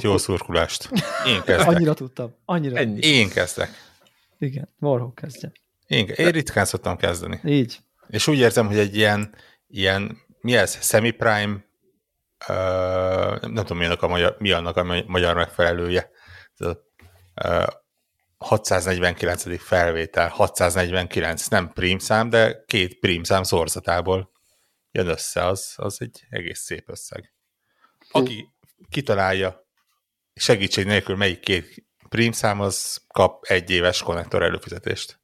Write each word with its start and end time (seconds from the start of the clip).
estét, 0.00 0.10
jó 0.10 0.18
szurkulást. 0.18 0.90
Én 1.26 1.42
kezdek. 1.42 1.66
Annyira 1.66 1.94
tudtam. 1.94 2.34
Annyira. 2.44 2.76
Ennyi. 2.76 3.00
Én 3.06 3.28
kezdek. 3.28 3.70
Igen, 4.38 4.68
Warhol 4.78 5.12
kezdje. 5.14 5.52
Én, 5.86 6.06
én 6.06 6.30
ritkán 6.30 6.64
szoktam 6.64 6.96
kezdeni. 6.96 7.40
Így. 7.44 7.78
És 8.08 8.26
úgy 8.26 8.38
érzem, 8.38 8.66
hogy 8.66 8.78
egy 8.78 8.96
ilyen, 8.96 9.34
ilyen 9.66 10.18
mi 10.40 10.56
ez, 10.56 10.78
semi-prime, 10.82 11.64
uh, 12.48 13.40
nem 13.40 13.54
tudom, 13.54 13.78
mi 13.78 13.84
annak 13.84 14.02
a 14.02 14.08
magyar, 14.08 14.36
mi 14.38 14.50
annak 14.50 14.76
a 14.76 15.04
magyar 15.06 15.34
megfelelője. 15.34 16.10
Uh, 16.58 16.72
649. 18.38 19.62
felvétel, 19.62 20.28
649, 20.28 21.46
nem 21.46 21.72
prímszám, 21.72 22.28
de 22.28 22.64
két 22.66 22.98
prímszám 22.98 23.42
szorzatából 23.42 24.30
jön 24.90 25.06
össze, 25.06 25.46
az, 25.46 25.72
az 25.76 26.00
egy 26.00 26.26
egész 26.28 26.60
szép 26.60 26.88
összeg. 26.88 27.34
Aki 28.10 28.48
kitalálja 28.88 29.69
segítség 30.34 30.86
nélkül 30.86 31.16
melyik 31.16 31.40
két 31.40 31.84
prímszám, 32.08 32.60
az 32.60 33.02
kap 33.08 33.44
egy 33.44 33.70
éves 33.70 34.02
konnektor 34.02 34.42
előfizetést. 34.42 35.20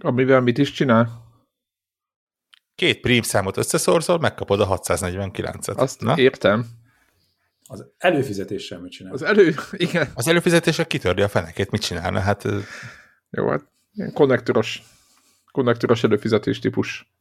Amivel 0.00 0.40
mit 0.40 0.58
is 0.58 0.72
csinál? 0.72 1.28
Két 2.74 3.00
prímszámot 3.00 3.56
összeszorzol, 3.56 4.18
megkapod 4.18 4.60
a 4.60 4.66
649-et. 4.66 5.76
Azt 5.76 6.00
Na? 6.00 6.18
értem. 6.18 6.66
Az 7.66 7.84
előfizetéssel 7.98 8.78
mit 8.78 8.90
csinál? 8.90 9.12
Az 9.12 9.22
elő, 9.22 9.54
igen. 9.72 10.10
Az 10.14 10.28
előfizetéssel 10.28 10.86
kitördi 10.86 11.22
a 11.22 11.28
fenekét, 11.28 11.70
mit 11.70 11.80
csinálna? 11.80 12.20
Hát... 12.20 12.44
Jó, 13.30 13.48
hát 13.48 13.64
ilyen 13.92 14.12
konnektoros, 14.12 14.82
konnektoros 15.50 16.04
előfizetés 16.04 16.58
típus. 16.58 17.12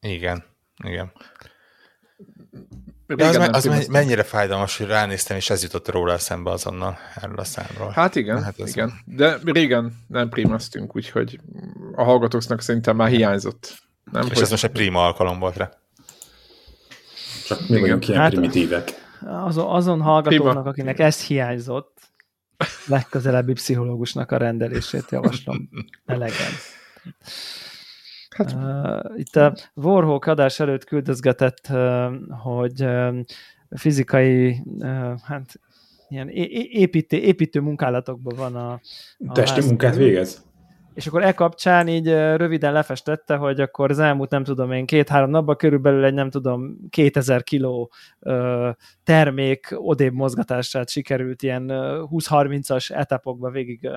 Igen, 0.00 0.44
igen. 0.84 1.12
De 3.16 3.26
az, 3.26 3.36
me, 3.36 3.48
az 3.52 3.86
mennyire 3.86 4.22
fájdalmas, 4.22 4.76
hogy 4.76 4.86
ránéztem, 4.86 5.36
és 5.36 5.50
ez 5.50 5.62
jutott 5.62 5.88
róla 5.88 6.12
eszembe 6.12 6.50
azonnal 6.50 6.98
erről 7.14 7.38
a 7.38 7.44
számról. 7.44 7.90
Hát 7.90 8.14
igen, 8.14 8.42
hát 8.42 8.58
igen. 8.58 8.92
De 9.04 9.38
régen 9.44 9.92
nem 10.06 10.28
primeztünk, 10.28 10.96
úgyhogy 10.96 11.40
a 11.94 12.04
hallgatóknak 12.04 12.60
szerintem 12.60 12.96
már 12.96 13.08
hiányzott. 13.08 13.74
Nem, 14.12 14.22
és 14.22 14.28
hogy... 14.28 14.42
ez 14.42 14.50
most 14.50 14.64
egy 14.64 14.70
prima 14.70 15.04
alkalom 15.04 15.38
volt 15.38 15.56
rá. 15.56 15.70
Csak 17.46 17.58
mi 17.60 17.66
igen. 17.66 17.80
vagyunk 17.80 18.08
ilyen 18.08 18.20
hát, 18.20 18.30
primitívek 18.30 19.06
azon, 19.26 19.70
azon 19.70 20.00
hallgatóknak, 20.00 20.52
Prima. 20.52 20.68
akinek 20.68 20.98
ez 20.98 21.22
hiányzott, 21.22 21.98
legközelebbi 22.86 23.52
pszichológusnak 23.52 24.30
a 24.30 24.36
rendelését 24.36 25.10
javaslom. 25.10 25.68
Elegen. 26.06 26.52
Hát. 28.38 28.52
Uh, 28.52 29.18
itt 29.18 29.36
a 29.36 29.54
Warhawk 29.74 30.26
adás 30.26 30.60
előtt 30.60 30.84
küldözgetett, 30.84 31.66
uh, 31.70 32.12
hogy 32.28 32.82
uh, 32.84 33.18
fizikai, 33.70 34.62
uh, 34.64 35.20
hát 35.22 35.60
ilyen 36.08 36.28
építő, 36.28 37.16
építő 37.16 37.60
munkálatokban 37.60 38.36
van 38.36 38.56
a, 38.56 38.80
a 39.26 39.32
Testi 39.32 39.60
munkát 39.66 39.96
végez? 39.96 40.46
és 40.98 41.06
akkor 41.06 41.22
e 41.22 41.32
kapcsán 41.32 41.88
így 41.88 42.06
röviden 42.12 42.72
lefestette, 42.72 43.36
hogy 43.36 43.60
akkor 43.60 43.90
az 43.90 43.98
elmúlt 43.98 44.30
nem 44.30 44.44
tudom 44.44 44.72
én 44.72 44.86
két-három 44.86 45.30
napban 45.30 45.56
körülbelül 45.56 46.04
egy 46.04 46.14
nem 46.14 46.30
tudom 46.30 46.76
2000 46.90 47.42
kiló 47.42 47.92
termék 49.04 49.74
odébb 49.76 50.12
mozgatását 50.12 50.88
sikerült 50.88 51.42
ilyen 51.42 51.66
20-30-as 51.70 52.90
etapokba 52.90 53.50
végig 53.50 53.90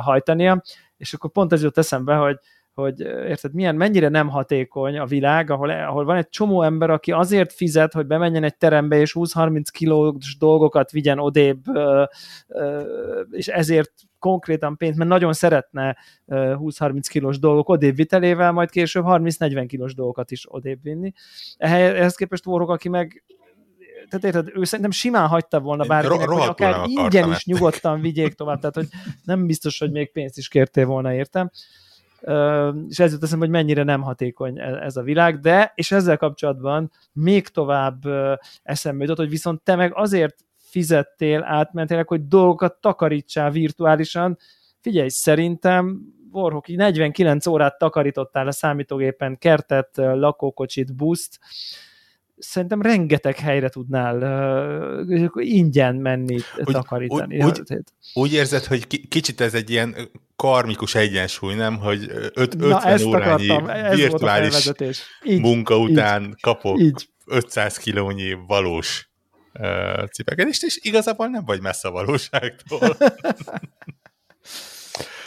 hajtania, 0.00 0.62
és 0.96 1.14
akkor 1.14 1.30
pont 1.30 1.52
ez 1.52 1.62
jut 1.62 1.78
eszembe, 1.78 2.14
hogy 2.14 2.38
hogy 2.74 3.00
érted, 3.00 3.54
milyen, 3.54 3.74
mennyire 3.74 4.08
nem 4.08 4.28
hatékony 4.28 4.98
a 4.98 5.06
világ, 5.06 5.50
ahol, 5.50 5.70
ahol 5.70 6.04
van 6.04 6.16
egy 6.16 6.28
csomó 6.28 6.62
ember, 6.62 6.90
aki 6.90 7.12
azért 7.12 7.52
fizet, 7.52 7.92
hogy 7.92 8.06
bemenjen 8.06 8.44
egy 8.44 8.56
terembe, 8.56 8.96
és 8.96 9.12
20-30 9.14 9.64
kilós 9.70 10.36
dolgokat 10.38 10.90
vigyen 10.90 11.18
odébb, 11.18 11.62
és 13.30 13.48
ezért 13.48 13.92
konkrétan 14.18 14.76
pénzt, 14.76 14.98
mert 14.98 15.10
nagyon 15.10 15.32
szeretne 15.32 15.96
20-30 16.26 17.04
kilós 17.08 17.38
dolgok 17.38 17.68
odébb 17.68 17.96
vitelével, 17.96 18.52
majd 18.52 18.70
később 18.70 19.04
30-40 19.06 19.64
kilós 19.68 19.94
dolgokat 19.94 20.30
is 20.30 20.52
odébb 20.52 20.82
vinni. 20.82 21.12
Ehhez 21.56 22.14
képest 22.14 22.46
Warhawk, 22.46 22.70
aki 22.70 22.88
meg 22.88 23.24
tehát 24.08 24.24
érted, 24.24 24.58
ő 24.58 24.64
szerintem 24.64 24.90
simán 24.90 25.28
hagyta 25.28 25.60
volna 25.60 25.84
bárkinek, 25.84 26.28
hogy 26.28 26.48
akár 26.48 26.80
ingyen 26.86 27.30
is 27.30 27.44
nyugodtan 27.44 28.00
vigyék 28.00 28.34
tovább, 28.34 28.58
tehát 28.58 28.74
hogy 28.74 28.88
nem 29.24 29.46
biztos, 29.46 29.78
hogy 29.78 29.90
még 29.90 30.12
pénzt 30.12 30.38
is 30.38 30.48
kértél 30.48 30.86
volna, 30.86 31.14
értem 31.14 31.50
és 32.88 32.98
ez 32.98 33.12
jut 33.12 33.22
eszembe, 33.22 33.44
hogy 33.44 33.54
mennyire 33.54 33.82
nem 33.82 34.02
hatékony 34.02 34.58
e, 34.58 34.62
ez 34.62 34.96
a 34.96 35.02
világ, 35.02 35.40
de, 35.40 35.72
és 35.74 35.92
ezzel 35.92 36.16
kapcsolatban 36.16 36.90
még 37.12 37.48
tovább 37.48 38.02
eszembe 38.62 39.02
jutott, 39.02 39.18
hogy 39.18 39.28
viszont 39.28 39.62
te 39.62 39.76
meg 39.76 39.92
azért 39.94 40.44
fizettél 40.56 41.42
átmentél, 41.42 42.04
hogy 42.06 42.28
dolgokat 42.28 42.80
takarítsál 42.80 43.50
virtuálisan. 43.50 44.38
Figyelj, 44.80 45.08
szerintem 45.08 46.00
Warhawk 46.32 46.66
49 46.66 47.46
órát 47.46 47.78
takarítottál 47.78 48.46
a 48.46 48.52
számítógépen, 48.52 49.38
kertet, 49.38 49.90
lakókocsit, 49.96 50.96
buszt, 50.96 51.38
szerintem 52.38 52.82
rengeteg 52.82 53.38
helyre 53.38 53.68
tudnál 53.68 54.16
uh, 55.06 55.46
ingyen 55.46 55.94
menni, 55.94 56.34
úgy, 56.34 56.74
takarítani. 56.74 57.42
Úgy, 57.42 57.60
úgy, 57.70 57.80
úgy 58.14 58.32
érzed, 58.32 58.64
hogy 58.64 59.08
kicsit 59.08 59.40
ez 59.40 59.54
egy 59.54 59.70
ilyen 59.70 59.96
karmikus 60.36 60.94
egyensúly, 60.94 61.54
nem? 61.54 61.78
Hogy 61.78 62.10
50 62.34 63.02
órányi 63.06 63.48
akartam, 63.48 63.94
virtuális 63.96 64.70
munka 65.22 65.78
után 65.78 66.22
így, 66.22 66.40
kapok 66.40 66.78
így. 66.78 67.08
500 67.26 67.76
kilónyi 67.76 68.36
valós 68.46 69.08
uh, 69.52 70.06
cipekedést, 70.06 70.62
és 70.62 70.78
igazából 70.82 71.26
nem 71.26 71.44
vagy 71.44 71.60
messze 71.60 71.88
a 71.88 71.90
valóságtól. 71.90 72.96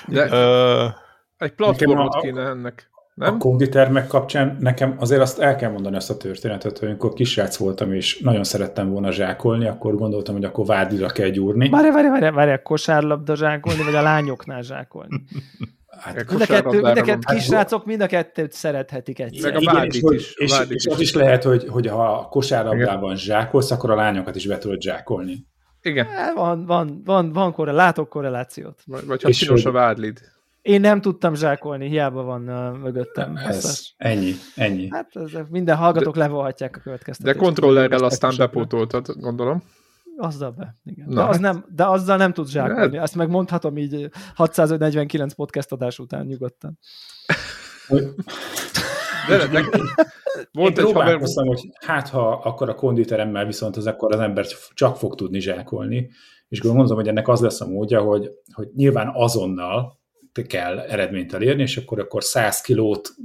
De 0.07 0.25
uh, 0.25 0.93
egy 1.37 1.51
platformot 1.51 2.21
kéne 2.21 2.41
ennek. 2.41 2.89
Nem? 3.17 3.33
A 3.33 3.37
konditermek 3.37 4.07
kapcsán 4.07 4.57
nekem 4.59 4.95
azért 4.99 5.21
azt 5.21 5.39
el 5.39 5.55
kell 5.55 5.71
mondani 5.71 5.95
azt 5.95 6.09
a 6.09 6.17
történetet, 6.17 6.77
hogy 6.77 6.87
amikor 6.87 7.13
kisrác 7.13 7.57
voltam, 7.57 7.93
és 7.93 8.19
nagyon 8.19 8.43
szerettem 8.43 8.89
volna 8.89 9.11
zsákolni, 9.11 9.67
akkor 9.67 9.95
gondoltam, 9.95 10.35
hogy 10.35 10.43
akkor 10.43 10.65
vádira 10.65 11.07
kell 11.07 11.29
gyúrni. 11.29 11.69
Várj, 11.69 11.89
várj, 11.89 12.07
várj, 12.07 12.35
várj, 12.35 12.51
a 12.51 12.61
kosárlabda 12.61 13.35
zsákolni, 13.35 13.83
vagy 13.83 13.95
a 13.95 14.01
lányoknál 14.01 14.61
zsákolni? 14.61 15.23
Hát, 15.99 16.29
mind 16.29 16.41
a 16.41 16.45
kettő, 16.45 16.81
mind 16.81 16.97
a 16.97 17.01
kettő 17.01 17.33
kisrácok 17.33 17.85
mind 17.85 18.01
a 18.01 18.07
kettőt 18.07 18.51
szerethetik 18.51 19.19
egyszer. 19.19 19.53
Meg 19.53 19.67
a 19.67 19.71
igen, 19.71 19.85
és, 19.85 19.95
is. 19.95 20.33
És, 20.35 20.59
és, 20.59 20.65
és 20.67 20.85
az 20.85 20.99
is 20.99 21.13
lehet, 21.13 21.43
hogy, 21.43 21.67
hogy 21.67 21.87
ha 21.87 22.17
a 22.17 22.27
kosárlabdában 22.27 23.15
zsákolsz, 23.15 23.71
akkor 23.71 23.91
a 23.91 23.95
lányokat 23.95 24.35
is 24.35 24.47
be 24.47 24.57
tudod 24.57 24.81
zsákolni. 24.81 25.47
Igen. 25.81 26.05
Hát 26.05 26.33
van, 26.33 26.65
van, 26.65 27.01
van, 27.05 27.33
van 27.33 27.53
korre, 27.53 27.71
látok 27.71 28.09
korrelációt. 28.09 28.81
Vagy, 28.85 29.05
vagy 29.05 29.21
ha 29.21 29.31
csinos 29.31 29.65
a 29.65 29.71
vádlid. 29.71 30.19
Én 30.67 30.81
nem 30.81 31.01
tudtam 31.01 31.35
zsákolni, 31.35 31.87
hiába 31.87 32.23
van 32.23 32.49
uh, 32.49 32.77
mögöttem. 32.77 33.35
Ez, 33.35 33.81
ennyi, 33.97 34.33
ennyi. 34.55 34.87
Hát 34.89 35.15
ez, 35.15 35.31
minden 35.49 35.75
hallgatók 35.75 36.13
de, 36.13 36.19
levolhatják 36.19 36.75
a 36.75 36.79
következtetést. 36.79 37.37
De 37.37 37.43
kontrollerrel 37.43 38.03
aztán 38.03 38.33
bepótoltad, 38.37 39.07
gondolom. 39.15 39.63
Azzal 40.17 40.51
be, 40.51 40.75
igen. 40.83 41.09
De, 41.09 41.21
az 41.21 41.27
hát. 41.27 41.39
nem, 41.39 41.65
de 41.75 41.85
azzal 41.85 42.17
nem 42.17 42.33
tud 42.33 42.49
zsákolni. 42.49 42.97
Ezt 42.97 43.15
megmondhatom 43.15 43.77
így 43.77 44.09
649 44.35 45.33
podcast 45.33 45.71
adás 45.71 45.99
után 45.99 46.25
nyugodtan. 46.25 46.79
De, 49.27 49.47
de, 49.47 49.63
Volt 50.51 50.77
Én 50.77 50.85
egy 50.85 50.91
próbálkoztam, 50.91 51.47
hogy 51.47 51.69
hát 51.85 52.09
ha 52.09 52.29
akkor 52.29 52.69
a 52.69 52.75
konditeremmel 52.75 53.45
viszont 53.45 53.77
az 53.77 53.87
akkor 53.87 54.13
az 54.13 54.19
ember 54.19 54.45
csak 54.73 54.97
fog 54.97 55.15
tudni 55.15 55.39
zsákolni, 55.39 56.09
és 56.47 56.61
gondolom, 56.61 56.95
hogy 56.95 57.07
ennek 57.07 57.27
az 57.27 57.41
lesz 57.41 57.61
a 57.61 57.67
módja, 57.67 58.01
hogy, 58.01 58.31
hogy 58.53 58.67
nyilván 58.73 59.11
azonnal 59.13 59.96
kell 60.45 60.79
eredményt 60.79 61.33
elérni, 61.33 61.61
és 61.61 61.77
akkor, 61.77 61.99
akkor 61.99 62.23
100 62.23 62.61
kilót 62.61 63.15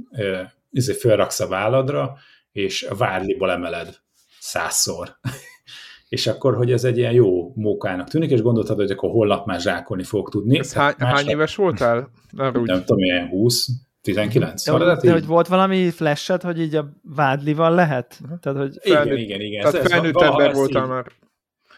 izé 0.69 0.93
felraksz 0.93 1.39
a 1.39 1.47
válladra, 1.47 2.17
és 2.51 2.83
a 2.83 2.95
vádliból 2.95 3.51
emeled 3.51 3.95
százszor. 4.39 5.17
és 6.09 6.27
akkor, 6.27 6.55
hogy 6.55 6.71
ez 6.71 6.83
egy 6.83 6.97
ilyen 6.97 7.13
jó 7.13 7.51
mókának 7.55 8.09
tűnik, 8.09 8.31
és 8.31 8.41
gondoltad, 8.41 8.75
hogy 8.75 8.91
akkor 8.91 9.09
holnap 9.09 9.45
már 9.45 9.59
zsákolni 9.59 10.03
fog 10.03 10.29
tudni. 10.29 10.59
Ez 10.59 10.73
hány, 10.73 10.93
hány 10.97 11.27
éves 11.27 11.55
voltál? 11.55 12.09
Nem, 12.31 12.63
nem 12.63 12.79
tudom, 12.79 13.03
ilyen 13.03 13.27
20, 13.27 13.67
19. 14.01 14.51
De, 14.51 14.57
szóval, 14.57 14.95
de, 14.95 15.01
de 15.01 15.11
hogy 15.11 15.25
volt 15.25 15.47
valami 15.47 15.89
flashet, 15.89 16.43
hogy 16.43 16.59
így 16.59 16.75
a 16.75 16.89
vádlival 17.01 17.75
lehet? 17.75 18.19
Tehát, 18.41 18.59
hogy 18.59 18.77
felnőtt, 18.81 19.17
igen, 19.17 19.17
igen, 19.17 19.41
igen. 19.41 19.71
Tehát 19.71 19.87
felnőtt 19.87 20.21
ember 20.21 20.53
voltál 20.53 20.85
már. 20.85 21.05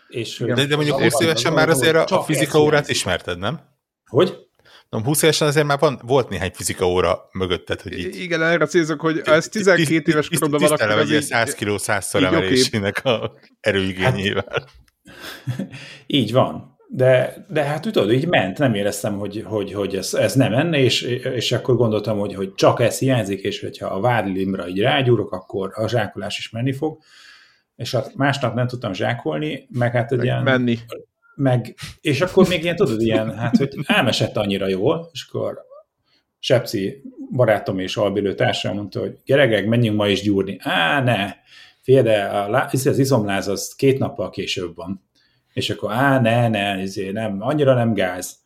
És, 0.08 0.44
de, 0.56 0.66
de 0.66 0.76
mondjuk 0.76 1.02
20 1.02 1.20
évesen 1.20 1.54
már 1.54 1.70
azért 1.70 1.96
a, 1.96 2.18
a 2.18 2.22
fizika 2.22 2.62
órát 2.62 2.90
ismerted, 2.90 3.40
nem? 3.40 3.60
Hogy? 4.06 4.45
Nem, 4.96 5.06
20 5.06 5.22
évesen 5.22 5.48
azért 5.48 5.66
már 5.66 5.80
van, 5.80 6.00
volt 6.04 6.30
néhány 6.30 6.52
fizika 6.54 6.88
óra 6.88 7.30
mögötted, 7.32 7.82
hogy 7.82 7.98
így... 7.98 8.16
Igen, 8.16 8.44
erre 8.44 8.66
célzok, 8.66 9.02
hogy 9.02 9.22
ez 9.26 9.48
12 9.48 10.12
éves 10.12 10.30
koromban 10.30 10.60
valaki... 10.60 10.84
Tisztelem 10.84 11.08
egy 11.08 11.22
100 11.22 11.54
kiló 11.54 11.78
100 11.78 12.16
emelésének 12.16 13.06
a 13.06 13.34
erőigényével. 13.60 14.46
Hát, 14.48 14.70
így 16.08 16.32
van. 16.32 16.78
De, 16.88 17.46
de 17.50 17.64
hát 17.64 17.82
tudod, 17.82 18.12
így 18.12 18.28
ment, 18.28 18.58
nem 18.58 18.74
éreztem, 18.74 19.18
hogy, 19.18 19.44
hogy, 19.46 19.74
hogy 19.74 19.96
ez, 19.96 20.14
ez 20.14 20.34
nem 20.34 20.52
menne, 20.52 20.78
és, 20.78 21.02
és 21.36 21.52
akkor 21.52 21.76
gondoltam, 21.76 22.20
hogy, 22.20 22.34
hogy 22.34 22.54
csak 22.54 22.80
ez 22.80 23.00
hiányzik, 23.00 23.42
és 23.42 23.60
hogyha 23.60 23.88
a 23.88 24.00
vádlimra 24.00 24.68
így 24.68 24.80
rágyúrok, 24.80 25.32
akkor 25.32 25.72
a 25.74 25.88
zsákolás 25.88 26.38
is 26.38 26.50
menni 26.50 26.74
fog. 26.74 26.98
és 27.76 27.94
a 27.94 28.06
másnap 28.16 28.54
nem 28.54 28.68
tudtam 28.68 28.94
zsákolni, 28.94 29.68
meg 29.70 29.92
hát 29.92 30.12
egy 30.12 30.18
meg 30.18 30.26
ilyen... 30.26 30.44
Menni. 30.44 30.80
Meg, 31.36 31.76
és 32.02 32.22
akkor 32.22 32.48
még 32.48 32.64
ilyen, 32.64 32.76
tudod, 32.76 33.02
ilyen, 33.02 33.38
hát, 33.38 33.58
hogy 33.58 33.74
elmesett 33.86 34.36
annyira 34.38 34.68
jól, 34.68 35.10
és 35.12 35.26
akkor 35.28 35.66
Sepsi 36.40 37.02
barátom 37.32 37.80
és 37.80 37.98
albilő 37.98 38.34
társam 38.34 38.76
mondta, 38.76 39.00
hogy 39.00 39.18
gyerekek, 39.26 39.68
menjünk 39.68 39.98
ma 39.98 40.08
is 40.08 40.22
gyúrni. 40.22 40.58
Á, 40.60 41.02
ne, 41.02 41.34
fél, 41.82 42.04
de 42.04 42.24
a, 42.24 42.68
az 42.72 42.98
izomláz 43.00 43.48
az 43.48 43.74
két 43.78 44.00
nappal 44.00 44.30
később 44.30 44.76
van. 44.76 45.04
És 45.54 45.70
akkor 45.70 45.92
á, 45.92 46.20
ne, 46.20 46.48
ne, 46.48 46.82
izé, 46.82 47.12
nem, 47.12 47.42
annyira 47.42 47.74
nem 47.74 47.94
gáz. 47.94 48.38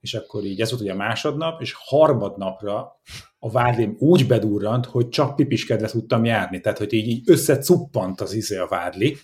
És 0.00 0.14
akkor 0.14 0.44
így 0.44 0.60
ez 0.60 0.70
volt 0.70 0.82
ugye 0.82 0.92
a 0.92 0.96
másodnap, 0.96 1.60
és 1.60 1.74
harmadnapra 1.78 3.00
a 3.38 3.50
vádlim 3.50 3.96
úgy 3.98 4.26
bedurrant, 4.26 4.86
hogy 4.86 5.08
csak 5.08 5.36
pipiskedve 5.36 5.88
tudtam 5.88 6.24
járni. 6.24 6.60
Tehát, 6.60 6.78
hogy 6.78 6.92
így, 6.92 7.08
így 7.08 7.30
összecuppant 7.30 8.20
az 8.20 8.32
izé 8.32 8.56
a 8.56 8.66
vádli, 8.66 9.16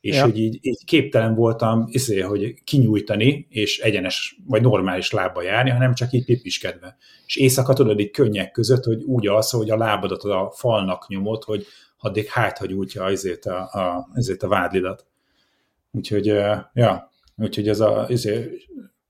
és 0.00 0.16
ja. 0.16 0.24
hogy 0.24 0.38
így, 0.38 0.58
így 0.60 0.84
képtelen 0.84 1.34
voltam, 1.34 1.84
izé, 1.88 2.20
hogy 2.20 2.62
kinyújtani, 2.64 3.46
és 3.50 3.78
egyenes, 3.78 4.36
vagy 4.46 4.62
normális 4.62 5.10
lábba 5.10 5.42
járni, 5.42 5.70
hanem 5.70 5.94
csak 5.94 6.12
így 6.12 6.24
pipiskedve. 6.24 6.96
És 7.26 7.36
éjszaka 7.36 7.72
tudod, 7.72 8.00
így 8.00 8.10
könnyek 8.10 8.50
között, 8.50 8.84
hogy 8.84 9.02
úgy 9.02 9.26
alsz, 9.26 9.52
hogy 9.52 9.70
a 9.70 9.76
lábadat 9.76 10.22
a 10.22 10.52
falnak 10.54 11.08
nyomod, 11.08 11.44
hogy 11.44 11.66
addig 11.98 12.26
hát, 12.26 12.58
hogy 12.58 12.72
útja 12.72 13.04
azért 13.04 13.46
a, 13.46 13.58
a, 13.58 14.08
azért 14.14 14.42
a 14.42 14.48
vádlidat. 14.48 15.06
Úgyhogy, 15.90 16.26
ja, 16.72 17.10
úgyhogy 17.36 17.68
ez 17.68 17.80
a, 17.80 18.06
ezért, 18.08 18.50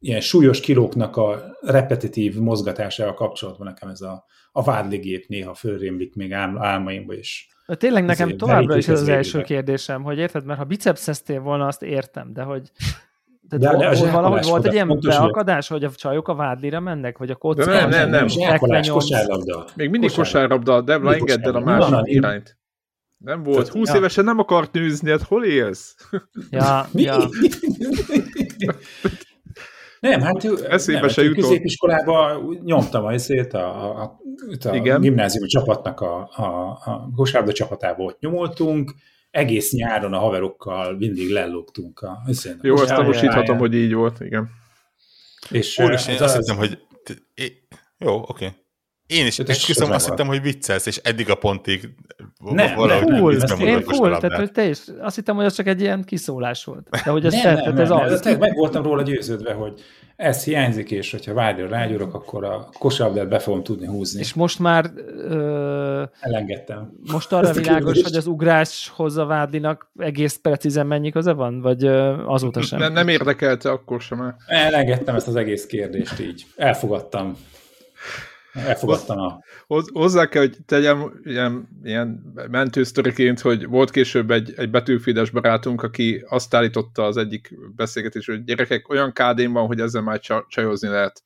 ilyen 0.01 0.21
súlyos 0.21 0.61
kilóknak 0.61 1.17
a 1.17 1.57
repetitív 1.61 2.39
mozgatásával 2.39 3.15
kapcsolatban 3.15 3.67
nekem 3.67 3.89
ez 3.89 4.01
a, 4.01 4.25
a 4.53 4.63
vádligép 4.63 5.27
néha 5.29 5.55
fölrémlik 5.55 6.15
még 6.15 6.33
ál, 6.33 6.59
álmaimba 6.59 7.15
is. 7.69 7.77
Tényleg 7.77 8.05
nekem 8.05 8.37
továbbra 8.37 8.77
is 8.77 8.89
ez 8.89 9.01
az 9.01 9.09
első 9.09 9.41
kérdésem, 9.43 10.03
hogy 10.03 10.19
érted, 10.19 10.45
mert 10.45 10.59
ha 10.59 10.65
bicepszeztél 10.65 11.41
volna, 11.41 11.67
azt 11.67 11.83
értem, 11.83 12.33
de 12.33 12.43
hogy 12.43 12.71
de, 13.41 13.57
de, 13.57 13.77
de 13.77 14.01
de 14.01 14.11
valahogy 14.11 14.47
volt 14.47 14.67
egy 14.67 14.73
ilyen 14.73 14.99
beakadás, 15.01 15.69
hogy 15.69 15.85
a 15.85 15.91
csajok 15.91 16.29
a 16.29 16.35
vádlira 16.35 16.81
mennek, 16.81 17.19
vagy 17.19 17.31
a 17.31 17.35
kockán? 17.35 17.89
Nem, 17.89 18.11
nem, 18.11 18.27
nem. 18.69 18.83
kosárlabda. 18.87 19.67
Még 19.75 19.91
mindig 19.91 20.13
kosárlabda, 20.13 20.81
Debla, 20.81 21.15
engedd 21.15 21.43
el 21.43 21.55
a 21.55 21.61
másik 21.61 22.15
irányt. 22.15 22.59
Nem 23.19 23.43
volt. 23.43 23.69
20 23.69 23.89
ja. 23.89 23.97
évesen 23.97 24.25
nem 24.25 24.39
akart 24.39 24.73
nőzni, 24.73 25.11
hát 25.11 25.23
hol 25.23 25.45
élsz? 25.45 25.97
Ja, 26.51 26.89
ja. 26.93 27.29
Nem, 30.01 30.21
hát 30.21 30.45
Eszébe 30.69 31.01
nem, 31.01 31.09
se 31.09 31.23
jutott. 31.23 31.43
Középiskolában 31.43 32.59
nyomtam 32.65 33.05
a, 33.05 33.13
a, 33.53 33.57
a, 33.57 34.03
a, 34.03 34.69
a 34.69 34.99
gimnáziumi 34.99 35.47
csapatnak 35.47 36.01
a, 36.01 36.31
a, 36.37 36.79
a 36.85 37.11
kosárlabda 37.17 37.55
csapatába 37.55 38.03
ott 38.03 38.21
nyomoltunk, 38.21 38.95
egész 39.31 39.73
nyáron 39.73 40.13
a 40.13 40.19
haverokkal 40.19 40.97
mindig 40.97 41.31
lellogtunk. 41.31 42.01
A, 42.01 42.21
a 42.27 42.33
Jó, 42.63 42.77
azt 42.77 42.95
tanúsíthatom, 42.95 43.59
hogy 43.59 43.75
így 43.75 43.95
volt, 43.95 44.21
igen. 44.21 44.49
És 45.51 45.79
Úristen, 45.79 46.15
én 46.15 46.23
azt 46.23 46.37
hiszem, 46.37 46.57
hogy 46.57 46.79
jó, 47.99 48.15
oké. 48.15 48.31
Okay. 48.31 48.49
Én 49.09 49.27
is 49.27 49.39
esküszöm, 49.39 49.91
azt 49.91 50.09
hittem, 50.09 50.27
hogy 50.27 50.43
viccelsz, 50.43 50.87
és 50.87 50.97
eddig 50.97 51.31
a 51.31 51.35
pontig 51.35 51.89
nem, 52.39 52.75
valahogy 52.75 53.07
nem, 53.07 53.19
full, 53.19 53.37
nem 53.37 53.61
én 53.61 53.83
full, 53.83 54.19
tehát 54.19 54.39
hogy 54.39 54.53
te 54.53 54.65
is, 54.69 54.79
azt 55.01 55.15
hittem, 55.15 55.37
hogy 55.37 55.45
az 55.45 55.55
csak 55.55 55.67
egy 55.67 55.81
ilyen 55.81 56.05
kiszólás 56.05 56.65
volt. 56.65 56.89
De 57.05 57.11
hogy 57.11 57.25
ez, 57.25 57.33
nem, 57.43 57.55
nem, 57.55 57.65
nem, 57.65 57.79
ez 57.79 57.89
nem, 57.89 57.99
az. 57.99 58.21
Nem, 58.21 58.39
meg 58.39 58.55
voltam 58.55 58.83
róla 58.83 59.03
győződve, 59.03 59.53
hogy 59.53 59.81
ez 60.17 60.45
hiányzik, 60.45 60.91
és 60.91 61.11
hogyha 61.11 61.35
várja 61.35 61.69
rágyúrok, 61.69 62.15
akkor 62.15 62.45
a 62.45 62.69
kosárlabdát 62.79 63.29
be 63.29 63.39
fogom 63.39 63.63
tudni 63.63 63.87
húzni. 63.87 64.21
És 64.21 64.35
most 64.35 64.59
már 64.59 64.91
ö, 65.17 66.03
elengedtem. 66.21 66.93
Most 67.13 67.33
arra 67.33 67.53
világos, 67.53 68.03
hogy 68.03 68.17
az 68.17 68.27
ugráshoz 68.27 69.17
a 69.17 69.27
Vádlinak 69.27 69.91
egész 69.99 70.39
precízen 70.43 70.87
mennyi 70.87 71.11
köze 71.11 71.33
van? 71.33 71.61
Vagy 71.61 71.85
ö, 71.85 72.25
azóta 72.27 72.61
sem? 72.61 72.79
Nem, 72.79 72.93
nem 72.93 73.09
érdekelte 73.09 73.71
akkor 73.71 74.01
sem. 74.01 74.37
Elengedtem 74.47 75.15
ezt 75.15 75.29
az 75.29 75.37
egész 75.37 75.67
kérdést 75.67 76.21
így. 76.21 76.47
Elfogadtam. 76.57 77.37
Elfogadtam 78.53 79.19
a... 79.19 79.41
Hozzá 79.93 80.27
kell, 80.27 80.43
hogy 80.43 80.57
tegyem 80.67 81.21
ilyen, 81.25 81.69
ilyen 81.83 82.33
mentősztoriként, 82.51 83.41
hogy 83.41 83.67
volt 83.67 83.91
később 83.91 84.31
egy, 84.31 84.53
egy 84.57 84.71
betűfides 84.71 85.31
barátunk, 85.31 85.83
aki 85.83 86.25
azt 86.29 86.55
állította 86.55 87.05
az 87.05 87.17
egyik 87.17 87.55
beszélgetés, 87.77 88.27
hogy 88.27 88.45
gyerekek, 88.45 88.89
olyan 88.89 89.13
kd 89.13 89.53
van, 89.53 89.67
hogy 89.67 89.81
ezzel 89.81 90.03
már 90.03 90.21
csajozni 90.49 90.89
lehet. 90.89 91.23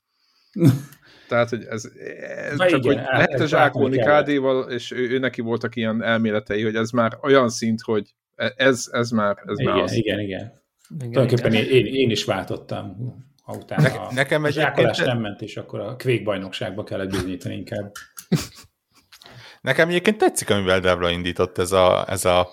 Tehát, 1.29 1.49
hogy 1.49 1.65
ez, 1.65 1.91
ez 2.51 2.59
csak, 2.59 2.69
igen, 2.69 2.83
hogy 2.83 2.95
lehet 2.95 3.49
zsákolni 3.49 3.99
KD-val, 3.99 4.71
és 4.71 4.91
ő, 4.91 5.11
ő, 5.11 5.19
neki 5.19 5.41
voltak 5.41 5.77
ilyen 5.77 6.03
elméletei, 6.03 6.63
hogy 6.63 6.75
ez 6.75 6.91
már 6.91 7.19
olyan 7.23 7.49
szint, 7.49 7.81
hogy 7.81 8.15
e- 8.35 8.55
ez, 8.57 8.89
ez 8.91 9.11
már, 9.11 9.43
ez 9.47 9.59
igen, 9.59 9.73
már 9.73 9.83
az. 9.83 9.93
Igen, 9.93 10.21
igen. 10.21 10.53
igen 10.89 11.11
Tulajdonképpen 11.11 11.53
én, 11.53 11.65
én, 11.65 11.95
én 11.95 12.11
is 12.11 12.25
váltottam 12.25 12.97
ha 13.53 13.59
utána 13.59 13.83
ne, 13.83 13.89
a 13.89 14.13
nekem 14.13 14.45
egy 14.45 14.53
zsákolás 14.53 14.99
nem 14.99 15.19
ment, 15.19 15.41
és 15.41 15.57
akkor 15.57 15.81
a 15.81 15.97
kvékbajnokságba 15.97 16.85
kellett 16.85 17.11
bizonyítani 17.11 17.55
inkább. 17.55 17.93
Nekem 19.61 19.89
egyébként 19.89 20.19
tetszik, 20.19 20.51
amivel 20.51 20.81
Devla 20.81 21.11
indított 21.11 21.59
ez 21.59 21.73
a, 21.73 22.05
ez 22.09 22.25
a 22.25 22.49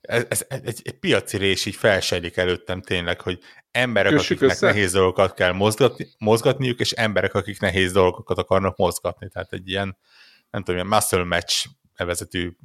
ez, 0.00 0.24
ez, 0.28 0.44
egy, 0.48 0.80
egy 0.84 0.98
piaci 0.98 1.36
rés 1.36 1.66
így 1.66 1.74
felsejlik 1.74 2.36
előttem 2.36 2.82
tényleg, 2.82 3.20
hogy 3.20 3.38
emberek, 3.70 4.12
Kössük 4.12 4.36
akiknek 4.36 4.56
össze. 4.56 4.66
nehéz 4.66 4.92
dolgokat 4.92 5.34
kell 5.34 5.52
mozgatni, 5.52 6.06
mozgatniuk, 6.18 6.80
és 6.80 6.90
emberek, 6.90 7.34
akik 7.34 7.60
nehéz 7.60 7.92
dolgokat 7.92 8.38
akarnak 8.38 8.76
mozgatni. 8.76 9.28
Tehát 9.28 9.52
egy 9.52 9.68
ilyen, 9.68 9.98
nem 10.50 10.62
tudom, 10.62 10.74
ilyen 10.74 10.86
muscle 10.86 11.24
match 11.24 11.66
nevezetű 11.96 12.56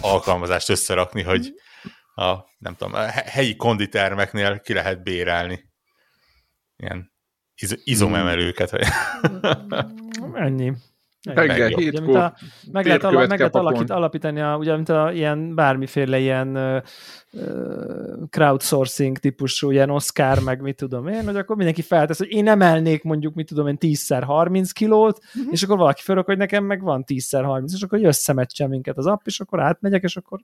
alkalmazást 0.00 0.68
összerakni, 0.68 1.22
hogy 1.22 1.54
a, 2.14 2.34
nem 2.58 2.74
tudom, 2.76 2.94
a 2.94 3.06
helyi 3.06 3.56
konditermeknél 3.56 4.60
ki 4.60 4.72
lehet 4.72 5.02
bérelni 5.02 5.69
ilyen 6.80 7.12
iz- 7.54 7.80
izomemelőket. 7.84 8.72
Ennyi. 10.34 10.72
Reggel, 11.22 11.68
hétkor. 11.68 12.32
Meg 12.72 12.86
lehet, 12.86 13.04
ala, 13.04 13.26
meg 13.26 13.38
lehet 13.38 13.54
alakít, 13.54 13.90
alapítani, 13.90 14.40
a, 14.40 14.56
ugye, 14.56 14.74
mint 14.74 14.88
a, 14.88 15.12
ilyen 15.12 15.54
bármiféle 15.54 16.18
ilyen 16.18 16.56
uh, 16.56 16.82
crowdsourcing 18.30 19.18
típusú, 19.18 19.70
ilyen 19.70 19.90
Oscar, 19.90 20.38
meg 20.38 20.60
mit 20.60 20.76
tudom 20.76 21.08
én, 21.08 21.24
hogy 21.24 21.36
akkor 21.36 21.56
mindenki 21.56 21.82
feltesz, 21.82 22.18
hogy 22.18 22.32
én 22.32 22.48
emelnék 22.48 23.02
mondjuk, 23.02 23.34
mit 23.34 23.46
tudom 23.46 23.66
én, 23.66 23.76
10x 23.80 24.22
30 24.26 24.72
kilót, 24.72 25.18
uh-huh. 25.18 25.52
és 25.52 25.62
akkor 25.62 25.76
valaki 25.76 26.02
fölök, 26.02 26.26
hogy 26.26 26.36
nekem 26.36 26.64
meg 26.64 26.82
van 26.82 27.04
10x 27.06 27.40
30, 27.44 27.72
és 27.74 27.82
akkor 27.82 28.04
összemeccsen 28.04 28.68
minket 28.68 28.96
az 28.96 29.06
app, 29.06 29.26
és 29.26 29.40
akkor 29.40 29.60
átmegyek, 29.60 30.02
és 30.02 30.16
akkor... 30.16 30.40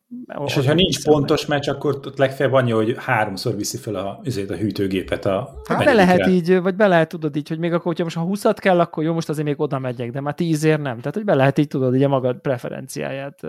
És 0.47 0.54
hogyha 0.54 0.75
nincs 0.75 1.04
pontos 1.04 1.47
meccs, 1.47 1.68
akkor 1.68 1.95
ott 1.95 2.18
legfeljebb 2.18 2.54
annyi, 2.54 2.71
hogy 2.71 2.97
háromszor 2.99 3.56
viszi 3.56 3.76
fel 3.76 3.95
a, 3.95 4.21
a 4.49 4.52
hűtőgépet 4.52 5.25
a... 5.25 5.61
Hát 5.68 5.85
be 5.85 5.92
lehet 5.92 6.26
így, 6.26 6.61
vagy 6.61 6.75
be 6.75 6.87
lehet 6.87 7.09
tudod 7.09 7.37
így, 7.37 7.49
hogy 7.49 7.59
még 7.59 7.73
akkor, 7.73 7.85
hogyha 7.85 8.04
most 8.04 8.16
ha 8.16 8.23
20 8.23 8.42
kell, 8.54 8.80
akkor 8.80 9.04
jó, 9.04 9.12
most 9.12 9.28
azért 9.28 9.47
még 9.47 9.61
oda 9.61 9.78
megyek, 9.78 10.11
de 10.11 10.21
már 10.21 10.35
10 10.35 10.64
ér 10.66 10.80
nem. 10.80 10.99
Tehát, 10.99 11.14
hogy 11.14 11.25
be 11.25 11.35
lehet 11.35 11.58
így 11.58 11.68
tudod 11.68 11.94
így 11.94 12.02
a 12.02 12.08
magad 12.08 12.37
preferenciáját 12.38 13.40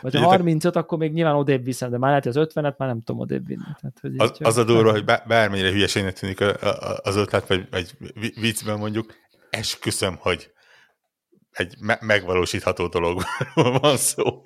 vagy 0.00 0.14
ha 0.14 0.24
35, 0.24 0.76
akkor 0.76 0.98
még 0.98 1.12
nyilván 1.12 1.34
odébb 1.34 1.64
viszem, 1.64 1.90
de 1.90 1.98
már 1.98 2.08
lehet, 2.08 2.24
hogy 2.24 2.36
az 2.36 2.48
50-et 2.54 2.76
már 2.76 2.88
nem 2.88 3.02
tudom 3.02 3.20
odébb 3.20 3.46
vinni. 3.46 3.62
Tehát, 3.80 3.98
hogy 4.00 4.14
az, 4.16 4.32
az 4.38 4.56
a 4.56 4.64
durva, 4.64 4.90
hogy 4.90 5.04
bármennyire 5.04 5.70
hülyeségnek 5.70 6.18
tűnik 6.18 6.40
az 7.02 7.16
ötlet, 7.16 7.48
vagy, 7.48 7.66
vagy 7.70 7.96
viccben 8.40 8.78
mondjuk, 8.78 9.14
esküszöm, 9.50 10.16
hogy 10.20 10.50
egy 11.50 11.74
me- 11.80 12.00
megvalósítható 12.00 12.86
dologról 12.86 13.78
van 13.80 13.96
szó. 13.96 14.44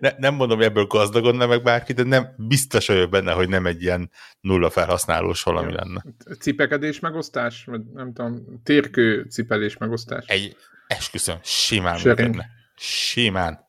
Ne, 0.00 0.10
nem 0.18 0.34
mondom, 0.34 0.56
hogy 0.56 0.66
ebből 0.66 0.84
gazdagodna 0.84 1.46
meg 1.46 1.62
bárki, 1.62 1.92
de 1.92 2.02
nem 2.02 2.34
biztos 2.36 2.86
vagyok 2.86 3.10
benne, 3.10 3.32
hogy 3.32 3.48
nem 3.48 3.66
egy 3.66 3.82
ilyen 3.82 4.10
nulla 4.40 4.70
felhasználós 4.70 5.42
valami 5.42 5.72
ja. 5.72 5.76
lenne. 5.76 6.04
Cipekedés 6.40 7.00
megosztás? 7.00 7.64
Vagy 7.64 7.80
nem 7.94 8.12
tudom, 8.12 8.60
térkő 8.62 9.26
cipelés 9.30 9.76
megosztás? 9.76 10.24
Egy, 10.26 10.56
esküszöm, 10.86 11.36
simán 11.42 12.00
működne. 12.04 12.46
Simán. 12.76 13.65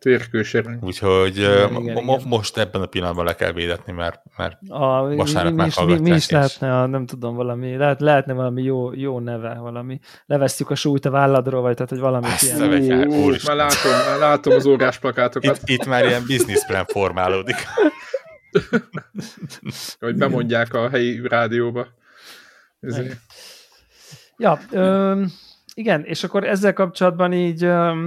Térkősérünk. 0.00 0.84
Úgyhogy 0.84 1.36
igen, 1.36 1.72
mo- 1.72 1.82
igen, 1.82 1.96
igen. 1.96 2.22
most 2.26 2.58
ebben 2.58 2.82
a 2.82 2.86
pillanatban 2.86 3.24
le 3.24 3.34
kell 3.34 3.52
védetni, 3.52 3.92
mert, 3.92 4.22
mert 4.36 4.58
a, 4.68 5.14
vasárnap 5.14 5.52
mi, 5.52 5.84
mi, 5.84 5.92
mi, 5.92 6.00
mi 6.00 6.16
is 6.16 6.30
lehetne, 6.30 6.80
a, 6.80 6.86
nem 6.86 7.06
tudom, 7.06 7.34
valami, 7.34 7.76
lehet, 7.76 8.00
lehetne 8.00 8.32
valami 8.32 8.62
jó, 8.62 8.92
jó 8.92 9.18
neve, 9.18 9.54
valami, 9.54 9.98
levesszük 10.26 10.70
a 10.70 10.74
súlyt 10.74 11.04
a 11.04 11.10
válladról, 11.10 11.60
vagy 11.60 11.74
tehát, 11.74 11.90
hogy 11.90 11.98
valami 11.98 12.26
ilyen. 12.40 13.08
Ú, 13.08 13.12
ú, 13.12 13.34
már 13.46 13.56
látom, 13.56 13.90
már 13.90 14.18
látom 14.18 14.52
az 14.52 14.66
órás 14.66 14.98
plakátokat. 14.98 15.56
Itt, 15.56 15.68
itt 15.68 15.86
már 15.86 16.04
ilyen 16.04 16.24
businessplan 16.26 16.84
formálódik. 16.84 17.56
hogy 20.00 20.16
bemondják 20.16 20.74
a 20.74 20.88
helyi 20.88 21.20
rádióba. 21.28 21.86
Ezért. 22.80 23.16
Ja, 24.36 24.58
ö, 24.70 25.22
igen, 25.74 26.04
és 26.04 26.24
akkor 26.24 26.44
ezzel 26.44 26.72
kapcsolatban 26.72 27.32
így 27.32 27.64
ö, 27.64 28.06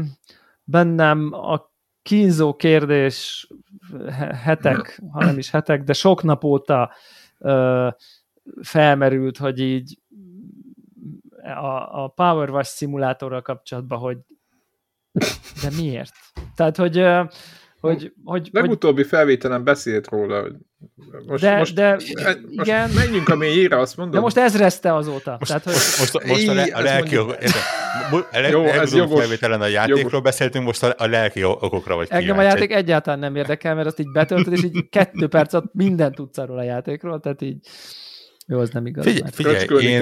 bennem 0.64 1.34
a 1.34 1.72
kínzó 2.04 2.56
kérdés 2.56 3.48
hetek, 4.44 5.02
ha 5.12 5.26
nem 5.26 5.38
is 5.38 5.50
hetek, 5.50 5.84
de 5.84 5.94
sok 5.94 6.24
nap 6.24 6.44
óta 6.44 6.92
ö, 7.38 7.88
felmerült, 8.62 9.38
hogy 9.38 9.60
így 9.60 10.00
a, 11.44 12.04
a 12.04 12.08
Power 12.08 12.50
Wash 12.50 12.70
szimulátorral 12.70 13.42
kapcsolatban, 13.42 14.00
hogy 14.00 14.18
de 15.62 15.70
miért? 15.78 16.14
Tehát, 16.56 16.78
hogy 16.78 16.98
hogy, 17.88 18.14
hogy, 18.24 18.50
Legutóbbi 18.52 19.02
hogy... 19.02 19.10
felvételen 19.10 19.64
beszélt 19.64 20.10
róla. 20.10 20.48
Most, 21.28 21.44
de, 21.44 21.58
most, 21.58 21.76
de, 21.76 21.92
most 21.92 22.16
igen. 22.50 22.90
menjünk 22.90 23.30
a 23.30 23.36
mélyére, 23.36 23.80
azt 23.80 23.98
mondom. 23.98 24.16
De 24.16 24.22
most 24.22 24.38
ezrezte 24.38 24.96
azóta. 24.96 25.36
Most, 25.40 25.48
Tehát, 25.48 25.64
hogy... 25.64 25.74
most, 25.74 26.14
most, 26.14 26.28
most 26.28 26.48
a, 26.48 26.54
le, 26.54 26.64
a 26.64 26.82
lelki 26.82 27.18
okok, 27.18 27.38
a 28.32 28.40
le, 28.40 28.50
Jó, 28.50 28.64
ez 28.64 28.96
jogos. 28.96 29.20
felvételen 29.20 29.62
a 29.62 29.68
játékról 29.68 30.02
jogos. 30.02 30.22
beszéltünk, 30.22 30.66
most 30.66 30.84
a, 30.84 30.96
a 30.98 31.08
lelki 31.08 31.44
okokra 31.44 31.96
vagy 31.96 32.08
Engem 32.10 32.26
kíváncsi. 32.26 32.46
a 32.46 32.50
játék 32.50 32.72
egyáltalán 32.72 33.20
nem 33.20 33.36
érdekel, 33.36 33.76
mert 33.76 33.88
azt 33.88 34.00
így 34.00 34.12
betöltöd, 34.12 34.54
és 34.54 34.64
így 34.64 34.90
kettő 34.90 35.28
perc 35.28 35.54
alatt 35.54 35.74
mindent 35.74 36.16
tudsz 36.16 36.38
arról 36.38 36.58
a 36.58 36.64
játékról, 36.64 37.20
tehát 37.20 37.42
így 37.42 37.58
jó, 38.48 38.60
az 38.60 38.70
nem 38.70 38.86
igaz. 38.86 39.06
Figyelj, 39.06 39.66
figyelj 39.66 39.86
én 39.86 40.02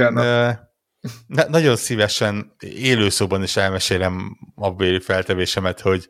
na, 1.28 1.48
nagyon 1.50 1.76
szívesen 1.76 2.56
élőszóban 2.60 3.44
is 3.44 3.58
elmesélem 3.58 4.38
a 4.56 4.84
feltevésemet, 5.00 5.80
hogy 5.80 6.08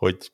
hogy 0.00 0.32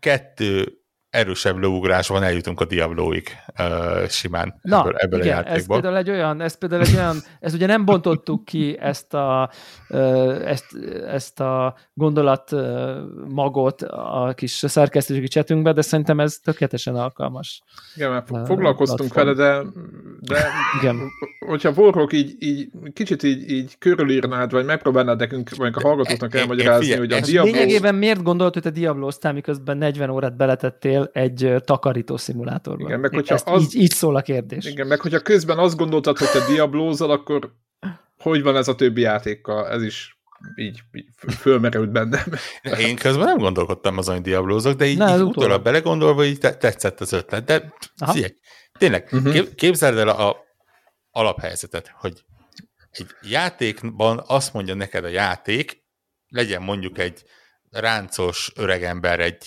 kettő 0.00 0.81
erősebb 1.12 1.58
leugrásban 1.58 2.22
eljutunk 2.22 2.60
a 2.60 2.64
Diabloig 2.64 3.28
uh, 3.58 4.08
simán 4.08 4.54
Na, 4.62 4.78
ebből, 4.78 4.94
ebből 4.96 5.20
igen, 5.20 5.32
a 5.32 5.36
játékból. 5.36 5.56
ez 5.56 5.66
például 5.66 5.96
egy 5.96 6.10
olyan, 6.10 6.40
ez 6.40 6.58
például 6.58 6.82
egy 6.82 6.94
olyan, 6.94 7.16
ezt 7.40 7.54
ugye 7.54 7.66
nem 7.66 7.84
bontottuk 7.84 8.44
ki 8.44 8.78
ezt 8.80 9.14
a, 9.14 9.50
ezt, 10.44 10.66
ezt 11.06 11.40
a 11.40 11.76
gondolat 11.94 12.50
magot 13.28 13.82
a 13.82 14.32
kis 14.34 14.50
szerkesztőségi 14.66 15.28
csetünkbe, 15.28 15.72
de 15.72 15.82
szerintem 15.82 16.20
ez 16.20 16.36
tökéletesen 16.36 16.94
alkalmas. 16.96 17.62
Igen, 17.94 18.10
mert 18.10 18.46
foglalkoztunk 18.46 19.14
vele, 19.14 19.32
de, 19.32 19.62
de 20.20 20.46
igen. 20.80 21.00
hogyha 21.46 21.72
Warhawk 21.76 22.12
így, 22.12 22.34
így 22.38 22.68
kicsit 22.92 23.22
így, 23.22 23.50
így 23.50 23.78
körülírnád, 23.78 24.52
vagy 24.52 24.64
megpróbálnád 24.64 25.18
nekünk, 25.18 25.56
vagy 25.56 25.72
a 25.74 25.80
hallgatóknak 25.80 26.34
elmagyarázni, 26.34 26.96
hogy 26.96 27.12
a 27.12 27.20
Diablo... 27.20 27.52
Lényegében 27.52 27.94
miért 27.94 28.22
gondolt, 28.22 28.52
hogy 28.52 28.62
te 28.62 28.70
Diablo-ztál, 28.70 29.32
miközben 29.32 29.76
40 29.76 30.10
órát 30.10 30.36
beletettél 30.36 31.01
egy 31.12 31.54
takarító 31.64 32.16
szimulátorban. 32.16 32.86
Igen, 32.86 33.00
meg 33.00 33.14
hogyha 33.14 33.34
Ezt 33.34 33.48
az... 33.48 33.62
így, 33.62 33.82
így 33.82 33.90
szól 33.90 34.16
a 34.16 34.22
kérdés. 34.22 34.64
Igen, 34.64 34.86
meg 34.86 35.00
hogyha 35.00 35.20
közben 35.20 35.58
azt 35.58 35.76
gondoltad, 35.76 36.18
hogy 36.18 36.30
te 36.30 36.46
diablózol, 36.52 37.10
akkor 37.10 37.52
hogy 38.18 38.42
van 38.42 38.56
ez 38.56 38.68
a 38.68 38.74
többi 38.74 39.00
játékkal? 39.00 39.68
Ez 39.68 39.82
is 39.82 40.20
így, 40.56 40.82
így 40.92 41.08
fölmerült 41.38 41.90
bennem. 41.90 42.24
Én 42.78 42.96
közben 42.96 43.24
nem 43.24 43.38
gondolkodtam 43.38 43.98
azon, 43.98 44.14
hogy 44.14 44.24
diablózok, 44.24 44.76
de 44.76 44.84
így, 44.84 44.98
Na, 44.98 45.14
így 45.14 45.22
utólag 45.22 45.62
belegondolva 45.62 46.24
így 46.24 46.38
tetszett 46.38 47.00
az 47.00 47.12
ötlet. 47.12 47.44
De 47.44 47.74
figyelj, 48.06 48.34
tényleg, 48.78 49.08
uh-huh. 49.12 49.54
képzeld 49.54 49.98
el 49.98 50.08
a, 50.08 50.28
a 50.28 50.36
alaphelyzetet, 51.10 51.92
hogy 51.94 52.24
egy 52.90 53.06
játékban 53.22 54.22
azt 54.26 54.52
mondja 54.52 54.74
neked 54.74 55.04
a 55.04 55.08
játék, 55.08 55.82
legyen 56.28 56.62
mondjuk 56.62 56.98
egy 56.98 57.24
ráncos 57.70 58.52
öregember 58.56 59.20
egy 59.20 59.44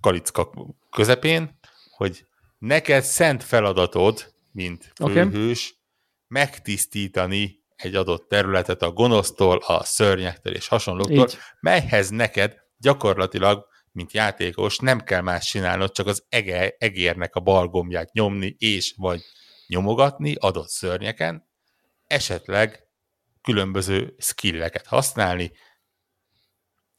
kalicka 0.00 0.50
közepén, 0.90 1.58
hogy 1.96 2.26
neked 2.58 3.02
szent 3.02 3.44
feladatod, 3.44 4.34
mint 4.52 4.92
főhős, 4.94 5.70
okay. 5.70 5.78
megtisztítani 6.26 7.60
egy 7.76 7.94
adott 7.94 8.28
területet 8.28 8.82
a 8.82 8.92
gonosztól, 8.92 9.56
a 9.56 9.84
szörnyektől 9.84 10.54
és 10.54 10.68
hasonlóktól, 10.68 11.28
Így. 11.28 11.38
melyhez 11.60 12.08
neked 12.08 12.56
gyakorlatilag, 12.76 13.66
mint 13.92 14.12
játékos, 14.12 14.78
nem 14.78 15.00
kell 15.00 15.20
más 15.20 15.46
csinálnod, 15.46 15.92
csak 15.92 16.06
az 16.06 16.24
ege, 16.28 16.74
egérnek 16.78 17.34
a 17.34 17.40
balgomját 17.40 18.12
nyomni, 18.12 18.54
és 18.58 18.94
vagy 18.96 19.22
nyomogatni 19.66 20.34
adott 20.38 20.68
szörnyeken, 20.68 21.48
esetleg 22.06 22.88
különböző 23.42 24.14
skilleket 24.18 24.86
használni, 24.86 25.52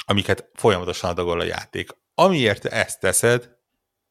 amiket 0.06 0.50
folyamatosan 0.54 1.10
adagol 1.10 1.40
a 1.40 1.44
játék. 1.44 1.90
Amiért 2.22 2.66
ezt 2.66 3.00
teszed, 3.00 3.50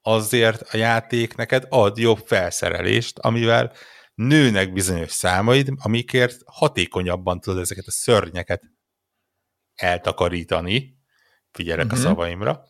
azért 0.02 0.62
a 0.62 0.76
játék 0.76 1.34
neked 1.34 1.66
ad 1.68 1.98
jobb 1.98 2.18
felszerelést, 2.26 3.18
amivel 3.18 3.72
nőnek 4.14 4.72
bizonyos 4.72 5.10
számaid, 5.10 5.68
amikért 5.76 6.36
hatékonyabban 6.44 7.40
tudod 7.40 7.60
ezeket 7.60 7.86
a 7.86 7.90
szörnyeket 7.90 8.62
eltakarítani, 9.74 10.96
figyelek 11.50 11.84
uh-huh. 11.84 11.98
a 11.98 12.02
mhm. 12.02 12.10
szavaimra, 12.10 12.64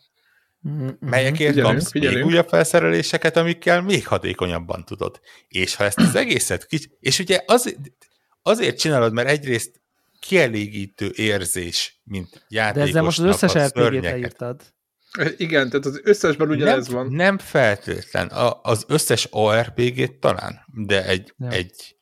uh-huh. 0.62 0.90
melyekért 1.00 1.50
figyelünk, 1.50 1.74
kapsz 1.74 1.90
figyelünk. 1.90 2.24
még 2.24 2.32
újabb 2.32 2.48
felszereléseket, 2.48 3.36
amikkel 3.36 3.82
még 3.82 4.06
hatékonyabban 4.06 4.84
tudod. 4.84 5.20
És 5.48 5.74
ha 5.74 5.84
ezt 5.84 5.98
az 5.98 6.14
egészet 6.14 6.66
kicsit, 6.66 6.96
és 7.00 7.18
ugye 7.18 7.40
az, 7.46 7.76
azért 8.42 8.78
csinálod, 8.78 9.12
mert 9.12 9.28
egyrészt 9.28 9.80
kielégítő 10.20 11.12
érzés, 11.14 12.00
mint 12.04 12.44
játékosnak 12.48 12.74
De 12.74 12.88
ezzel 12.88 13.02
most 13.02 13.18
az 13.18 13.42
összes 13.42 13.66
RPG-t 13.66 14.02
leírtad. 14.02 14.78
Igen, 15.36 15.70
tehát 15.70 15.86
az 15.86 16.00
összesben 16.04 16.48
ugyanez 16.48 16.86
nem, 16.86 16.96
van. 16.96 17.12
Nem 17.12 17.38
feltétlen. 17.38 18.26
A, 18.26 18.60
az 18.62 18.84
összes 18.88 19.28
ARPG-t 19.30 20.12
talán, 20.12 20.64
de 20.66 21.06
egy, 21.06 21.34
ja. 21.38 21.48
egy, 21.48 21.96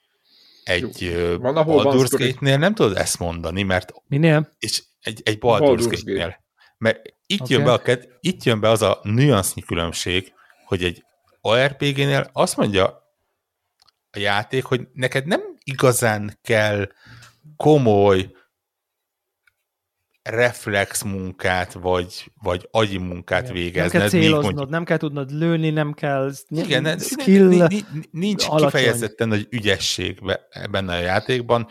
egy 0.64 1.00
Jó. 1.00 1.36
van, 1.38 1.56
ahol 1.56 1.84
Baldur's 1.84 2.10
Gate-nél 2.10 2.58
nem 2.58 2.74
tudod 2.74 2.96
ezt 2.96 3.18
mondani, 3.18 3.62
mert... 3.62 3.92
Minél? 4.06 4.52
És 4.58 4.82
egy, 5.00 5.20
egy 5.24 5.38
Baldur's, 5.40 5.60
Baldur's 5.60 6.02
Gate-nél. 6.04 6.44
Mert 6.78 7.00
itt, 7.26 7.40
okay. 7.40 7.56
jön 7.56 7.64
be 7.64 7.72
a, 7.72 7.82
itt 8.20 8.42
jön 8.42 8.60
be 8.60 8.68
az 8.68 8.82
a 8.82 9.00
nüansznyi 9.02 9.62
különbség, 9.62 10.32
hogy 10.64 10.84
egy 10.84 11.04
ARPG-nél 11.40 12.30
azt 12.32 12.56
mondja 12.56 12.84
a 14.10 14.18
játék, 14.18 14.64
hogy 14.64 14.88
neked 14.92 15.26
nem 15.26 15.40
igazán 15.64 16.38
kell 16.42 16.88
komoly 17.56 18.30
reflex 20.22 21.02
munkát, 21.02 21.72
vagy, 21.72 22.32
vagy 22.42 22.68
agyi 22.70 22.98
munkát 22.98 23.42
Igen. 23.42 23.54
végezned. 23.54 23.92
Nem 23.92 24.00
kell 24.00 24.08
céloznod, 24.08 24.44
mondjuk... 24.44 24.68
nem 24.68 24.84
kell 24.84 24.96
tudnod 24.96 25.30
lőni, 25.30 25.70
nem 25.70 25.92
kell 25.92 26.32
Igen, 26.48 26.98
skill 26.98 27.68
nincs 28.10 28.44
alacsony. 28.46 28.70
kifejezetten 28.70 29.28
nagy 29.28 29.46
ügyesség 29.50 30.20
benne 30.70 30.94
a 30.94 31.00
játékban, 31.00 31.68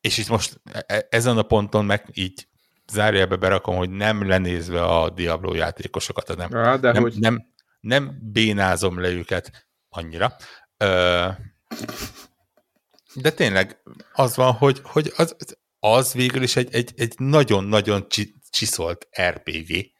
és 0.00 0.18
itt 0.18 0.28
most 0.28 0.60
e, 0.72 0.84
e, 0.86 1.06
ezen 1.10 1.38
a 1.38 1.42
ponton 1.42 1.84
meg 1.84 2.08
így 2.12 2.48
zárjába 2.92 3.36
berakom, 3.36 3.76
hogy 3.76 3.90
nem 3.90 4.28
lenézve 4.28 4.84
a 4.84 5.10
Diablo 5.10 5.54
játékosokat, 5.54 6.36
nem, 6.36 6.50
ja, 6.50 6.76
de 6.76 6.92
nem, 6.92 7.02
hogy... 7.02 7.14
nem, 7.18 7.46
nem 7.80 8.18
bénázom 8.22 9.00
le 9.00 9.08
őket 9.08 9.68
annyira. 9.88 10.36
De 13.14 13.30
tényleg 13.34 13.82
az 14.12 14.36
van, 14.36 14.52
hogy, 14.52 14.80
hogy 14.82 15.12
az, 15.16 15.36
az 15.84 16.12
végül 16.12 16.42
is 16.42 16.56
egy, 16.56 16.74
egy, 16.74 16.92
egy 16.96 17.14
nagyon-nagyon 17.16 18.06
csiszolt 18.50 19.08
RPG, 19.22 19.90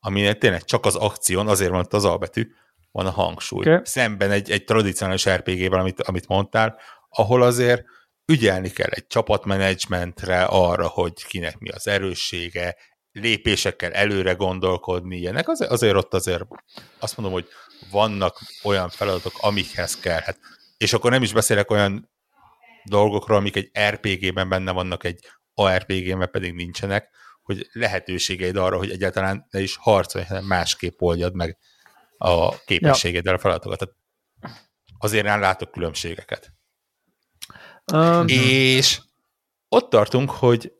aminek 0.00 0.38
tényleg 0.38 0.64
csak 0.64 0.86
az 0.86 0.94
akción, 0.94 1.48
azért 1.48 1.70
van 1.70 1.86
az 1.90 2.04
albetű, 2.04 2.50
van 2.90 3.06
a 3.06 3.10
hangsúly. 3.10 3.66
Okay. 3.66 3.80
Szemben 3.84 4.30
egy, 4.30 4.50
egy 4.50 4.64
tradicionális 4.64 5.28
RPG-vel, 5.28 5.80
amit, 5.80 6.02
amit 6.02 6.28
mondtál, 6.28 6.78
ahol 7.08 7.42
azért 7.42 7.84
ügyelni 8.26 8.70
kell 8.70 8.90
egy 8.90 9.06
csapatmenedzsmentre, 9.06 10.44
arra, 10.44 10.86
hogy 10.86 11.24
kinek 11.24 11.58
mi 11.58 11.68
az 11.68 11.86
erőssége, 11.86 12.76
lépésekkel 13.12 13.92
előre 13.92 14.32
gondolkodni, 14.32 15.16
ilyenek, 15.16 15.48
azért, 15.48 15.70
azért 15.70 15.96
ott 15.96 16.14
azért 16.14 16.44
azt 16.98 17.16
mondom, 17.16 17.34
hogy 17.34 17.48
vannak 17.90 18.40
olyan 18.62 18.88
feladatok, 18.88 19.32
amikhez 19.40 19.96
kellhet. 19.96 20.38
És 20.76 20.92
akkor 20.92 21.10
nem 21.10 21.22
is 21.22 21.32
beszélek 21.32 21.70
olyan 21.70 22.10
dolgokról, 22.88 23.36
amik 23.36 23.56
egy 23.56 23.70
RPG-ben 23.88 24.48
benne 24.48 24.72
vannak, 24.72 25.04
egy 25.04 25.18
ARPG-ben 25.54 26.30
pedig 26.30 26.54
nincsenek, 26.54 27.10
hogy 27.42 27.68
lehetőségeid 27.72 28.56
arra, 28.56 28.76
hogy 28.76 28.90
egyáltalán 28.90 29.46
ne 29.50 29.60
is 29.60 29.76
harcolj, 29.76 30.24
hanem 30.24 30.44
másképp 30.44 31.00
oldjad 31.00 31.34
meg 31.34 31.58
a 32.18 32.64
képességeddel 32.64 33.34
a 33.34 33.38
feladatokat. 33.38 33.78
Tehát 33.78 33.94
azért 34.98 35.24
nem 35.24 35.40
látok 35.40 35.70
különbségeket. 35.70 36.52
Um, 37.92 38.24
és 38.26 39.00
ott 39.68 39.90
tartunk, 39.90 40.30
hogy 40.30 40.72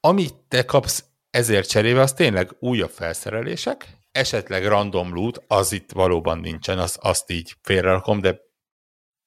amit 0.00 0.34
te 0.48 0.64
kapsz 0.64 1.04
ezért 1.30 1.68
cserébe, 1.68 2.00
az 2.00 2.12
tényleg 2.12 2.56
újabb 2.58 2.90
felszerelések, 2.90 3.98
esetleg 4.12 4.66
random 4.66 5.14
loot, 5.14 5.44
az 5.46 5.72
itt 5.72 5.92
valóban 5.92 6.38
nincsen, 6.38 6.78
az, 6.78 6.98
azt 7.00 7.30
így 7.30 7.56
félrerakom, 7.62 8.20
de 8.20 8.40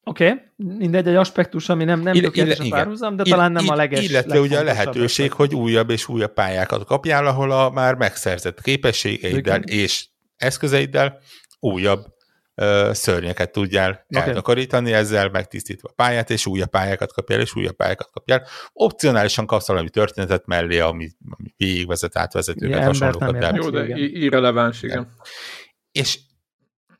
Oké, 0.08 0.30
okay. 0.30 0.42
mindegy, 0.78 1.08
egy 1.08 1.16
aspektus, 1.16 1.70
ami 1.70 1.84
nem, 1.84 2.00
nem 2.00 2.14
Ill, 2.14 2.22
tökéletes 2.22 2.60
a 2.60 2.70
párhuzam, 2.70 3.16
de 3.16 3.24
ill, 3.26 3.32
talán 3.34 3.52
nem 3.52 3.70
a 3.70 3.76
leges. 3.76 4.08
Illetve 4.10 4.40
ugye 4.40 4.60
a 4.60 4.64
lehetőség, 4.64 5.32
hogy 5.32 5.56
újabb 5.56 5.90
és 5.90 6.08
újabb 6.08 6.34
pályákat 6.34 6.86
kapjál, 6.86 7.26
ahol 7.26 7.52
a 7.52 7.70
már 7.70 7.96
megszerzett 7.96 8.62
képességeiddel 8.62 9.62
Igen. 9.62 9.80
és 9.80 10.08
eszközeiddel 10.36 11.20
újabb 11.60 12.06
ö, 12.56 12.90
szörnyeket 12.94 13.52
tudjál 13.52 14.06
okay. 14.10 14.28
eltakarítani, 14.28 14.94
ezzel 14.94 15.30
megtisztítva 15.30 15.90
a 15.90 15.94
pályát, 15.96 16.30
és 16.30 16.46
újabb 16.46 16.70
pályákat 16.70 17.14
kapjál, 17.14 17.40
és 17.40 17.56
újabb 17.56 17.76
pályákat 17.76 18.10
kapjál. 18.12 18.48
Opcionálisan 18.74 19.46
kapsz 19.46 19.68
valami 19.68 19.90
történetet 19.90 20.46
mellé, 20.46 20.80
ami, 20.80 21.10
ami 21.30 21.54
végigvezet, 21.58 22.18
átvezetőket, 22.18 22.84
hasonlókat. 22.84 23.56
Jó, 23.56 23.70
de 23.70 23.98
irreleváns, 23.98 24.84
igen. 24.84 25.08
És 25.92 26.20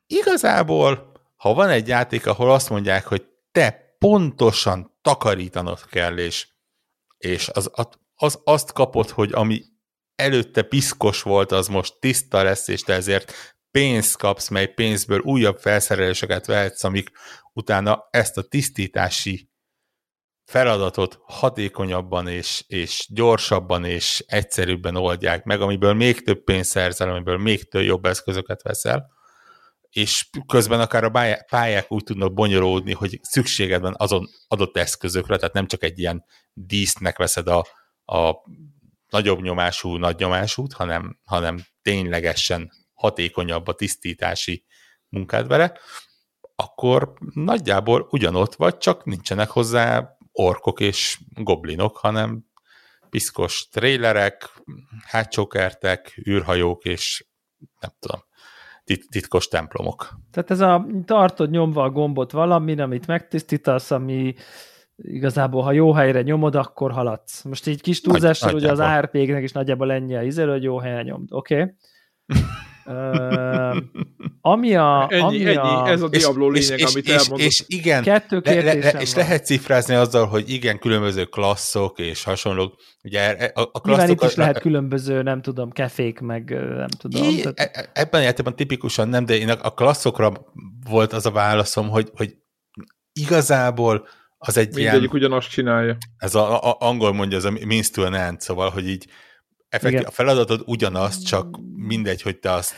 igazából 0.06 1.14
ha 1.46 1.54
van 1.54 1.68
egy 1.68 1.88
játék, 1.88 2.26
ahol 2.26 2.50
azt 2.50 2.70
mondják, 2.70 3.06
hogy 3.06 3.26
te 3.52 3.96
pontosan 3.98 4.98
takarítanod 5.02 5.84
kell, 5.84 6.18
és, 6.18 6.48
és 7.18 7.48
az, 7.48 7.70
az, 8.14 8.40
azt 8.44 8.72
kapod, 8.72 9.10
hogy 9.10 9.32
ami 9.32 9.62
előtte 10.14 10.62
piszkos 10.62 11.22
volt, 11.22 11.52
az 11.52 11.68
most 11.68 11.94
tiszta 12.00 12.42
lesz, 12.42 12.68
és 12.68 12.82
te 12.82 12.92
ezért 12.92 13.32
pénzt 13.70 14.16
kapsz, 14.16 14.48
mely 14.48 14.66
pénzből 14.66 15.18
újabb 15.20 15.58
felszereléseket 15.58 16.46
vehetsz, 16.46 16.84
amik 16.84 17.10
utána 17.52 18.08
ezt 18.10 18.36
a 18.36 18.42
tisztítási 18.42 19.50
feladatot 20.44 21.18
hatékonyabban 21.22 22.28
és, 22.28 22.64
és 22.66 23.06
gyorsabban 23.12 23.84
és 23.84 24.24
egyszerűbben 24.26 24.96
oldják 24.96 25.44
meg, 25.44 25.60
amiből 25.60 25.94
még 25.94 26.22
több 26.22 26.44
pénzt 26.44 26.70
szerzel, 26.70 27.10
amiből 27.10 27.38
még 27.38 27.68
több 27.68 27.82
jobb 27.82 28.04
eszközöket 28.04 28.62
veszel, 28.62 29.14
és 29.96 30.28
közben 30.46 30.80
akár 30.80 31.04
a 31.04 31.38
pályák 31.48 31.92
úgy 31.92 32.02
tudnak 32.02 32.32
bonyolódni, 32.32 32.92
hogy 32.92 33.18
szükséged 33.22 33.80
van 33.80 33.94
azon 33.96 34.28
adott 34.48 34.76
eszközökre, 34.76 35.36
tehát 35.36 35.54
nem 35.54 35.66
csak 35.66 35.82
egy 35.82 35.98
ilyen 35.98 36.24
dísznek 36.52 37.18
veszed 37.18 37.48
a, 37.48 37.66
a 38.04 38.34
nagyobb 39.08 39.40
nyomású, 39.40 39.96
nagy 39.96 40.18
nyomásút, 40.18 40.72
hanem, 40.72 41.18
hanem 41.24 41.58
ténylegesen 41.82 42.70
hatékonyabb 42.94 43.66
a 43.66 43.74
tisztítási 43.74 44.64
munkád 45.08 45.46
vele, 45.46 45.78
akkor 46.56 47.12
nagyjából 47.34 48.06
ugyanott 48.10 48.54
vagy, 48.54 48.78
csak 48.78 49.04
nincsenek 49.04 49.48
hozzá 49.48 50.16
orkok 50.32 50.80
és 50.80 51.20
goblinok, 51.34 51.96
hanem 51.96 52.44
piszkos 53.10 53.68
trélerek, 53.68 54.62
hátsókertek, 55.04 56.20
űrhajók 56.28 56.84
és 56.84 57.26
nem 57.80 57.90
tudom, 57.98 58.24
tit 58.86 59.10
titkos 59.10 59.48
templomok. 59.48 60.18
Tehát 60.30 60.50
ez 60.50 60.60
a 60.60 60.86
tartod 61.04 61.50
nyomva 61.50 61.82
a 61.82 61.90
gombot 61.90 62.32
valami, 62.32 62.80
amit 62.80 63.06
megtisztítasz, 63.06 63.90
ami 63.90 64.34
igazából, 64.96 65.62
ha 65.62 65.72
jó 65.72 65.92
helyre 65.92 66.22
nyomod, 66.22 66.54
akkor 66.54 66.92
haladsz. 66.92 67.42
Most 67.42 67.66
így 67.66 67.80
kis 67.80 68.00
túlzással, 68.00 68.54
ugye 68.54 68.70
az 68.70 68.80
ARP-nek 68.80 69.42
is 69.42 69.52
nagyjából 69.52 69.92
ennyi 69.92 70.16
a 70.16 70.22
izélő, 70.22 70.50
hogy 70.50 70.62
jó 70.62 70.78
helyen 70.78 71.04
nyomd. 71.04 71.28
Oké? 71.32 71.54
Okay? 71.54 71.74
Uh, 72.86 73.76
ami 74.40 74.74
a... 74.74 75.06
Ennyi, 75.10 75.22
ami 75.22 75.44
ennyi, 75.44 75.56
a... 75.56 75.88
ez 75.88 76.02
a 76.02 76.08
Diablo 76.08 76.52
és, 76.52 76.68
lényeg, 76.68 76.86
és, 76.86 76.92
amit 76.92 77.06
és, 77.06 77.12
elmondott. 77.12 77.46
És, 77.46 77.60
és 77.60 77.78
igen, 77.78 78.02
Kettő 78.02 78.40
le, 78.44 78.54
le, 78.54 78.74
le, 78.74 78.92
van. 78.92 79.00
és 79.00 79.14
lehet 79.14 79.44
cifrázni 79.44 79.94
azzal, 79.94 80.26
hogy 80.26 80.50
igen, 80.50 80.78
különböző 80.78 81.24
klasszok 81.24 81.98
és 81.98 82.24
hasonlók. 82.24 82.74
Ugye 83.02 83.50
a, 83.54 83.62
a 83.72 83.80
Nyilván 83.84 84.10
itt 84.10 84.22
is 84.22 84.36
a, 84.36 84.40
lehet 84.40 84.58
különböző, 84.58 85.22
nem 85.22 85.42
tudom, 85.42 85.70
kefék, 85.70 86.20
meg 86.20 86.50
nem 86.76 86.88
tudom. 86.98 87.22
I, 87.28 87.40
tehát... 87.40 87.76
E, 87.76 87.90
ebben 87.92 88.34
a 88.44 88.50
tipikusan 88.50 89.08
nem, 89.08 89.24
de 89.24 89.36
én 89.36 89.48
a, 89.48 89.58
a 89.62 89.74
klasszokra 89.74 90.32
volt 90.88 91.12
az 91.12 91.26
a 91.26 91.30
válaszom, 91.30 91.88
hogy, 91.88 92.10
hogy 92.14 92.34
igazából 93.12 94.06
az 94.38 94.56
egy 94.56 94.74
Mindegyik 94.74 95.00
ilyen... 95.00 95.14
ugyanazt 95.14 95.50
csinálja. 95.50 95.96
Ez 96.16 96.34
a, 96.34 96.70
a, 96.70 96.76
angol 96.78 97.12
mondja, 97.12 97.38
ez 97.38 97.44
a 97.44 97.50
means 97.50 97.90
to 97.90 98.02
an 98.02 98.14
end, 98.14 98.40
szóval, 98.40 98.70
hogy 98.70 98.88
így 98.88 99.06
effektív, 99.76 100.06
a 100.06 100.10
feladatod 100.10 100.62
ugyanaz, 100.66 101.22
csak 101.22 101.58
mindegy, 101.76 102.22
hogy 102.22 102.38
te 102.38 102.52
azt 102.52 102.74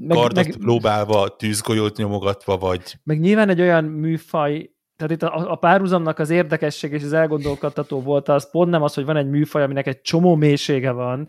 meg, 0.00 0.16
kardot 0.16 0.44
meg, 0.44 0.54
lóbálva, 0.60 1.36
tűzgolyót 1.36 1.96
nyomogatva, 1.96 2.56
vagy... 2.56 2.98
Meg 3.04 3.20
nyilván 3.20 3.48
egy 3.48 3.60
olyan 3.60 3.84
műfaj, 3.84 4.70
tehát 4.96 5.12
itt 5.12 5.22
a, 5.22 5.50
a 5.50 5.56
párhuzamnak 5.56 6.18
az 6.18 6.30
érdekesség 6.30 6.92
és 6.92 7.02
az 7.02 7.12
elgondolkodtató 7.12 8.00
volt 8.00 8.28
az 8.28 8.50
pont 8.50 8.70
nem 8.70 8.82
az, 8.82 8.94
hogy 8.94 9.04
van 9.04 9.16
egy 9.16 9.28
műfaj, 9.28 9.62
aminek 9.62 9.86
egy 9.86 10.00
csomó 10.00 10.34
mélysége 10.34 10.90
van, 10.90 11.28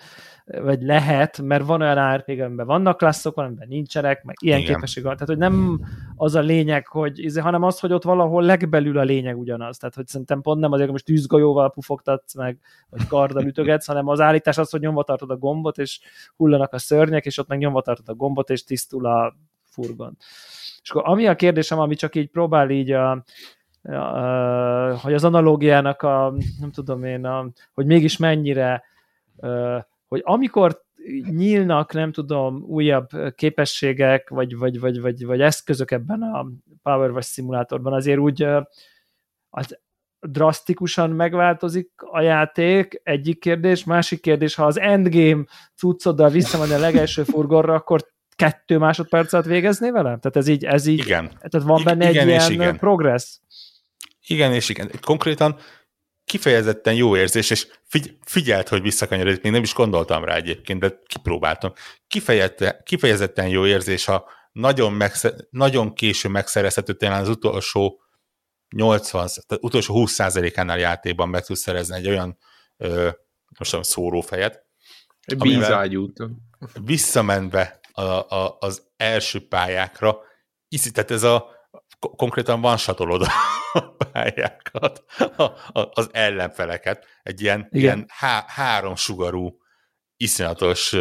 vagy 0.60 0.82
lehet, 0.82 1.42
mert 1.42 1.66
van 1.66 1.82
olyan 1.82 2.16
RPG, 2.16 2.40
amiben 2.40 2.66
vannak 2.66 2.98
klasszok, 2.98 3.36
van, 3.36 3.46
amiben 3.46 3.68
nincsenek, 3.68 4.24
meg 4.24 4.36
ilyen 4.40 4.60
Igen. 4.60 4.74
képesség 4.74 5.04
van. 5.04 5.14
Tehát, 5.14 5.28
hogy 5.28 5.38
nem 5.38 5.80
az 6.16 6.36
a 6.36 6.40
lényeg, 6.40 6.88
hogy, 6.88 7.24
izé, 7.24 7.40
hanem 7.40 7.64
az, 7.64 7.80
hogy 7.80 7.94
ott 7.94 8.04
valahol 8.04 8.44
legbelül 8.44 8.98
a 8.98 9.04
lényeg 9.04 9.38
ugyanaz. 9.38 9.78
Tehát, 9.78 9.96
hogy 9.96 10.08
szerintem 10.08 10.42
pont 10.42 10.60
nem 10.60 10.72
azért, 10.72 10.84
hogy 10.84 10.92
most 10.92 11.06
tűzgolyóval 11.06 11.72
pufogtatsz 11.72 12.36
meg, 12.36 12.60
vagy 12.90 13.08
karddal 13.08 13.46
ütögetsz, 13.46 13.86
hanem 13.86 14.08
az 14.08 14.20
állítás 14.20 14.58
az, 14.58 14.70
hogy 14.70 14.80
nyomva 14.80 15.04
tartod 15.04 15.30
a 15.30 15.38
gombot, 15.38 15.78
és 15.78 16.00
hullanak 16.36 16.74
a 16.74 16.78
szörnyek, 16.78 17.26
és 17.26 17.38
ott 17.38 17.48
meg 17.48 17.58
nyomva 17.58 17.82
tartod 17.82 18.10
a 18.10 18.14
gombot, 18.14 18.50
és 18.50 18.64
tisztul 18.64 19.06
a 19.06 19.36
furgon. 19.64 20.18
És 20.82 20.90
akkor 20.90 21.04
ami 21.06 21.28
a 21.28 21.36
kérdésem, 21.36 21.80
ami 21.80 21.96
csak 21.96 22.16
így 22.16 22.30
próbál 22.30 22.70
így 22.70 22.92
a, 22.92 23.24
a, 23.82 24.98
hogy 24.98 25.14
az 25.14 25.24
analógiának 25.24 26.02
a, 26.02 26.34
nem 26.60 26.72
tudom 26.72 27.04
én, 27.04 27.26
a, 27.26 27.50
hogy 27.74 27.86
mégis 27.86 28.18
mennyire 28.18 28.84
hogy 30.12 30.22
amikor 30.26 30.82
nyílnak, 31.30 31.94
nem 31.94 32.12
tudom, 32.12 32.64
újabb 32.68 33.08
képességek, 33.36 34.30
vagy, 34.30 34.58
vagy, 34.58 34.80
vagy, 34.80 35.02
vagy, 35.02 35.26
vagy 35.26 35.42
eszközök 35.42 35.92
ebben 35.92 36.22
a 36.22 36.48
Power 36.84 37.12
Wash 37.12 37.28
szimulátorban, 37.28 37.94
azért 37.94 38.20
úgy 38.20 38.48
az 39.50 39.80
drasztikusan 40.20 41.10
megváltozik 41.10 41.92
a 41.96 42.22
játék, 42.22 43.02
egyik 43.04 43.40
kérdés, 43.40 43.84
másik 43.84 44.22
kérdés, 44.22 44.56
ha 44.56 44.66
az 44.66 44.80
endgame 44.80 45.44
cuccoddal 45.76 46.30
visszamenni 46.30 46.74
a 46.74 46.80
legelső 46.80 47.24
furgorra, 47.24 47.74
akkor 47.74 48.08
kettő 48.36 48.78
másodperc 48.78 49.34
alatt 49.34 49.46
végezné 49.46 49.90
vele? 49.90 50.18
Tehát 50.18 50.36
ez 50.36 50.48
így, 50.48 50.66
ez 50.66 50.86
így 50.86 51.00
igen. 51.00 51.28
tehát 51.28 51.68
van 51.68 51.84
benne 51.84 52.10
igen, 52.10 52.22
egy 52.22 52.28
ilyen 52.28 52.52
igen. 52.52 52.78
progress? 52.78 53.40
Igen 54.28 54.54
és 54.54 54.70
igen. 54.70 54.92
Konkrétan 55.02 55.56
kifejezetten 56.32 56.94
jó 56.94 57.18
érzés, 57.18 57.50
és 57.50 57.68
figy- 57.84 58.18
figyelt, 58.26 58.68
hogy 58.68 58.82
visszakanyarodik, 58.82 59.42
még 59.42 59.52
nem 59.52 59.64
is 59.64 59.74
gondoltam 59.74 60.24
rá 60.24 60.36
egyébként, 60.36 60.80
de 60.80 61.00
kipróbáltam. 61.06 61.74
kifejezetten 62.84 63.48
jó 63.48 63.66
érzés, 63.66 64.06
ha 64.06 64.30
nagyon, 64.52 64.94
megsze- 64.94 65.48
nagyon 65.50 65.94
késő 65.94 66.30
megszerezhető, 66.30 66.94
talán 66.94 67.22
az 67.22 67.30
utolsó 67.30 68.02
80, 68.76 69.28
tehát 69.48 69.64
utolsó 69.64 69.94
20%-ánál 69.96 70.80
játékban 70.80 71.30
meg 71.30 71.46
tudsz 71.46 71.60
szerezni 71.62 71.96
egy 71.96 72.08
olyan 72.08 72.38
ö, 72.78 73.10
most 73.58 73.72
nem 73.72 73.82
szórófejet. 73.82 74.66
Egy 75.22 75.38
bízágyút. 75.38 76.18
Visszamenve 76.84 77.80
a, 77.92 78.02
a, 78.02 78.58
az 78.60 78.84
első 78.98 79.48
pályákra, 79.48 80.18
iszi, 80.68 80.92
tehát 80.92 81.12
ez 81.12 81.24
a 81.24 81.50
konkrétan 82.16 82.62
van 82.62 82.78
satolod 82.78 83.22
a 83.22 83.28
pályákat, 84.12 85.04
a, 85.38 85.44
a, 85.80 85.90
az 85.94 86.10
ellenfeleket, 86.12 87.06
egy 87.24 87.42
ilyen, 87.42 87.68
ilyen 87.72 88.06
há, 88.08 88.44
három 88.48 88.96
sugarú 88.96 89.60
iszonyatos 90.22 90.94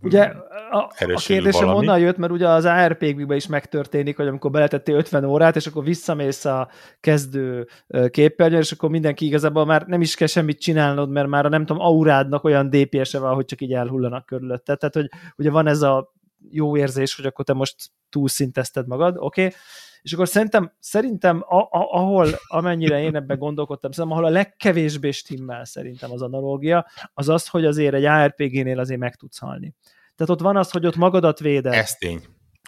Ugye 0.00 0.22
a, 0.70 0.78
a 0.98 1.20
kérdésem 1.26 1.66
valami. 1.66 1.86
onnan 1.86 1.98
jött, 2.00 2.16
mert 2.16 2.32
ugye 2.32 2.48
az 2.48 2.64
ARPG-ben 2.64 3.36
is 3.36 3.46
megtörténik, 3.46 4.16
hogy 4.16 4.26
amikor 4.26 4.50
beletettél 4.50 4.94
50 4.94 5.24
órát, 5.24 5.56
és 5.56 5.66
akkor 5.66 5.84
visszamész 5.84 6.44
a 6.44 6.68
kezdő 7.00 7.66
képernyőre, 8.10 8.60
és 8.60 8.72
akkor 8.72 8.90
mindenki 8.90 9.26
igazából 9.26 9.66
már 9.66 9.86
nem 9.86 10.00
is 10.00 10.14
kell 10.14 10.26
semmit 10.26 10.60
csinálnod, 10.60 11.10
mert 11.10 11.28
már 11.28 11.46
a 11.46 11.48
nem 11.48 11.66
tudom, 11.66 11.82
aurádnak 11.82 12.44
olyan 12.44 12.70
DPS-e 12.70 13.18
van, 13.18 13.34
hogy 13.34 13.44
csak 13.44 13.60
így 13.60 13.72
elhullanak 13.72 14.26
körülötte. 14.26 14.76
Tehát, 14.76 14.94
hogy 14.94 15.08
ugye 15.36 15.50
van 15.50 15.66
ez 15.66 15.82
a 15.82 16.12
jó 16.50 16.76
érzés, 16.76 17.16
hogy 17.16 17.26
akkor 17.26 17.44
te 17.44 17.52
most 17.52 17.76
túlszintezted 18.08 18.86
magad, 18.86 19.16
oké, 19.18 19.44
okay? 19.44 19.58
És 20.02 20.12
akkor 20.12 20.28
szerintem, 20.28 20.72
szerintem 20.78 21.44
a, 21.48 21.56
a, 21.56 21.68
ahol, 21.70 22.28
amennyire 22.46 23.00
én 23.02 23.16
ebben 23.16 23.38
gondolkodtam, 23.38 23.90
szerintem 23.90 24.18
ahol 24.18 24.30
a 24.30 24.32
legkevésbé 24.32 25.10
stimmel 25.10 25.64
szerintem 25.64 26.12
az 26.12 26.22
analógia, 26.22 26.86
az 27.14 27.28
az, 27.28 27.48
hogy 27.48 27.64
azért 27.64 27.94
egy 27.94 28.04
ARPG-nél 28.04 28.78
azért 28.78 29.00
meg 29.00 29.14
tudsz 29.14 29.38
halni. 29.38 29.74
Tehát 30.16 30.32
ott 30.32 30.40
van 30.40 30.56
az, 30.56 30.70
hogy 30.70 30.86
ott 30.86 30.96
magadat 30.96 31.38
véded. 31.38 31.72
Ez 31.72 31.94
tény. 31.94 32.22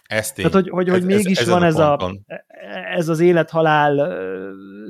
Ez 0.07 0.31
tény. 0.31 0.45
Tehát, 0.45 0.61
hogy, 0.61 0.69
hogy, 0.69 0.89
hogy 0.89 0.99
ez, 0.99 1.05
mégis 1.05 1.39
ez, 1.39 1.47
van 1.47 1.63
ez, 1.63 1.77
a, 1.77 2.11
ez 2.95 3.07
az 3.07 3.19
élethalál 3.19 4.17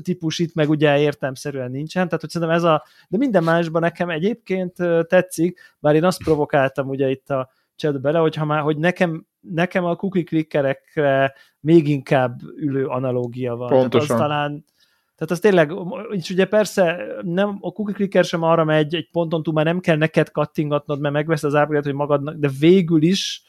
típus 0.01 0.39
itt, 0.39 0.53
meg 0.53 0.69
ugye 0.69 0.99
értelmszerűen 0.99 1.71
nincsen, 1.71 2.05
tehát 2.05 2.21
hogy 2.21 2.29
szerintem 2.29 2.57
ez 2.57 2.63
a, 2.63 2.83
de 3.07 3.17
minden 3.17 3.43
másban 3.43 3.81
nekem 3.81 4.09
egyébként 4.09 4.75
tetszik, 5.07 5.59
bár 5.79 5.95
én 5.95 6.03
azt 6.03 6.23
provokáltam 6.23 6.87
ugye 6.87 7.09
itt 7.09 7.29
a 7.29 7.49
chat 7.81 8.01
bele, 8.01 8.19
hogy, 8.19 8.35
ha 8.35 8.45
már, 8.45 8.61
hogy 8.61 8.77
nekem, 8.77 9.25
nekem 9.39 9.85
a 9.85 9.95
cookie 9.95 10.23
clickerekre 10.23 11.33
még 11.59 11.87
inkább 11.87 12.41
ülő 12.55 12.85
analógia 12.85 13.55
van. 13.55 13.69
Pontosan. 13.69 14.07
Tehát 14.07 14.21
az 14.21 14.27
talán 14.27 14.65
tehát 15.15 15.35
az 15.35 15.39
tényleg, 15.39 15.73
és 16.09 16.29
ugye 16.29 16.45
persze 16.45 17.05
nem, 17.21 17.57
a 17.59 17.69
cookie 17.71 17.95
clicker 17.95 18.23
sem 18.23 18.43
arra 18.43 18.63
megy, 18.63 18.95
egy 18.95 19.09
ponton 19.11 19.43
túl 19.43 19.53
már 19.53 19.65
nem 19.65 19.79
kell 19.79 19.97
neked 19.97 20.31
kattingatnod, 20.31 20.99
mert 20.99 21.13
megvesz 21.13 21.43
az 21.43 21.55
ábrát, 21.55 21.83
hogy 21.83 21.93
magadnak, 21.93 22.35
de 22.35 22.49
végül 22.59 23.01
is 23.01 23.43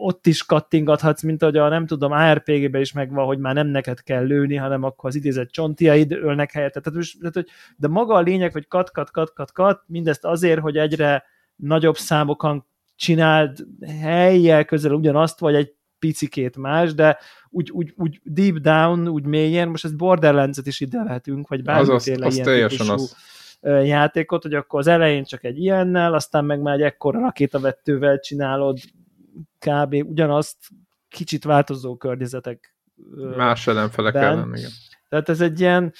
ott 0.00 0.26
is 0.26 0.44
kattingathatsz, 0.44 1.22
mint 1.22 1.42
hogy 1.42 1.56
a 1.56 1.68
nem 1.68 1.86
tudom, 1.86 2.12
ARPG-ben 2.12 2.80
is 2.80 2.92
megvan, 2.92 3.26
hogy 3.26 3.38
már 3.38 3.54
nem 3.54 3.66
neked 3.66 4.02
kell 4.02 4.24
lőni, 4.24 4.56
hanem 4.56 4.82
akkor 4.82 5.08
az 5.08 5.16
idézett 5.16 5.50
csontiaid 5.50 6.12
ölnek 6.12 6.52
helyette. 6.52 6.80
Tehát, 6.80 7.06
tehát, 7.18 7.34
hogy, 7.34 7.48
de 7.76 7.88
maga 7.88 8.14
a 8.14 8.20
lényeg, 8.20 8.52
hogy 8.52 8.68
kat, 8.68 8.90
kat, 8.90 9.10
kat, 9.10 9.32
kat, 9.32 9.52
kat, 9.52 9.82
mindezt 9.86 10.24
azért, 10.24 10.60
hogy 10.60 10.76
egyre 10.76 11.24
nagyobb 11.56 11.96
számokon 11.96 12.64
csináld 12.96 13.58
helyjel 14.00 14.64
közel 14.64 14.92
ugyanazt, 14.92 15.38
vagy 15.38 15.54
egy 15.54 15.74
picikét 15.98 16.56
más, 16.56 16.94
de 16.94 17.18
úgy, 17.50 17.70
úgy, 17.70 17.92
úgy 17.96 18.20
deep 18.24 18.56
down, 18.56 19.08
úgy 19.08 19.24
mélyen, 19.24 19.68
most 19.68 19.84
ezt 19.84 19.96
Borderlands-et 19.96 20.66
is 20.66 20.80
ide 20.80 21.02
lehetünk, 21.02 21.48
vagy 21.48 21.62
bármiféle 21.62 22.26
az, 22.26 22.34
ilyen 22.34 22.68
típusú 22.68 22.92
az. 22.92 23.16
játékot, 23.60 24.42
hogy 24.42 24.54
akkor 24.54 24.80
az 24.80 24.86
elején 24.86 25.24
csak 25.24 25.44
egy 25.44 25.58
ilyennel, 25.58 26.14
aztán 26.14 26.44
meg 26.44 26.60
már 26.60 26.74
egy 26.74 26.82
ekkora 26.82 27.20
rakétavettővel 27.20 28.20
csinálod 28.20 28.78
kb. 29.58 29.94
ugyanazt 29.94 30.56
kicsit 31.08 31.44
változó 31.44 31.96
környezetek 31.96 32.74
Más 33.36 33.66
ellenfelek 33.66 34.14
ellen, 34.14 34.54
igen. 34.56 34.70
Tehát 35.08 35.28
ez 35.28 35.40
egy 35.40 35.60
ilyen 35.60 35.92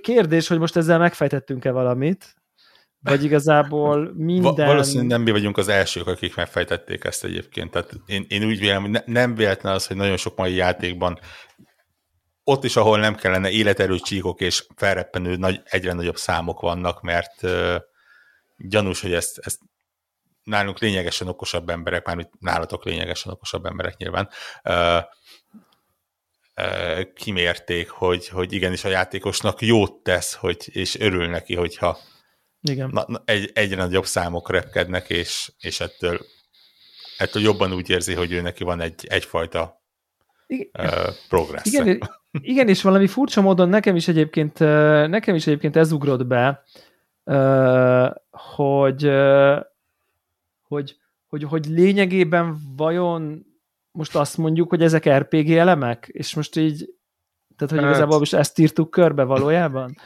kérdés, 0.00 0.48
hogy 0.48 0.58
most 0.58 0.76
ezzel 0.76 0.98
megfejtettünk-e 0.98 1.70
valamit, 1.70 2.35
vagy 3.06 3.24
igazából 3.24 4.12
minden... 4.14 4.66
Valószínűleg 4.66 5.08
nem 5.08 5.22
mi 5.22 5.30
vagyunk 5.30 5.56
az 5.56 5.68
elsők, 5.68 6.06
akik 6.06 6.36
megfejtették 6.36 7.04
ezt 7.04 7.24
egyébként. 7.24 7.70
Tehát 7.70 7.90
én, 8.06 8.24
én 8.28 8.44
úgy 8.44 8.58
vélem, 8.58 8.82
hogy 8.82 8.90
ne, 8.90 9.00
nem 9.06 9.34
véletlen 9.34 9.72
az, 9.72 9.86
hogy 9.86 9.96
nagyon 9.96 10.16
sok 10.16 10.36
mai 10.36 10.54
játékban 10.54 11.18
ott 12.44 12.64
is, 12.64 12.76
ahol 12.76 12.98
nem 12.98 13.14
kellene 13.14 13.50
életerő 13.50 13.98
csíkok 13.98 14.40
és 14.40 14.66
felreppenő 14.76 15.36
nagy, 15.36 15.60
egyre 15.64 15.92
nagyobb 15.92 16.16
számok 16.16 16.60
vannak, 16.60 17.02
mert 17.02 17.42
uh, 17.42 17.76
gyanús, 18.56 19.00
hogy 19.00 19.12
ezt, 19.12 19.38
ezt 19.38 19.58
nálunk 20.42 20.78
lényegesen 20.78 21.28
okosabb 21.28 21.68
emberek, 21.68 22.06
mármint 22.06 22.30
nálatok 22.40 22.84
lényegesen 22.84 23.32
okosabb 23.32 23.66
emberek 23.66 23.96
nyilván, 23.96 24.28
uh, 24.64 25.02
uh, 26.56 27.12
kimérték, 27.14 27.88
hogy, 27.88 28.28
hogy 28.28 28.52
igenis 28.52 28.84
a 28.84 28.88
játékosnak 28.88 29.62
jót 29.62 30.02
tesz, 30.02 30.34
hogy, 30.34 30.68
és 30.72 30.98
örül 30.98 31.26
neki, 31.26 31.54
hogyha 31.54 31.98
Igen. 32.70 32.90
Na, 32.92 33.04
na, 33.06 33.22
egy, 33.24 33.50
egyre 33.54 33.76
nagyobb 33.76 34.04
számok 34.04 34.50
repkednek, 34.50 35.10
és, 35.10 35.52
és 35.58 35.80
ettől, 35.80 36.20
ettől 37.18 37.42
jobban 37.42 37.72
úgy 37.72 37.90
érzi, 37.90 38.14
hogy 38.14 38.32
ő 38.32 38.40
neki 38.40 38.64
van 38.64 38.80
egy, 38.80 39.06
egyfajta 39.08 39.82
Igen. 40.46 40.68
uh, 40.78 41.14
progressz. 41.28 41.72
Igen, 41.72 42.00
igen, 42.30 42.68
és 42.68 42.82
valami 42.82 43.06
furcsa 43.06 43.40
módon 43.40 43.68
nekem 43.68 43.96
is 43.96 44.08
egyébként, 44.08 44.58
nekem 45.08 45.34
is 45.34 45.46
egyébként 45.46 45.76
ez 45.76 45.92
ugrott 45.92 46.26
be, 46.26 46.62
hogy, 48.30 49.10
hogy, 50.62 50.96
hogy, 51.26 51.42
hogy 51.42 51.66
lényegében 51.66 52.58
vajon 52.76 53.46
most 53.90 54.16
azt 54.16 54.36
mondjuk, 54.36 54.68
hogy 54.68 54.82
ezek 54.82 55.08
RPG 55.08 55.50
elemek, 55.50 56.08
és 56.12 56.34
most 56.34 56.56
így 56.56 56.95
tehát, 57.56 57.74
hogy 57.74 57.82
hát. 57.82 57.90
igazából 57.90 58.18
most 58.18 58.34
ezt 58.34 58.58
írtuk 58.58 58.90
körbe 58.90 59.22
valójában. 59.22 59.96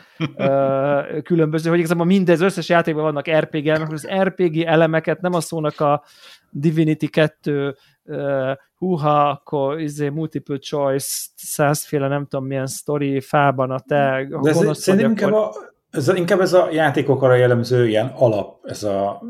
Különböző, 1.22 1.70
hogy 1.70 1.78
igazából 1.78 2.04
mindez 2.04 2.40
összes 2.40 2.68
játékban 2.68 3.02
vannak 3.02 3.30
RPG 3.30 3.66
elemek, 3.66 3.92
az 3.92 4.08
RPG 4.22 4.60
elemeket 4.60 5.20
nem 5.20 5.34
a 5.34 5.40
szónak 5.40 5.80
a 5.80 6.02
Divinity 6.50 7.06
2 7.06 7.76
uh, 8.04 8.50
húha, 8.74 9.28
akkor 9.28 9.80
izé, 9.80 10.08
multiple 10.08 10.58
choice, 10.58 11.26
százféle 11.36 12.08
nem 12.08 12.26
tudom 12.26 12.46
milyen 12.46 12.66
sztori, 12.66 13.20
fában 13.20 13.70
a 13.70 13.80
te 13.80 14.26
De 14.42 14.50
ez, 14.50 14.78
szerintem 14.78 15.10
inkább, 15.10 15.32
a, 15.32 15.52
ez 15.90 16.08
a, 16.08 16.16
inkább 16.16 16.40
ez 16.40 16.52
a 16.52 16.68
játékokra 16.72 17.34
jellemző 17.34 17.88
ilyen 17.88 18.06
alap, 18.06 18.66
ez 18.66 18.82
a, 18.82 19.22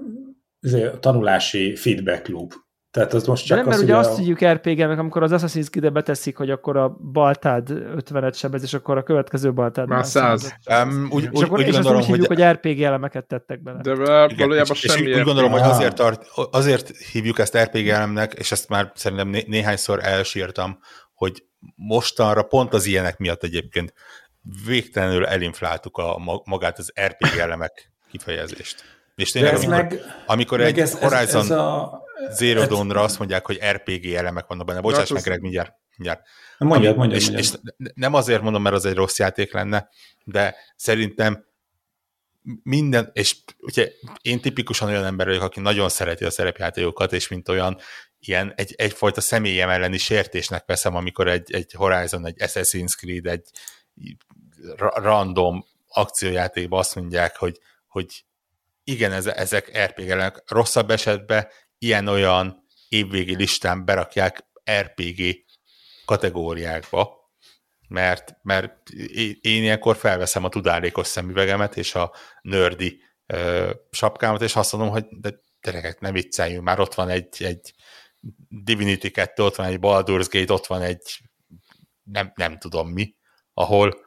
ez 0.61 0.73
a 0.73 0.99
tanulási 0.99 1.77
feedback 1.77 2.29
loop. 2.29 2.53
Tehát 2.91 3.13
az 3.13 3.27
most 3.27 3.47
csak 3.47 3.57
De 3.57 3.63
nem, 3.63 3.73
az, 3.73 3.77
mert 3.77 3.89
ugye 3.89 3.97
a... 3.97 3.99
azt 3.99 4.19
hívjuk 4.19 4.45
RPG-nek, 4.45 4.99
amikor 4.99 5.23
az 5.23 5.31
Assassin's 5.35 5.71
Creed-be 5.71 5.91
beteszik, 5.91 6.37
hogy 6.37 6.51
akkor 6.51 6.77
a 6.77 6.97
baltád 7.13 7.69
50-et 7.71 8.35
sebez, 8.35 8.63
és 8.63 8.75
akkor 8.75 8.97
a 8.97 9.03
következő 9.03 9.53
baltád 9.53 9.89
már 9.89 10.05
100. 10.05 10.55
Um, 10.83 11.09
úgy, 11.11 11.23
és 11.23 11.29
úgy, 11.33 11.43
akkor, 11.43 11.59
úgy 11.59 11.67
és 11.67 11.73
gondolom, 11.73 11.99
azt 11.99 12.09
úgy 12.09 12.15
hívjuk, 12.15 12.29
hogy... 12.29 12.43
hogy 12.43 12.53
RPG 12.55 12.83
elemeket 12.83 13.25
tettek 13.25 13.63
bele. 13.63 13.81
De 13.83 13.95
valójában 13.95 14.73
és, 14.73 14.79
semmi 14.79 15.09
és 15.09 15.17
úgy 15.17 15.23
gondolom, 15.23 15.51
hogy 15.51 15.61
azért, 15.61 15.95
tart, 15.95 16.27
azért 16.51 16.97
hívjuk 16.97 17.39
ezt 17.39 17.59
RPG 17.59 17.89
elemnek, 17.89 18.33
és 18.33 18.53
ezt 18.53 18.69
már 18.69 18.93
szerintem 18.95 19.29
né- 19.29 19.47
néhányszor 19.47 19.99
elsírtam, 20.03 20.79
hogy 21.15 21.45
mostanra 21.75 22.43
pont 22.43 22.75
az 22.75 22.87
ilyenek 22.87 23.19
miatt 23.19 23.43
egyébként 23.43 23.93
végtelenül 24.67 25.27
elinfláltuk 25.27 25.97
a 25.97 26.43
magát 26.45 26.79
az 26.79 26.93
RPG 27.07 27.39
elemek 27.39 27.93
kifejezést. 28.11 28.85
És 29.15 29.31
tényleg, 29.31 29.55
amikor, 29.55 29.75
meg, 29.75 30.01
amikor 30.27 30.59
meg 30.59 30.67
egy 30.67 30.79
ez, 30.79 30.99
Horizon 30.99 31.41
ez, 31.41 31.51
ez 31.51 31.51
a, 31.51 32.03
Zero 32.31 32.67
Dawn-ra 32.67 33.03
azt 33.03 33.19
mondják, 33.19 33.47
hogy 33.47 33.61
RPG 33.71 34.07
elemek 34.13 34.47
vannak 34.47 34.67
benne. 34.67 34.81
Bocsáss 34.81 35.11
meg, 35.11 35.23
Greg, 35.23 35.41
mindjárt. 35.41 35.73
mindjárt. 35.97 36.27
Mondjad, 36.59 36.97
mondjad, 36.97 37.21
és, 37.21 37.29
mondjad. 37.29 37.63
és 37.79 37.91
nem 37.95 38.15
azért 38.15 38.43
mondom, 38.43 38.63
mert 38.63 38.75
az 38.75 38.85
egy 38.85 38.95
rossz 38.95 39.19
játék 39.19 39.53
lenne, 39.53 39.89
de 40.25 40.57
szerintem 40.77 41.49
minden, 42.63 43.11
és 43.13 43.37
ugye 43.59 43.93
én 44.23 44.41
tipikusan 44.41 44.89
olyan 44.89 45.05
ember 45.05 45.27
vagyok, 45.27 45.43
aki 45.43 45.61
nagyon 45.61 45.89
szereti 45.89 46.25
a 46.25 46.31
szerepjátékokat, 46.31 47.13
és 47.13 47.29
mint 47.29 47.49
olyan 47.49 47.79
ilyen 48.19 48.53
egy, 48.57 48.75
egyfajta 48.77 49.21
személyem 49.21 49.69
elleni 49.69 49.99
sértésnek 49.99 50.65
veszem, 50.67 50.95
amikor 50.95 51.29
egy, 51.29 51.53
egy 51.53 51.73
Horizon, 51.73 52.27
egy 52.27 52.37
Assassin's 52.39 52.97
Creed, 52.97 53.27
egy 53.27 53.49
random 54.77 55.65
akciójátékban 55.89 56.79
azt 56.79 56.95
mondják, 56.95 57.37
hogy, 57.37 57.59
hogy 57.89 58.25
igen, 58.85 59.13
ezek 59.13 59.85
RPG-nek 59.85 60.43
rosszabb 60.47 60.91
esetben 60.91 61.49
ilyen-olyan 61.83 62.67
évvégi 62.89 63.37
listán 63.37 63.85
berakják 63.85 64.47
RPG 64.71 65.45
kategóriákba, 66.05 67.31
mert, 67.89 68.35
mert 68.43 68.91
én 69.41 69.63
ilyenkor 69.63 69.97
felveszem 69.97 70.45
a 70.45 70.49
tudálékos 70.49 71.07
szemüvegemet 71.07 71.77
és 71.77 71.95
a 71.95 72.13
nördi 72.43 73.01
ö, 73.27 73.71
sapkámat, 73.91 74.43
és 74.43 74.57
azt 74.57 74.73
mondom, 74.73 74.91
hogy 74.91 75.07
de 75.11 75.41
gyerekek, 75.63 76.01
nem 76.01 76.13
vicceljünk, 76.13 76.65
már 76.65 76.81
ott 76.81 76.95
van 76.95 77.09
egy, 77.09 77.29
egy 77.39 77.75
Divinity 78.49 79.11
2, 79.11 79.43
ott 79.43 79.57
van 79.57 79.67
egy 79.67 79.79
Baldur's 79.81 80.27
Gate, 80.31 80.53
ott 80.53 80.67
van 80.67 80.83
egy 80.83 81.21
nem, 82.03 82.33
nem 82.35 82.59
tudom 82.59 82.89
mi, 82.89 83.15
ahol, 83.55 84.01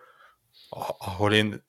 ahol 0.98 1.34
én 1.34 1.64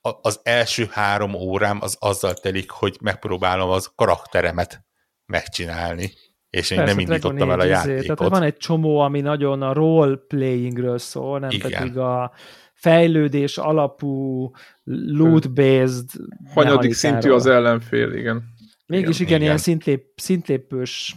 az 0.00 0.40
első 0.42 0.88
három 0.90 1.34
órám 1.34 1.78
az 1.82 1.96
azzal 1.98 2.34
telik, 2.34 2.70
hogy 2.70 2.96
megpróbálom 3.00 3.70
az 3.70 3.92
karakteremet 3.94 4.84
megcsinálni, 5.30 6.12
és 6.50 6.70
én 6.70 6.78
Persze, 6.78 6.94
nem 6.94 6.98
indítottam 6.98 7.50
el 7.50 7.60
a 7.60 7.64
játékot. 7.64 8.16
Tehát 8.16 8.32
van 8.32 8.42
egy 8.42 8.56
csomó, 8.56 8.98
ami 8.98 9.20
nagyon 9.20 9.62
a 9.62 9.72
role-playingről 9.72 10.98
szól, 10.98 11.38
nem 11.38 11.50
Igen. 11.50 11.70
pedig 11.70 11.98
a 11.98 12.32
fejlődés 12.74 13.58
alapú, 13.58 14.50
loot-based 14.84 16.08
Hanyadik 16.54 16.92
szintű 16.92 17.30
az 17.30 17.46
ellenfél, 17.46 18.12
igen. 18.12 18.42
Mégis 18.86 19.16
igen, 19.16 19.28
igen, 19.28 19.40
ilyen 19.40 19.58
szintlép, 19.58 20.04
szintlépős 20.16 21.16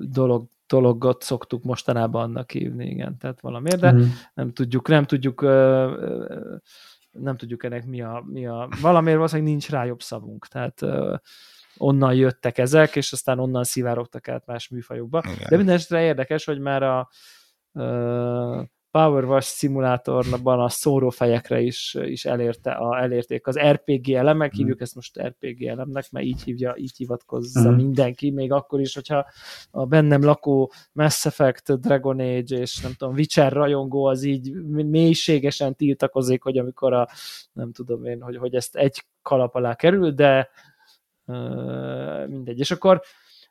dolog, 0.00 0.48
dologot 0.66 1.22
szoktuk 1.22 1.62
mostanában 1.64 2.22
annak 2.22 2.50
hívni, 2.50 2.86
igen, 2.86 3.16
tehát 3.18 3.40
valamiért, 3.40 3.80
de 3.80 3.92
mm. 3.92 4.02
nem 4.34 4.52
tudjuk, 4.52 4.88
nem 4.88 5.04
tudjuk 5.04 5.40
nem 7.10 7.36
tudjuk 7.36 7.64
ennek 7.64 7.86
mi 7.86 8.00
a, 8.00 8.24
mi 8.26 8.46
a 8.46 8.68
valamiért 8.80 9.16
valószínűleg 9.16 9.50
nincs 9.50 9.70
rá 9.70 9.84
jobb 9.84 10.02
szavunk, 10.02 10.46
tehát 10.46 10.80
onnan 11.78 12.14
jöttek 12.14 12.58
ezek, 12.58 12.96
és 12.96 13.12
aztán 13.12 13.38
onnan 13.38 13.64
szivárogtak 13.64 14.28
át 14.28 14.46
más 14.46 14.68
műfajokba. 14.68 15.22
Igen. 15.24 15.46
De 15.48 15.56
minden 15.56 15.74
esetre 15.74 16.02
érdekes, 16.02 16.44
hogy 16.44 16.58
már 16.58 16.82
a 16.82 17.08
uh, 17.72 18.62
Power 18.90 19.24
Wash 19.24 19.48
szimulátorban 19.48 20.60
a 20.60 20.68
szórófejekre 20.68 21.60
is, 21.60 21.96
is 22.00 22.24
elérte 22.24 22.70
a, 22.70 23.02
elérték 23.02 23.46
az 23.46 23.58
RPG 23.58 24.10
elemek, 24.10 24.54
mm. 24.54 24.58
hívjuk 24.58 24.80
ezt 24.80 24.94
most 24.94 25.22
RPG 25.22 25.62
elemnek, 25.62 26.10
mert 26.10 26.26
így 26.26 26.42
hívja, 26.42 26.74
így 26.76 26.96
hivatkozza 26.96 27.70
mm. 27.70 27.74
mindenki, 27.74 28.30
még 28.30 28.52
akkor 28.52 28.80
is, 28.80 28.94
hogyha 28.94 29.26
a 29.70 29.86
bennem 29.86 30.22
lakó 30.22 30.72
Mass 30.92 31.26
Effect, 31.26 31.80
Dragon 31.80 32.20
Age 32.20 32.56
és 32.56 32.80
nem 32.80 32.92
tudom, 32.92 33.14
Witcher 33.14 33.52
rajongó 33.52 34.04
az 34.04 34.22
így 34.22 34.52
mélységesen 34.66 35.74
tiltakozik, 35.74 36.42
hogy 36.42 36.58
amikor 36.58 36.92
a 36.92 37.08
nem 37.52 37.72
tudom 37.72 38.04
én, 38.04 38.20
hogy, 38.20 38.36
hogy 38.36 38.54
ezt 38.54 38.76
egy 38.76 39.04
kalap 39.22 39.54
alá 39.54 39.74
kerül, 39.74 40.10
de 40.10 40.48
mindegy. 42.28 42.58
És 42.58 42.70
akkor 42.70 43.00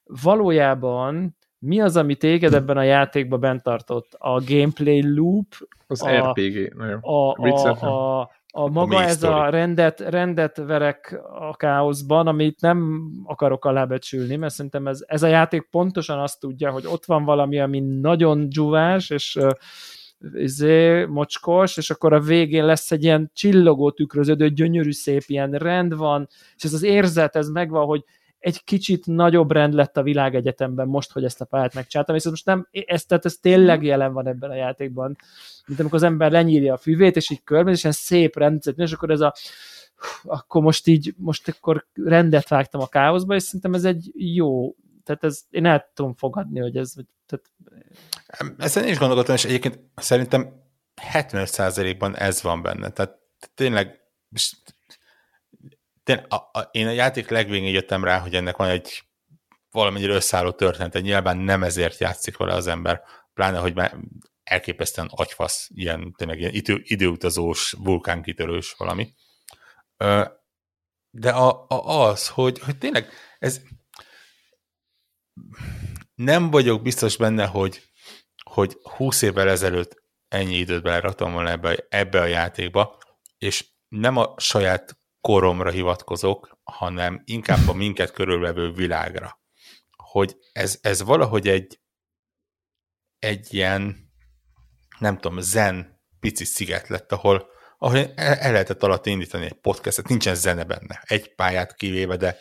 valójában 0.04 1.38
mi 1.60 1.82
az, 1.82 1.98
ami 1.98 2.16
téged 2.16 2.54
ebben 2.54 2.78
a 2.78 2.84
játékban 2.84 3.40
bent 3.40 3.64
tartott? 3.64 4.14
A 4.18 4.42
gameplay 4.46 5.16
loop? 5.16 5.46
Az 5.88 6.04
a, 6.04 6.30
RPG. 6.30 6.74
A, 7.02 7.36
a, 7.42 7.86
a, 7.86 8.30
a, 8.48 8.70
maga 8.70 8.98
a 8.98 9.02
ez 9.02 9.18
story. 9.18 9.34
a 9.34 9.50
rendet, 9.50 10.00
rendet 10.00 10.58
verek 10.58 11.22
a 11.40 11.56
káoszban, 11.56 12.28
amit 12.28 12.62
nem 12.62 13.02
akarok 13.24 13.66
alábecsülni, 13.66 14.36
mert 14.36 14.54
szerintem 14.54 14.88
ez, 14.88 15.00
ez 15.06 15.24
a 15.24 15.28
játék 15.28 15.68
pontosan 15.72 16.20
azt 16.20 16.40
tudja, 16.40 16.72
hogy 16.72 16.86
ott 16.86 17.06
van 17.06 17.24
valami, 17.24 17.60
ami 17.60 17.80
nagyon 17.80 18.50
dzsuvás, 18.50 19.10
és 19.10 19.40
izé, 20.34 21.06
mocskos, 21.06 21.78
és 21.78 21.90
akkor 21.90 22.14
a 22.14 22.20
végén 22.20 22.66
lesz 22.66 22.92
egy 22.92 23.04
ilyen 23.04 23.32
csillogó 23.34 23.92
tükröződő, 23.92 24.50
gyönyörű 24.50 24.92
szép 24.92 25.24
ilyen 25.28 25.52
rend 25.52 25.96
van, 25.96 26.28
és 26.56 26.64
ez 26.64 26.74
az 26.74 26.84
érzet, 26.84 27.36
ez 27.36 27.48
megvan, 27.48 27.86
hogy 27.86 28.04
egy 28.40 28.64
kicsit 28.64 29.06
nagyobb 29.06 29.52
rend 29.52 29.74
lett 29.74 29.98
a 29.98 30.04
világegyetemben 30.04 30.88
most, 30.88 31.12
hogy 31.12 31.24
ezt 31.24 31.42
a 31.42 31.46
pályát 31.46 31.74
megcsináltam, 31.74 32.16
és 32.16 32.24
ez 32.24 32.30
most 32.30 32.46
nem, 32.46 32.68
ez, 32.72 33.06
tehát 33.06 33.26
ez 33.26 33.36
tényleg 33.36 33.84
jelen 33.84 34.14
van 34.14 34.28
ebben 34.28 34.50
a 34.50 34.56
játékban, 34.56 35.16
mint 35.66 35.80
amikor 35.80 35.98
az 35.98 36.04
ember 36.04 36.32
lenyírja 36.32 36.74
a 36.74 36.78
füvét, 36.78 37.16
és 37.16 37.30
így 37.30 37.44
körbe, 37.44 37.72
és 37.72 37.84
ilyen 37.84 37.96
szép 37.96 38.38
rendszer, 38.38 38.74
és 38.78 38.92
akkor 38.92 39.10
ez 39.10 39.20
a 39.20 39.34
akkor 40.24 40.62
most 40.62 40.88
így, 40.88 41.14
most 41.18 41.48
akkor 41.48 41.86
rendet 41.94 42.48
vágtam 42.48 42.82
a 42.82 42.88
káoszba, 42.88 43.36
és 43.36 43.44
szerintem 43.44 43.74
ez 43.74 43.84
egy 43.84 44.12
jó, 44.16 44.76
tehát 45.08 45.24
ez, 45.24 45.42
én 45.50 45.66
el 45.66 45.92
tudom 45.94 46.16
fogadni, 46.16 46.60
hogy 46.60 46.78
ez, 46.78 46.94
tehát 47.26 47.46
ezen 48.58 48.88
is 48.88 48.98
gondolkodtam, 48.98 49.36
és 49.36 49.46
egyébként 49.46 49.80
szerintem 49.96 50.64
75%-ban 51.14 52.18
ez 52.18 52.42
van 52.42 52.62
benne. 52.62 52.90
Tehát 52.90 53.18
tényleg, 53.54 54.02
tényleg 56.04 56.26
a, 56.30 56.36
a, 56.36 56.70
én 56.72 56.88
a 56.88 56.92
játék 56.92 57.30
legvégén 57.30 57.74
jöttem 57.74 58.04
rá, 58.04 58.20
hogy 58.20 58.36
ennek 58.36 58.58
van 58.58 58.70
egy 58.70 59.04
valamennyire 59.72 60.14
összeálló 60.14 60.52
történet, 60.52 61.02
nyilván 61.02 61.38
nem 61.38 61.64
ezért 61.64 62.00
játszik 62.00 62.38
vele 62.38 62.54
az 62.54 62.68
ember, 62.68 63.02
pláne, 63.34 63.58
hogy 63.58 63.76
már 63.76 63.98
elképesztően 64.44 65.10
agyfasz, 65.12 65.70
ilyen 65.74 66.14
tényleg 66.18 66.40
ilyen 66.40 66.54
idő, 66.54 66.82
időutazós, 66.84 67.76
vulkánkitörős 67.78 68.76
valami. 68.78 69.14
de 71.10 71.32
a, 71.32 71.66
a, 71.68 72.10
az, 72.10 72.28
hogy, 72.28 72.60
hogy 72.60 72.78
tényleg 72.78 73.10
ez 73.40 73.62
nem 76.16 76.50
vagyok 76.50 76.82
biztos 76.82 77.18
benne, 77.18 77.46
hogy, 77.46 77.82
hogy 78.44 78.78
20 78.82 79.22
évvel 79.22 79.50
ezelőtt 79.50 80.04
ennyi 80.28 80.56
időt 80.56 80.84
beleraktam 80.84 81.34
volna 81.34 81.50
ebbe, 81.50 81.86
ebbe 81.90 82.22
a 82.22 82.26
játékba, 82.26 82.98
és 83.38 83.66
nem 83.88 84.18
a 84.18 84.34
saját 84.38 84.98
koromra 85.22 85.70
hivatkozok, 85.70 86.60
hanem 86.64 87.22
inkább 87.26 87.68
a 87.68 87.74
minket 87.74 88.12
körülvevő 88.12 88.72
világra. 88.72 89.40
Hogy 89.92 90.38
ez, 90.52 90.80
ez 90.82 91.04
valahogy 91.04 91.48
egy, 91.48 91.80
egy 93.20 93.54
ilyen, 93.54 94.12
nem 95.00 95.18
tudom, 95.18 95.40
zen 95.40 96.02
pici 96.20 96.46
sziget 96.46 96.88
lett, 96.88 97.12
ahol, 97.12 97.50
ahol 97.78 97.98
el, 97.98 98.34
el 98.34 98.52
lehetett 98.52 98.84
alatt 98.84 99.06
indítani 99.06 99.46
egy 99.46 99.60
podcastet, 99.60 100.08
nincsen 100.08 100.36
zene 100.36 100.64
benne, 100.64 101.04
egy 101.06 101.36
pályát 101.36 101.76
kivéve, 101.76 102.16
de 102.16 102.38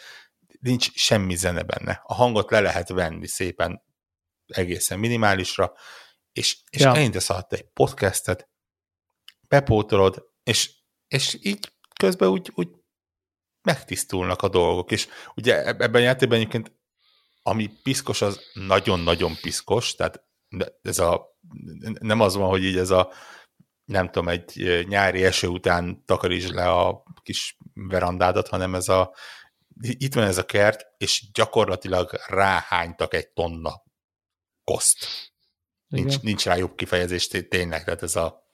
nincs 0.66 0.92
semmi 0.92 1.34
zene 1.34 1.62
benne. 1.62 2.00
A 2.04 2.14
hangot 2.14 2.50
le 2.50 2.60
lehet 2.60 2.88
venni 2.88 3.26
szépen 3.26 3.82
egészen 4.46 4.98
minimálisra, 4.98 5.72
és, 6.32 6.58
és 6.70 6.80
ja. 6.80 6.94
elindítesz 6.94 7.30
alatt 7.30 7.52
egy 7.52 7.68
podcastet, 7.72 8.48
bepótolod, 9.48 10.26
és, 10.42 10.74
és 11.08 11.38
így 11.40 11.72
közben 11.98 12.28
úgy, 12.28 12.50
úgy 12.54 12.68
megtisztulnak 13.62 14.42
a 14.42 14.48
dolgok, 14.48 14.90
és 14.90 15.08
ugye 15.34 15.64
ebben 15.64 15.94
a 15.94 15.98
játékban 15.98 16.38
egyébként 16.38 16.74
ami 17.42 17.70
piszkos, 17.82 18.22
az 18.22 18.40
nagyon-nagyon 18.52 19.36
piszkos, 19.40 19.94
tehát 19.94 20.24
ez 20.82 20.98
a, 20.98 21.38
nem 22.00 22.20
az 22.20 22.34
van, 22.34 22.48
hogy 22.48 22.64
így 22.64 22.76
ez 22.76 22.90
a 22.90 23.12
nem 23.84 24.10
tudom, 24.10 24.28
egy 24.28 24.84
nyári 24.88 25.24
eső 25.24 25.46
után 25.46 26.02
takarítsd 26.04 26.54
le 26.54 26.70
a 26.70 27.02
kis 27.22 27.56
verandádat, 27.74 28.48
hanem 28.48 28.74
ez 28.74 28.88
a 28.88 29.14
itt 29.80 30.14
van 30.14 30.24
ez 30.24 30.38
a 30.38 30.44
kert, 30.44 30.86
és 30.98 31.30
gyakorlatilag 31.32 32.10
ráhánytak 32.26 33.14
egy 33.14 33.28
tonna 33.28 33.82
koszt. 34.64 35.06
Nincs, 35.88 36.20
nincs 36.20 36.44
rá 36.44 36.56
jobb 36.56 36.74
kifejezés 36.74 37.28
tényleg, 37.28 37.84
tehát 37.84 38.02
ez 38.02 38.16
a, 38.16 38.50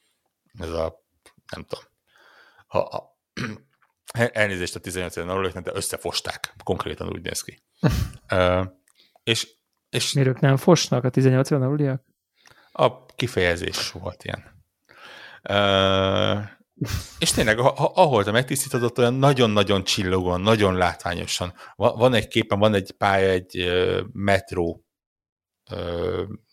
ez 0.58 0.70
a 0.70 1.04
nem 1.52 1.64
tudom, 1.64 1.84
ha, 2.66 2.88
ha, 2.90 3.18
elnézést 4.32 4.74
a 4.74 4.80
18 4.80 5.16
éven 5.16 5.62
de 5.62 5.70
összefosták, 5.74 6.54
konkrétan 6.64 7.08
úgy 7.08 7.22
néz 7.22 7.42
ki. 7.42 7.62
uh, 8.30 8.66
és, 9.24 9.48
és 9.90 10.12
Miért 10.12 10.28
ők 10.28 10.40
nem 10.40 10.56
fosnak 10.56 11.04
a 11.04 11.10
18 11.10 11.50
éven 11.50 12.00
A 12.72 13.06
kifejezés 13.06 13.90
volt 13.90 14.24
ilyen. 14.24 14.64
Uh, 15.42 16.60
és 17.18 17.30
tényleg, 17.30 17.58
ahol 17.58 18.24
te 18.24 18.30
megtisztítod, 18.30 18.82
ott 18.82 18.98
olyan 18.98 19.14
nagyon-nagyon 19.14 19.84
csillogóan, 19.84 20.40
nagyon 20.40 20.74
látványosan. 20.74 21.54
Van 21.76 22.14
egy 22.14 22.28
képen, 22.28 22.58
van 22.58 22.74
egy 22.74 22.90
pálya, 22.90 23.28
egy 23.28 23.70
metró, 24.12 24.84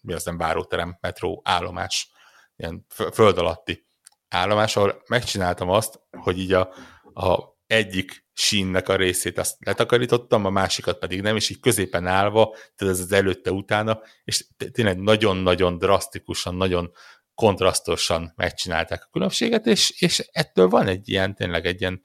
mi 0.02 0.14
az 0.14 0.24
nem 0.24 0.38
báróterem, 0.38 0.98
metró 1.02 1.42
állomás, 1.46 2.12
ilyen 2.56 2.86
föld 3.14 3.38
alatti 3.38 3.88
állomás, 4.28 4.76
ahol 4.76 5.02
megcsináltam 5.08 5.70
azt, 5.70 6.00
hogy 6.12 6.40
így 6.40 6.54
a, 6.54 6.74
a 7.14 7.58
egyik 7.68 8.28
sínnek 8.34 8.90
a 8.90 8.96
részét 8.96 9.38
azt 9.38 9.58
letakarítottam, 9.66 10.46
a 10.46 10.50
másikat 10.50 11.00
pedig 11.00 11.22
nem, 11.22 11.36
és 11.36 11.50
így 11.50 11.60
középen 11.60 12.08
állva, 12.08 12.56
tehát 12.76 12.94
ez 12.94 13.00
az 13.00 13.12
előtte-utána, 13.12 14.02
és 14.24 14.48
tényleg 14.72 15.00
nagyon-nagyon 15.00 15.78
drasztikusan, 15.78 16.56
nagyon 16.56 16.92
kontrasztosan 17.40 18.34
megcsinálták 18.36 19.04
a 19.04 19.10
különbséget, 19.12 19.66
és, 19.66 19.90
és 20.02 20.30
ettől 20.32 20.68
van 20.68 20.88
egy 20.88 21.10
ilyen, 21.10 21.36
tényleg 21.36 21.66
egy 21.66 21.82
ilyen 21.82 22.04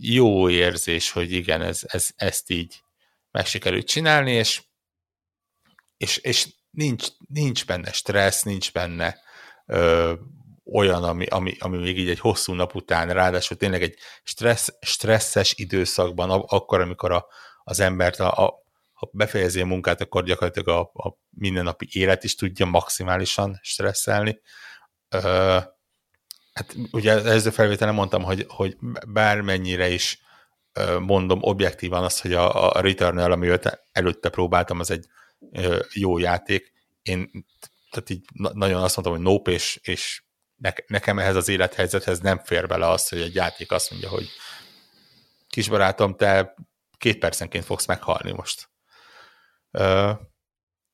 jó 0.00 0.50
érzés, 0.50 1.10
hogy 1.10 1.32
igen, 1.32 1.62
ez, 1.62 1.80
ez, 1.86 2.08
ezt 2.16 2.50
így 2.50 2.82
meg 3.30 3.46
sikerült 3.46 3.86
csinálni, 3.86 4.32
és, 4.32 4.62
és, 5.96 6.16
és 6.16 6.48
nincs, 6.70 7.06
nincs 7.28 7.66
benne 7.66 7.92
stressz, 7.92 8.42
nincs 8.42 8.72
benne 8.72 9.18
ö, 9.66 10.12
olyan, 10.64 11.04
ami, 11.04 11.26
ami, 11.26 11.56
ami 11.58 11.76
még 11.78 11.98
így 11.98 12.10
egy 12.10 12.20
hosszú 12.20 12.52
nap 12.52 12.74
után, 12.74 13.12
ráadásul 13.12 13.56
tényleg 13.56 13.82
egy 13.82 13.98
stressz, 14.22 14.76
stresszes 14.80 15.54
időszakban, 15.56 16.30
akkor, 16.30 16.80
amikor 16.80 17.12
a, 17.12 17.26
az 17.64 17.80
embert 17.80 18.20
a, 18.20 18.44
a, 18.44 18.65
ha 18.96 19.10
befejezi 19.12 19.60
a 19.60 19.66
munkát, 19.66 20.00
akkor 20.00 20.24
gyakorlatilag 20.24 20.68
a, 20.68 21.08
a 21.08 21.18
mindennapi 21.30 21.88
élet 21.92 22.24
is 22.24 22.34
tudja 22.34 22.66
maximálisan 22.66 23.58
stresszelni. 23.62 24.40
Ö, 25.08 25.58
hát 26.52 26.74
ugye 26.90 27.12
előző 27.12 27.50
felvételen 27.50 27.94
mondtam, 27.94 28.22
hogy, 28.22 28.44
hogy 28.48 28.76
bármennyire 29.08 29.88
is 29.88 30.20
mondom 31.00 31.38
objektívan 31.42 32.04
azt, 32.04 32.20
hogy 32.20 32.32
a, 32.32 32.76
a 32.76 32.80
Returnal, 32.80 33.32
ami 33.32 33.58
előtte 33.92 34.28
próbáltam, 34.28 34.80
az 34.80 34.90
egy 34.90 35.06
jó 35.92 36.18
játék. 36.18 36.72
Én 37.02 37.30
tehát 37.90 38.10
így 38.10 38.24
nagyon 38.52 38.82
azt 38.82 38.96
mondtam, 38.96 39.16
hogy 39.16 39.32
nope, 39.32 39.50
és, 39.50 39.80
és 39.82 40.22
nekem 40.86 41.18
ehhez 41.18 41.36
az 41.36 41.48
élethelyzethez 41.48 42.20
nem 42.20 42.38
fér 42.38 42.66
bele 42.66 42.88
az, 42.88 43.08
hogy 43.08 43.20
egy 43.20 43.34
játék 43.34 43.72
azt 43.72 43.90
mondja, 43.90 44.08
hogy 44.08 44.28
kisbarátom, 45.48 46.16
te 46.16 46.54
két 46.98 47.18
percenként 47.18 47.64
fogsz 47.64 47.86
meghalni 47.86 48.32
most. 48.32 48.68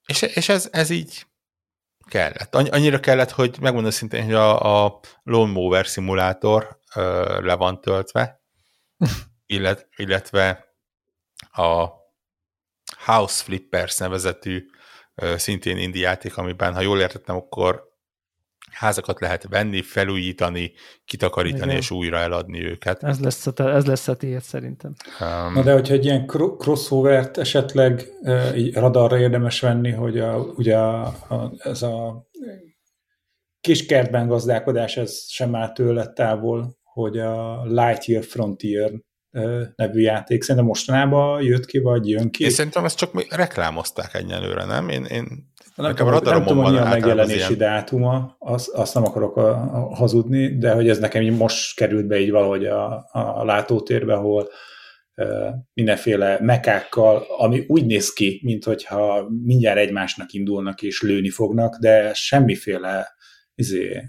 És, 0.07 0.23
és 0.23 0.49
ez, 0.49 0.68
ez 0.73 0.90
így 0.90 1.27
kellett. 2.09 2.55
Annyira 2.55 3.01
kellett, 3.01 3.31
hogy 3.31 3.57
megmondom 3.61 3.90
szintén, 3.90 4.25
hogy 4.25 4.35
a, 4.35 4.85
a 4.85 5.01
Lone 5.23 5.53
Mover 5.53 5.87
szimulátor 5.87 6.81
le 7.38 7.55
van 7.55 7.81
töltve, 7.81 8.42
illet, 9.47 9.88
illetve 9.97 10.77
a 11.51 11.88
House 13.05 13.45
Flippers 13.45 13.99
nevezetű 13.99 14.66
szintén 15.37 15.77
indi 15.77 15.99
játék, 15.99 16.37
amiben, 16.37 16.75
ha 16.75 16.81
jól 16.81 17.01
értettem, 17.01 17.37
akkor 17.37 17.91
házakat 18.72 19.20
lehet 19.20 19.46
venni, 19.48 19.82
felújítani, 19.82 20.72
kitakarítani 21.04 21.64
Igen. 21.64 21.76
és 21.76 21.90
újra 21.90 22.18
eladni 22.18 22.64
őket. 22.64 23.02
Ez 23.02 23.20
lesz 23.20 23.46
a, 23.46 23.62
ez 23.62 23.87
lesz 23.87 24.08
a 24.08 24.16
tiéd 24.16 24.42
szerintem. 24.42 24.94
Um, 25.20 25.52
Na 25.54 25.62
de 25.62 25.72
hogyha 25.72 25.94
egy 25.94 26.04
ilyen 26.04 26.26
crossovert 26.26 27.38
esetleg 27.38 28.06
uh, 28.20 28.58
így 28.58 28.74
radarra 28.74 29.18
érdemes 29.18 29.61
venni, 29.61 29.90
hogy 29.90 30.18
a, 30.18 30.37
ugye 30.37 30.76
a, 30.76 31.02
a, 31.06 31.52
ez 31.58 31.82
a 31.82 32.26
kis 33.61 33.87
kertben 33.87 34.26
gazdálkodás, 34.26 34.96
ez 34.96 35.28
sem 35.28 35.54
áll 35.54 35.72
tőle 35.72 36.06
távol, 36.06 36.76
hogy 36.82 37.18
a 37.18 37.64
Lightyear 37.64 38.24
Frontier 38.24 38.90
nevű 39.76 40.00
játék. 40.00 40.42
Szerintem 40.42 40.64
mostanában 40.64 41.42
jött 41.42 41.66
ki, 41.66 41.78
vagy 41.78 42.08
jön 42.08 42.30
ki? 42.30 42.44
Én 42.44 42.50
szerintem 42.50 42.85
ezt 42.85 42.96
csak 42.96 43.35
reklámozták 43.35 44.14
egyelőre, 44.14 44.64
nem? 44.64 44.88
Én, 44.88 45.04
én 45.04 45.52
nem 45.76 45.94
tudom, 45.94 46.20
nem 46.24 46.44
tudom, 46.44 46.64
hogy 46.64 46.76
a 46.76 46.88
megjelenési 46.88 47.37
ilyen... 47.37 47.58
dátuma, 47.58 48.37
azt, 48.38 48.68
azt 48.68 48.94
nem 48.94 49.04
akarok 49.04 49.37
a, 49.37 49.48
a, 49.50 49.94
hazudni, 49.94 50.58
de 50.58 50.72
hogy 50.72 50.88
ez 50.88 50.98
nekem 50.98 51.22
így 51.22 51.37
most 51.37 51.76
került 51.76 52.06
be 52.06 52.20
így 52.20 52.30
valahogy 52.30 52.66
a, 52.66 53.08
a 53.12 53.44
látótérbe, 53.44 54.14
ahol 54.14 54.48
uh, 55.16 55.48
mindenféle 55.74 56.38
mekákkal, 56.40 57.24
ami 57.38 57.64
úgy 57.68 57.87
néz 57.87 58.12
ki, 58.12 58.40
mint 58.44 58.64
hogyha 58.64 59.28
mindjárt 59.44 59.78
egymásnak 59.78 60.32
indulnak 60.32 60.82
és 60.82 61.02
lőni 61.02 61.30
fognak, 61.30 61.76
de 61.76 62.14
semmiféle 62.14 63.14
izé, 63.54 64.02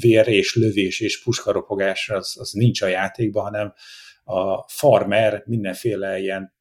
vér 0.00 0.28
és 0.28 0.54
lövés 0.54 1.00
és 1.00 1.22
puskaropogás 1.22 2.08
az, 2.08 2.36
az 2.38 2.52
nincs 2.52 2.82
a 2.82 2.86
játékban, 2.86 3.44
hanem 3.44 3.72
a 4.24 4.68
farmer 4.68 5.42
mindenféle 5.46 6.18
ilyen 6.18 6.54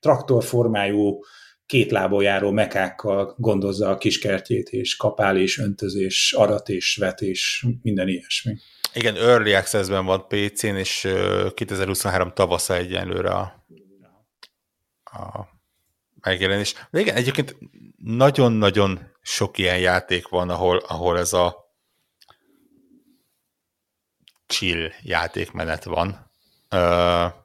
traktorformájú 0.00 1.18
két 1.66 1.90
lábon 1.90 2.22
járó 2.22 2.50
mekákkal 2.50 3.34
gondozza 3.38 3.88
a 3.88 3.98
kiskertjét, 3.98 4.68
és 4.68 4.96
kapál, 4.96 5.36
és 5.36 5.58
öntözés, 5.58 6.32
arat, 6.32 6.68
és 6.68 6.96
vet, 6.96 7.20
és 7.20 7.66
minden 7.82 8.08
ilyesmi. 8.08 8.56
Igen, 8.92 9.16
Early 9.16 9.54
Access-ben 9.54 10.04
van 10.04 10.26
PC-n, 10.28 10.76
és 10.76 11.08
2023 11.54 12.32
tavasza 12.32 12.74
egyenlőre 12.74 13.30
a, 13.30 13.64
a 15.04 15.48
megjelenés. 16.20 16.74
De 16.90 17.00
igen, 17.00 17.16
egyébként 17.16 17.56
nagyon-nagyon 17.96 19.12
sok 19.22 19.58
ilyen 19.58 19.78
játék 19.78 20.28
van, 20.28 20.50
ahol, 20.50 20.76
ahol 20.76 21.18
ez 21.18 21.32
a 21.32 21.74
chill 24.46 24.90
játékmenet 25.02 25.84
van. 25.84 26.30
Uh, 26.70 27.44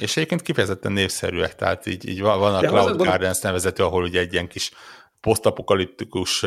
és 0.00 0.16
egyébként 0.16 0.42
kifejezetten 0.42 0.92
népszerűek, 0.92 1.54
tehát 1.54 1.86
így, 1.86 2.08
így 2.08 2.20
van 2.20 2.54
a 2.54 2.58
Cloud 2.58 3.00
az, 3.00 3.06
Gardens 3.06 3.40
nevezető, 3.40 3.84
ahol 3.84 4.02
ugye 4.02 4.20
egy 4.20 4.32
ilyen 4.32 4.48
kis 4.48 4.70
posztapokaliptikus 5.20 6.44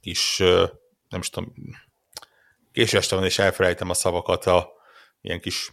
kis, 0.00 0.38
nem 1.08 1.20
is 1.20 1.30
tudom, 1.30 1.52
késő 2.72 2.96
este 2.96 3.14
van, 3.14 3.24
és 3.24 3.38
elfelejtem 3.38 3.90
a 3.90 3.94
szavakat, 3.94 4.44
a 4.44 4.68
ilyen 5.20 5.40
kis, 5.40 5.72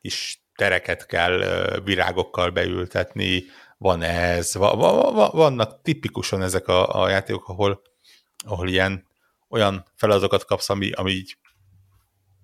kis 0.00 0.44
tereket 0.54 1.06
kell 1.06 1.38
virágokkal 1.84 2.50
beültetni, 2.50 3.44
van 3.78 4.02
ez, 4.02 4.54
va, 4.54 4.76
va, 4.76 5.12
va, 5.12 5.30
vannak 5.30 5.82
tipikusan 5.82 6.42
ezek 6.42 6.68
a, 6.68 7.02
a 7.02 7.08
játékok, 7.08 7.48
ahol, 7.48 7.82
ahol 8.44 8.68
ilyen 8.68 9.06
olyan 9.48 9.84
feladatokat 9.94 10.44
kapsz, 10.44 10.70
ami, 10.70 10.90
ami 10.90 11.10
így 11.10 11.38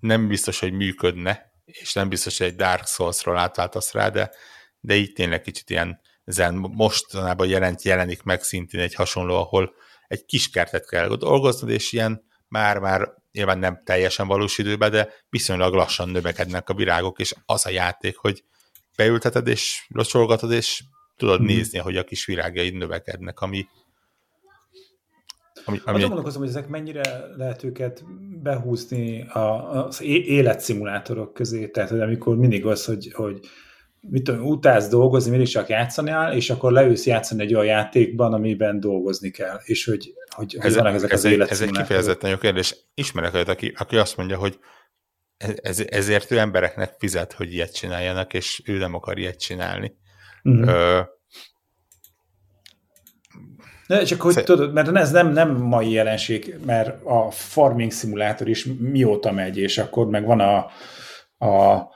nem 0.00 0.28
biztos, 0.28 0.60
hogy 0.60 0.72
működne, 0.72 1.51
és 1.80 1.92
nem 1.92 2.08
biztos, 2.08 2.38
hogy 2.38 2.46
egy 2.46 2.54
Dark 2.54 2.86
Souls-ról 2.86 3.38
átváltasz 3.38 3.92
rá, 3.92 4.08
de, 4.08 4.30
de 4.80 4.94
így 4.94 5.12
tényleg 5.12 5.42
kicsit 5.42 5.70
ilyen 5.70 6.00
zen 6.24 6.54
mostanában 6.54 7.48
jelent, 7.48 7.82
jelenik 7.82 8.22
meg 8.22 8.42
szintén 8.42 8.80
egy 8.80 8.94
hasonló, 8.94 9.34
ahol 9.34 9.74
egy 10.08 10.24
kis 10.24 10.50
kertet 10.50 10.88
kell 10.88 11.16
dolgoznod, 11.16 11.70
és 11.70 11.92
ilyen 11.92 12.24
már-már 12.48 13.08
nyilván 13.32 13.58
nem 13.58 13.82
teljesen 13.84 14.26
valós 14.26 14.58
időben, 14.58 14.90
de 14.90 15.12
viszonylag 15.28 15.74
lassan 15.74 16.08
növekednek 16.08 16.68
a 16.68 16.74
virágok, 16.74 17.18
és 17.18 17.34
az 17.46 17.66
a 17.66 17.70
játék, 17.70 18.16
hogy 18.16 18.44
beülteted 18.96 19.46
és 19.46 19.84
locsolgatod, 19.88 20.52
és 20.52 20.82
tudod 21.16 21.36
hmm. 21.36 21.46
nézni, 21.46 21.78
hogy 21.78 21.96
a 21.96 22.04
kis 22.04 22.24
virágjaid 22.24 22.74
növekednek, 22.74 23.40
ami 23.40 23.66
ami, 25.64 25.78
ami 25.84 25.96
Azon 25.96 26.08
gondolkozom, 26.08 26.40
hogy 26.40 26.50
ezek 26.50 26.68
mennyire 26.68 27.02
lehet 27.36 27.64
őket 27.64 28.04
behúzni 28.42 29.26
az 29.28 30.02
életszimulátorok 30.02 31.32
közé, 31.32 31.68
tehát 31.68 31.90
hogy 31.90 32.00
amikor 32.00 32.36
mindig 32.36 32.66
az, 32.66 32.84
hogy, 32.84 33.12
hogy 33.12 33.40
mit 34.00 34.24
tudom, 34.24 34.46
utálsz 34.46 34.88
dolgozni, 34.88 35.30
mindig 35.30 35.48
csak 35.48 35.68
játszani 35.68 36.36
és 36.36 36.50
akkor 36.50 36.72
leülsz 36.72 37.06
játszani 37.06 37.42
egy 37.42 37.54
olyan 37.54 37.66
játékban, 37.66 38.32
amiben 38.32 38.80
dolgozni 38.80 39.30
kell, 39.30 39.60
és 39.64 39.84
hogy, 39.84 40.12
hogy, 40.28 40.56
ez, 40.58 40.74
vannak 40.74 40.94
ezek 40.94 41.10
ez 41.10 41.24
az 41.24 41.32
egy, 41.32 41.40
Ez 41.40 41.60
egy 41.60 41.70
kifejezetten 41.70 42.30
jó 42.30 42.36
kérdés. 42.36 42.76
Ismerek 42.94 43.34
olyat, 43.34 43.48
aki, 43.48 43.72
aki 43.76 43.96
azt 43.96 44.16
mondja, 44.16 44.36
hogy 44.36 44.58
ez, 45.62 45.84
ezért 45.88 46.30
ő 46.30 46.38
embereknek 46.38 46.94
fizet, 46.98 47.32
hogy 47.32 47.52
ilyet 47.52 47.74
csináljanak, 47.74 48.34
és 48.34 48.62
ő 48.64 48.78
nem 48.78 48.94
akar 48.94 49.18
ilyet 49.18 49.40
csinálni. 49.40 49.96
Mm-hmm. 50.48 50.68
Ö, 50.68 51.00
de 53.92 54.04
csak 54.04 54.20
hogy 54.20 54.32
Szer- 54.32 54.46
tudod, 54.46 54.72
mert 54.72 54.96
ez 54.96 55.10
nem, 55.10 55.32
nem 55.32 55.50
mai 55.50 55.90
jelenség, 55.90 56.56
mert 56.66 57.04
a 57.04 57.30
farming 57.30 57.90
szimulátor 57.90 58.48
is 58.48 58.64
mióta 58.78 59.32
megy, 59.32 59.58
és 59.58 59.78
akkor 59.78 60.08
meg 60.08 60.24
van 60.24 60.40
a, 60.40 60.56
a 61.46 61.90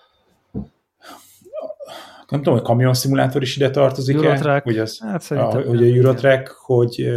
nem 2.28 2.42
tudom, 2.42 2.54
hogy 2.54 2.62
kamion 2.62 2.94
szimulátor 2.94 3.42
is 3.42 3.56
ide 3.56 3.70
tartozik 3.70 4.16
Eurotrack. 4.16 4.64
Hogy, 4.64 4.78
az, 4.78 4.98
hát 5.00 5.30
a, 5.30 5.44
hogy 5.44 5.82
a 5.82 5.86
Eurotrack, 5.86 6.48
hogy, 6.48 7.08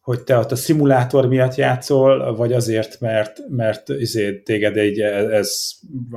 hogy 0.00 0.22
te 0.22 0.38
ott 0.38 0.52
a 0.52 0.56
szimulátor 0.56 1.26
miatt 1.26 1.54
játszol, 1.54 2.36
vagy 2.36 2.52
azért, 2.52 3.00
mert, 3.00 3.40
mert 3.48 3.88
azért 3.88 4.44
téged 4.44 4.76
egy, 4.76 5.00
ez, 5.00 5.70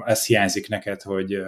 ez 0.06 0.25
hiányzik 0.25 0.69
neked, 0.69 1.01
hogy 1.01 1.43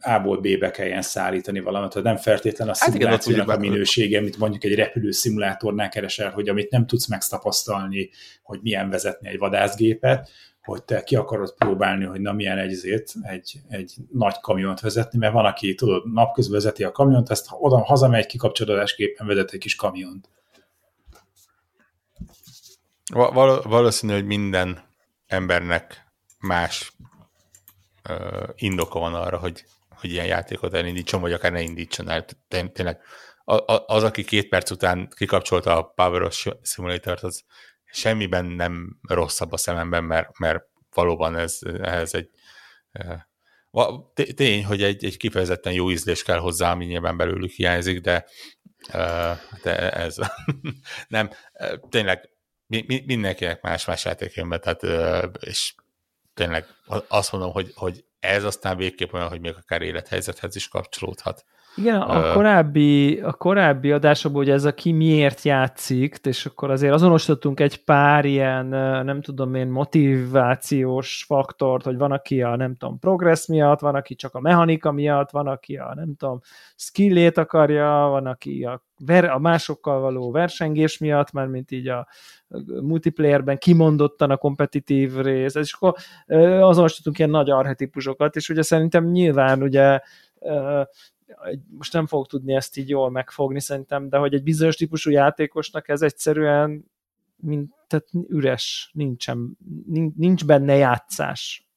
a-ból 0.00 0.40
B-be 0.40 0.70
kelljen 0.70 1.02
szállítani 1.02 1.60
valamit, 1.60 1.92
hogy 1.92 2.02
nem 2.02 2.16
feltétlen 2.16 2.68
a 2.68 2.74
szimulációnak 2.74 3.48
hát 3.48 3.56
a 3.56 3.60
minősége, 3.60 4.18
amit 4.18 4.36
mondjuk 4.36 4.64
egy 4.64 4.74
repülő 4.74 5.10
szimulátornál 5.10 5.88
keresel, 5.88 6.30
hogy 6.30 6.48
amit 6.48 6.70
nem 6.70 6.86
tudsz 6.86 7.06
megtapasztalni, 7.06 8.10
hogy 8.42 8.60
milyen 8.62 8.90
vezetni 8.90 9.28
egy 9.28 9.38
vadászgépet, 9.38 10.30
hogy 10.64 10.82
te 10.82 11.02
ki 11.02 11.16
akarod 11.16 11.54
próbálni, 11.54 12.04
hogy 12.04 12.20
na 12.20 12.32
milyen 12.32 12.58
egy, 12.58 13.02
egy, 13.22 13.60
egy 13.68 13.94
nagy 14.12 14.40
kamiont 14.40 14.80
vezetni, 14.80 15.18
mert 15.18 15.32
van, 15.32 15.44
aki 15.44 15.74
tudod, 15.74 16.12
napközben 16.12 16.54
vezeti 16.54 16.84
a 16.84 16.92
kamiont, 16.92 17.30
ezt 17.30 17.46
oda 17.50 17.84
hazamegy, 17.84 18.26
kikapcsolódásképpen 18.26 19.26
vezet 19.26 19.52
egy 19.52 19.58
kis 19.58 19.76
kamiont. 19.76 20.28
Val- 23.12 23.64
valószínű, 23.64 24.12
hogy 24.12 24.24
minden 24.24 24.78
embernek 25.26 26.04
más 26.40 26.92
uh, 28.08 28.48
indoka 28.54 28.98
van 28.98 29.14
arra, 29.14 29.38
hogy, 29.38 29.64
hogy 30.04 30.12
ilyen 30.12 30.26
játékot 30.26 30.74
elindítson, 30.74 31.20
vagy 31.20 31.32
akár 31.32 31.52
ne 31.52 31.60
indítson 31.60 32.08
el. 32.08 32.24
Tényleg 32.72 33.00
az, 33.86 34.02
aki 34.02 34.24
két 34.24 34.48
perc 34.48 34.70
után 34.70 35.08
kikapcsolta 35.16 35.76
a 35.76 35.82
Power 35.82 36.32
Simulator-t, 36.62 37.22
az 37.22 37.44
semmiben 37.84 38.44
nem 38.44 38.98
rosszabb 39.08 39.52
a 39.52 39.56
szememben, 39.56 40.04
mert, 40.04 40.38
mert 40.38 40.64
valóban 40.94 41.36
ez, 41.36 41.58
ez 41.80 42.14
egy 42.14 42.30
tény, 44.34 44.64
hogy 44.64 44.82
egy, 44.82 45.04
egy 45.04 45.16
kifejezetten 45.16 45.72
jó 45.72 45.90
ízlés 45.90 46.22
kell 46.22 46.38
hozzá, 46.38 46.70
ami 46.70 46.84
nyilván 46.84 47.16
belőlük 47.16 47.50
hiányzik, 47.50 48.00
de, 48.00 48.26
de 49.62 49.92
ez 49.92 50.16
nem, 51.08 51.30
tényleg 51.88 52.30
mindenkinek 53.04 53.62
más-más 53.62 54.04
játékjönbe, 54.04 54.58
tehát 54.58 54.82
és 55.40 55.74
tényleg 56.34 56.66
azt 57.08 57.32
mondom, 57.32 57.52
hogy, 57.52 57.72
hogy 57.74 58.04
ez 58.24 58.44
aztán 58.44 58.76
végképp 58.76 59.12
olyan, 59.12 59.28
hogy 59.28 59.40
még 59.40 59.54
akár 59.56 59.82
élethelyzethez 59.82 60.56
is 60.56 60.68
kapcsolódhat. 60.68 61.44
Igen, 61.76 62.00
a 62.00 62.32
korábbi, 62.32 63.20
a 63.20 63.32
korábbi 63.32 63.92
adásokban 63.92 64.42
ugye 64.42 64.52
ez 64.52 64.64
a 64.64 64.74
ki 64.74 64.92
miért 64.92 65.42
játszik, 65.42 66.18
és 66.22 66.46
akkor 66.46 66.70
azért 66.70 66.92
azonosítottunk 66.92 67.60
egy 67.60 67.84
pár 67.84 68.24
ilyen, 68.24 68.66
nem 69.04 69.20
tudom 69.20 69.54
én, 69.54 69.66
motivációs 69.66 71.24
faktort, 71.26 71.84
hogy 71.84 71.96
van, 71.96 72.12
aki 72.12 72.42
a, 72.42 72.56
nem 72.56 72.74
tudom, 72.74 72.98
progress 72.98 73.46
miatt, 73.46 73.80
van, 73.80 73.94
aki 73.94 74.14
csak 74.14 74.34
a 74.34 74.40
mechanika 74.40 74.92
miatt, 74.92 75.30
van, 75.30 75.46
aki 75.46 75.76
a, 75.76 75.92
nem 75.94 76.14
tudom, 76.16 76.40
skillét 76.76 77.38
akarja, 77.38 78.06
van, 78.10 78.26
aki 78.26 78.64
a, 78.64 78.82
ver, 78.98 79.24
a 79.24 79.38
másokkal 79.38 80.00
való 80.00 80.30
versengés 80.30 80.98
miatt, 80.98 81.32
mert 81.32 81.50
mint 81.50 81.70
így 81.70 81.88
a 81.88 82.06
multiplayerben 82.80 83.58
kimondottan 83.58 84.30
a 84.30 84.36
kompetitív 84.36 85.16
rész, 85.16 85.54
és 85.54 85.72
akkor 85.72 85.94
azonosítottunk 86.60 87.18
ilyen 87.18 87.30
nagy 87.30 87.50
arhetipusokat, 87.50 88.36
és 88.36 88.48
ugye 88.48 88.62
szerintem 88.62 89.04
nyilván 89.04 89.62
ugye 89.62 90.00
most 91.78 91.92
nem 91.92 92.06
fogok 92.06 92.26
tudni 92.26 92.54
ezt 92.54 92.76
így 92.76 92.88
jól 92.88 93.10
megfogni 93.10 93.60
szerintem, 93.60 94.08
de 94.08 94.16
hogy 94.16 94.34
egy 94.34 94.42
bizonyos 94.42 94.76
típusú 94.76 95.10
játékosnak 95.10 95.88
ez 95.88 96.02
egyszerűen 96.02 96.92
mint, 97.36 97.72
tehát 97.86 98.06
üres, 98.28 98.90
nincsen, 98.92 99.58
nincs 100.16 100.44
benne 100.44 100.74
játszás. 100.74 101.68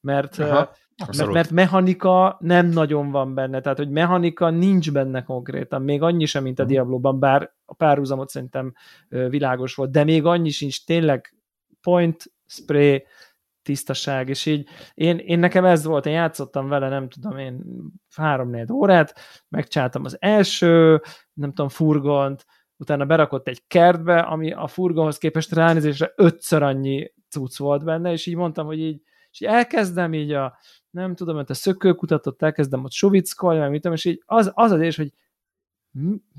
Mert, 0.00 0.38
Aha, 0.38 0.70
mert, 1.16 1.32
mert 1.32 1.50
mechanika 1.50 2.36
nem 2.40 2.66
nagyon 2.66 3.10
van 3.10 3.34
benne, 3.34 3.60
tehát 3.60 3.78
hogy 3.78 3.90
mechanika 3.90 4.50
nincs 4.50 4.92
benne 4.92 5.22
konkrétan, 5.22 5.82
még 5.82 6.02
annyi 6.02 6.24
sem, 6.24 6.42
mint 6.42 6.58
a 6.58 6.62
mhm. 6.62 6.72
Diablo-ban, 6.72 7.18
bár 7.18 7.52
a 7.64 7.74
párhuzamot 7.74 8.28
szerintem 8.28 8.74
világos 9.08 9.74
volt, 9.74 9.90
de 9.90 10.04
még 10.04 10.24
annyi 10.24 10.50
sincs, 10.50 10.84
tényleg 10.84 11.34
point, 11.80 12.32
spray, 12.46 13.04
tisztaság, 13.66 14.28
és 14.28 14.46
így 14.46 14.68
én, 14.94 15.18
én 15.18 15.38
nekem 15.38 15.64
ez 15.64 15.84
volt, 15.84 16.06
én 16.06 16.12
játszottam 16.12 16.68
vele, 16.68 16.88
nem 16.88 17.08
tudom 17.08 17.38
én, 17.38 17.62
három 18.16 18.54
órát, 18.72 19.14
megcsáltam 19.48 20.04
az 20.04 20.16
első, 20.20 21.02
nem 21.32 21.48
tudom, 21.48 21.68
furgont, 21.68 22.44
utána 22.76 23.04
berakott 23.04 23.48
egy 23.48 23.66
kertbe, 23.66 24.18
ami 24.18 24.52
a 24.52 24.66
furgonhoz 24.66 25.18
képest 25.18 25.52
ránézésre 25.52 26.12
ötször 26.16 26.62
annyi 26.62 27.12
cucc 27.28 27.58
volt 27.58 27.84
benne, 27.84 28.12
és 28.12 28.26
így 28.26 28.36
mondtam, 28.36 28.66
hogy 28.66 28.78
így, 28.78 29.02
és 29.30 29.40
így 29.40 29.48
elkezdem 29.48 30.14
így 30.14 30.32
a, 30.32 30.58
nem 30.90 31.14
tudom, 31.14 31.36
mert 31.36 31.50
a 31.50 31.54
szökőkutatot 31.54 32.42
elkezdem 32.42 32.84
ott 32.84 32.92
sovickolni, 32.92 33.58
meg 33.58 33.70
mit 33.70 33.80
tudom, 33.80 33.96
és 33.96 34.04
így 34.04 34.22
az 34.26 34.50
az, 34.54 34.70
az 34.70 34.80
és 34.80 34.96
hogy 34.96 35.12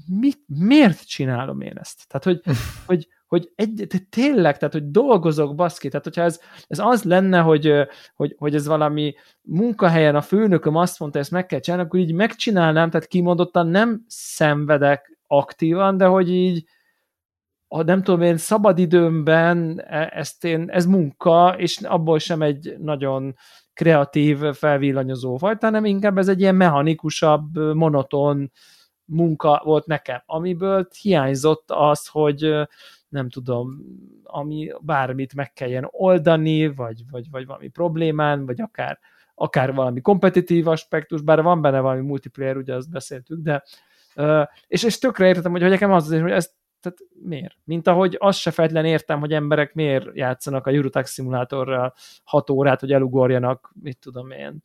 mi, 0.08 0.32
miért 0.46 1.08
csinálom 1.08 1.62
én 1.62 1.78
ezt? 1.78 2.08
Tehát, 2.08 2.24
hogy, 2.24 2.56
hogy, 2.88 3.08
hogy 3.28 3.52
egy, 3.56 3.88
tényleg, 4.10 4.58
tehát, 4.58 4.74
hogy 4.74 4.92
dolgozok, 4.92 5.56
baszki, 5.56 5.90
tehát, 5.90 6.04
hogyha 6.04 6.22
ez, 6.22 6.40
ez 6.68 6.80
az 6.80 7.04
lenne, 7.04 7.40
hogy, 7.40 7.74
hogy, 8.16 8.36
hogy 8.38 8.56
ez 8.56 8.68
valami 8.68 9.16
munkahelyen 9.42 10.16
a 10.16 10.22
főnököm 10.22 10.76
azt 10.76 11.00
mondta, 11.00 11.20
ezt 11.20 11.32
meg 11.32 11.46
kell 11.46 11.60
csinálni, 11.60 11.86
akkor 11.86 12.00
így 12.00 12.14
megcsinálnám, 12.14 12.90
tehát 12.90 13.08
kimondottan 13.08 13.68
nem 13.68 14.04
szenvedek 14.08 15.18
aktívan, 15.28 15.98
de 15.98 16.06
hogy 16.06 16.30
így 16.30 16.66
a 17.68 17.82
nem 17.82 18.04
tudom 18.04 18.22
én, 18.22 18.38
szabadidőmben 18.38 19.80
e, 19.80 20.12
ezt 20.14 20.44
én, 20.44 20.70
ez 20.70 20.86
munka, 20.86 21.56
és 21.58 21.78
abból 21.78 22.20
sem 22.20 22.42
egy 22.42 22.76
nagyon 22.80 23.36
kreatív, 23.74 24.40
felvillanyozó 24.54 25.38
fajta, 25.38 25.66
hanem 25.66 25.86
inkább 25.86 26.18
ez 26.18 26.28
egy 26.28 26.40
ilyen 26.40 26.56
mechanikusabb, 26.56 27.58
monoton 27.74 28.52
munka 29.06 29.62
volt 29.64 29.86
nekem, 29.86 30.22
amiből 30.26 30.88
hiányzott 31.02 31.72
az, 31.72 32.08
hogy 32.08 32.68
nem 33.10 33.30
tudom, 33.30 33.78
ami 34.24 34.72
bármit 34.82 35.36
meg 35.36 35.54
kelljen 35.54 35.88
oldani, 35.92 36.68
vagy, 36.68 37.02
vagy, 37.10 37.30
vagy 37.32 37.46
valami 37.46 37.68
problémán, 37.68 38.46
vagy 38.46 38.62
akár, 38.62 39.00
akár 39.36 39.74
valami 39.74 40.02
kompetitív 40.02 40.68
aspektus, 40.68 41.22
bár 41.22 41.42
van 41.42 41.62
benne 41.62 41.80
valami 41.80 42.02
multiplayer, 42.02 42.58
ugye 42.58 42.76
azt 42.76 42.90
beszéltük, 42.90 43.40
de 43.42 43.64
és, 44.68 44.84
és 44.84 44.98
tökre 44.98 45.28
értettem, 45.28 45.52
hogy, 45.52 45.62
hogy 45.62 45.70
nekem 45.70 45.92
az 45.92 46.04
azért, 46.04 46.22
hogy 46.22 46.32
ezt 46.32 46.56
tehát 46.82 46.98
miért? 47.24 47.58
Mint 47.64 47.88
ahogy 47.88 48.16
azt 48.20 48.40
se 48.40 48.52
fejtlen 48.52 48.86
értem, 48.86 49.20
hogy 49.20 49.34
emberek 49.34 49.74
miért 49.74 50.06
játszanak 50.14 50.68
a 50.68 50.70
Eurotrack 50.70 51.08
szimulátorral 51.08 51.94
6 52.24 52.50
órát, 52.50 52.80
hogy 52.80 52.92
elugorjanak, 52.92 53.74
mit 53.82 54.00
tudom 54.00 54.32
én, 54.32 54.62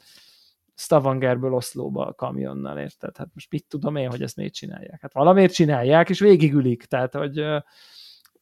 Stavangerből 0.75 1.55
Oszlóba 1.55 2.07
a 2.07 2.15
kamionnal, 2.15 2.79
érted? 2.79 3.17
Hát 3.17 3.29
most 3.35 3.51
mit 3.51 3.67
tudom 3.69 3.97
én, 3.97 4.11
hogy 4.11 4.23
ezt 4.23 4.37
miért 4.37 4.55
csinálják? 4.55 5.01
Hát 5.01 5.13
valamiért 5.13 5.53
csinálják, 5.53 6.09
és 6.09 6.21
végigülik, 6.21 6.85
tehát 6.85 7.15
hogy 7.15 7.45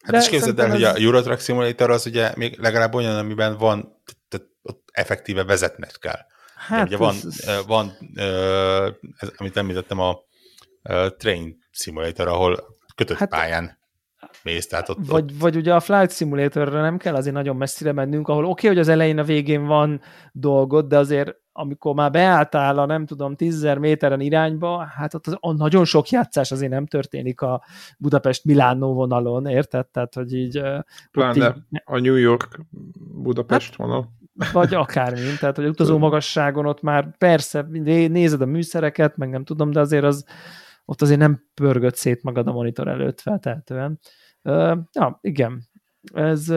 Hát 0.03 0.23
is 0.23 0.29
képzeld 0.29 0.59
el, 0.59 0.67
ez... 0.67 0.73
hogy 0.73 0.83
a 0.83 0.95
Eurotrack 0.95 1.41
Simulator 1.41 1.91
az 1.91 2.07
ugye 2.07 2.33
még 2.37 2.59
legalább 2.59 2.95
olyan, 2.95 3.17
amiben 3.17 3.57
van, 3.57 4.03
tehát 4.29 4.47
ott 4.63 4.89
effektíve 4.93 5.45
vezetnek 5.45 5.97
kell. 6.01 6.19
Hát 6.55 6.87
ugye 6.87 6.97
van, 6.97 7.15
ez... 7.15 7.67
van 7.67 7.93
ez, 9.19 9.29
amit 9.37 9.57
említettem, 9.57 10.01
a 10.01 10.19
Train 11.17 11.59
Simulator, 11.71 12.29
ahol 12.29 12.79
kötött 12.95 13.17
hát, 13.17 13.29
pályán 13.29 13.79
mész. 14.43 14.67
Tehát 14.67 14.89
ott, 14.89 14.99
vagy, 15.07 15.23
ott... 15.23 15.39
vagy 15.39 15.57
ugye 15.57 15.75
a 15.75 15.81
Flight 15.81 16.13
Simulatorra 16.13 16.81
nem 16.81 16.97
kell 16.97 17.15
azért 17.15 17.35
nagyon 17.35 17.57
messzire 17.57 17.93
mennünk, 17.93 18.29
ahol 18.29 18.45
oké, 18.45 18.51
okay, 18.51 18.71
hogy 18.71 18.79
az 18.79 18.89
elején 18.89 19.19
a 19.19 19.25
végén 19.25 19.67
van 19.67 20.01
dolgod, 20.33 20.87
de 20.87 20.99
azért 20.99 21.37
amikor 21.61 21.95
már 21.95 22.11
beálltál 22.11 22.79
a 22.79 22.87
nem 22.87 23.07
tudom 23.07 23.37
10 23.37 23.63
méteren 23.79 24.21
irányba, 24.21 24.85
hát 24.85 25.15
ott 25.15 25.27
az, 25.27 25.37
a 25.41 25.53
nagyon 25.53 25.85
sok 25.85 26.09
játszás 26.09 26.53
azért 26.53 26.71
nem 26.71 26.87
történik 26.87 27.41
a 27.41 27.63
Budapest-Milánó 27.99 28.93
vonalon, 28.93 29.47
érted? 29.47 29.87
Tehát, 29.87 30.15
hogy 30.15 30.35
így... 30.35 30.63
Pláne 31.11 31.57
így... 31.71 31.83
a 31.85 31.99
New 31.99 32.17
York-Budapest 32.17 33.69
hát, 33.69 33.77
vonal. 33.77 34.19
Vagy 34.53 34.75
akármi, 34.75 35.37
tehát, 35.39 35.57
hogy 35.57 35.67
utazó 35.67 35.99
magasságon 35.99 36.67
ott 36.67 36.83
már 36.83 37.17
persze 37.17 37.67
nézed 38.09 38.41
a 38.41 38.47
műszereket, 38.47 39.17
meg 39.17 39.31
nem 39.31 39.45
tudom, 39.45 39.71
de 39.71 39.81
azért 39.81 40.05
az 40.05 40.25
ott 40.85 41.03
azért 41.03 41.19
nem 41.19 41.45
pörgött 41.55 41.95
szét 41.95 42.23
magad 42.23 42.47
a 42.47 42.53
monitor 42.53 42.89
előtt 42.89 43.21
feltehetően. 43.21 43.99
Uh, 44.43 44.79
ja, 44.93 45.19
igen. 45.21 45.63
Ez 46.15 46.49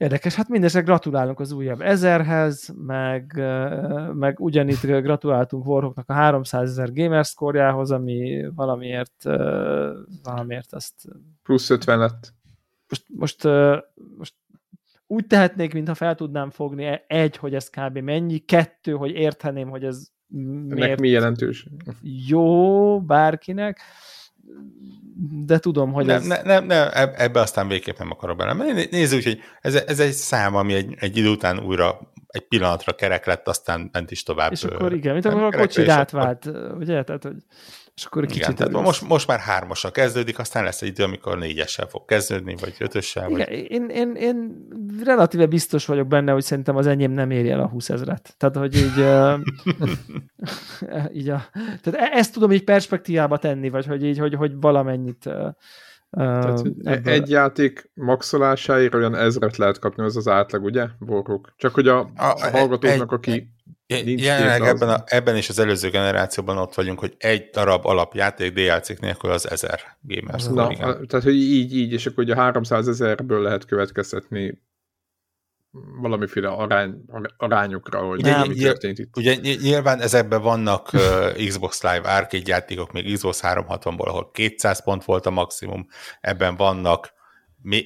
Érdekes, 0.00 0.34
hát 0.34 0.48
mindesetre 0.48 0.86
gratulálunk 0.86 1.40
az 1.40 1.52
újabb 1.52 1.80
ezerhez, 1.80 2.74
meg, 2.76 3.32
meg 4.12 4.40
ugyanitt 4.40 4.80
gratuláltunk 4.80 5.66
Warhawknak 5.66 6.08
a 6.08 6.12
300 6.12 6.70
ezer 6.70 6.92
gamerscore 6.92 7.68
ami 7.68 8.44
valamiért, 8.54 9.22
valamiért 10.22 10.72
azt... 10.72 10.94
Plusz 11.42 11.70
50 11.70 11.98
lett. 11.98 12.32
Most, 12.88 13.04
most, 13.08 13.44
most 14.16 14.34
úgy 15.06 15.26
tehetnék, 15.26 15.72
mintha 15.72 15.94
fel 15.94 16.14
tudnám 16.14 16.50
fogni 16.50 16.84
e, 16.84 17.04
egy, 17.06 17.36
hogy 17.36 17.54
ez 17.54 17.70
kb. 17.70 17.98
mennyi, 17.98 18.38
kettő, 18.38 18.92
hogy 18.92 19.10
érteném, 19.10 19.68
hogy 19.68 19.84
ez 19.84 20.06
miért 20.26 20.82
Ennek 20.82 21.00
mi 21.00 21.08
jelentős? 21.08 21.66
Jó 22.02 23.00
bárkinek, 23.00 23.80
de 25.46 25.58
tudom, 25.58 25.92
hogy 25.92 26.06
nem, 26.06 26.16
ez... 26.16 26.26
Nem, 26.26 26.44
nem, 26.44 26.64
nem, 26.64 26.88
ebbe 27.16 27.40
aztán 27.40 27.68
végképp 27.68 27.98
nem 27.98 28.10
akarok 28.10 28.36
bele. 28.36 28.74
Nézzük, 28.90 29.22
hogy 29.22 29.40
ez, 29.60 29.74
ez 29.74 30.00
egy 30.00 30.12
szám, 30.12 30.54
ami 30.54 30.74
egy, 30.74 30.94
egy 30.98 31.16
idő 31.16 31.28
után 31.28 31.58
újra 31.58 32.09
egy 32.30 32.48
pillanatra 32.48 32.92
kerek 32.92 33.26
lett, 33.26 33.48
aztán 33.48 33.88
ment 33.92 34.10
is 34.10 34.22
tovább. 34.22 34.52
És 34.52 34.64
akkor 34.64 34.92
igen, 34.92 35.12
mint 35.12 35.24
akkor 35.24 35.42
a 35.42 35.58
kocsid 35.58 35.88
átvált, 35.88 36.50
ugye? 36.78 37.02
Tehát, 37.02 37.22
hogy 37.22 37.36
és 38.00 38.06
akkor 38.06 38.26
kicsit 38.26 38.42
Igen, 38.42 38.54
tehát 38.54 38.72
most, 38.72 39.08
most 39.08 39.26
már 39.26 39.38
hármasra 39.38 39.90
kezdődik, 39.90 40.38
aztán 40.38 40.64
lesz 40.64 40.82
egy 40.82 40.88
idő, 40.88 41.04
amikor 41.04 41.38
négyessel 41.38 41.86
fog 41.86 42.04
kezdődni, 42.04 42.54
vagy 42.60 42.74
ötössel. 42.78 43.30
Igen, 43.30 43.46
vagy... 43.48 43.70
én, 43.70 43.88
én, 43.88 44.14
én 44.14 44.66
relatíve 45.04 45.46
biztos 45.46 45.86
vagyok 45.86 46.06
benne, 46.06 46.32
hogy 46.32 46.42
szerintem 46.42 46.76
az 46.76 46.86
enyém 46.86 47.10
nem 47.12 47.30
éri 47.30 47.50
el 47.50 47.60
a 47.60 47.68
20 47.68 47.90
ezeret. 47.90 48.34
Tehát, 48.36 48.56
hogy 48.56 48.76
így, 48.76 48.98
így 51.20 51.28
a, 51.28 51.48
tehát 51.82 52.10
e- 52.10 52.16
ezt 52.16 52.32
tudom 52.32 52.52
így 52.52 52.64
perspektívába 52.64 53.38
tenni, 53.38 53.68
vagy 53.68 53.86
hogy 53.86 54.04
így, 54.04 54.18
hogy, 54.18 54.34
hogy 54.34 54.52
valamennyit 54.60 55.28
tehát, 56.10 56.62
ebből... 56.82 57.12
Egy 57.12 57.30
játék 57.30 57.90
maxolásáért 57.94 58.94
olyan 58.94 59.14
ezret 59.14 59.56
lehet 59.56 59.78
kapni, 59.78 60.02
az 60.02 60.16
az 60.16 60.28
átlag, 60.28 60.64
ugye, 60.64 60.86
Borgok? 60.98 61.54
Csak 61.56 61.74
hogy 61.74 61.88
a, 61.88 61.98
a, 61.98 62.10
a 62.16 62.50
hallgatóknak, 62.50 63.12
aki 63.12 63.50
Jelenleg 64.04 64.62
ebben, 64.62 64.88
a, 64.88 65.02
ebben 65.06 65.36
is 65.36 65.48
az 65.48 65.58
előző 65.58 65.90
generációban 65.90 66.58
ott 66.58 66.74
vagyunk, 66.74 66.98
hogy 66.98 67.14
egy 67.18 67.48
darab 67.52 67.86
alapjáték 67.86 68.52
DLC 68.52 69.00
nélkül 69.00 69.30
az 69.30 69.50
1000 69.50 69.80
gamers. 70.02 70.46
Na, 70.46 70.66
a, 70.66 70.76
tehát, 71.06 71.24
hogy 71.24 71.34
így, 71.34 71.76
így, 71.76 71.92
és 71.92 72.06
akkor 72.06 72.24
ugye 72.24 72.34
300 72.34 72.88
ezerből 72.88 73.42
lehet 73.42 73.64
következtetni 73.64 74.62
valamiféle 76.00 76.48
arány, 76.48 77.04
arányokra, 77.36 78.00
hogy 78.00 78.20
ugye, 78.20 78.46
mi 78.46 78.54
történt 78.54 78.98
itt. 78.98 79.16
Ugye 79.16 79.34
nyilván 79.34 80.00
ezekben 80.00 80.42
vannak 80.42 80.92
uh, 80.92 81.46
Xbox 81.46 81.82
Live 81.82 82.14
arcade 82.14 82.42
játékok, 82.46 82.92
még 82.92 83.12
Xbox 83.12 83.40
360-ból, 83.42 84.06
ahol 84.06 84.30
200 84.30 84.84
pont 84.84 85.04
volt 85.04 85.26
a 85.26 85.30
maximum, 85.30 85.86
ebben 86.20 86.56
vannak, 86.56 87.12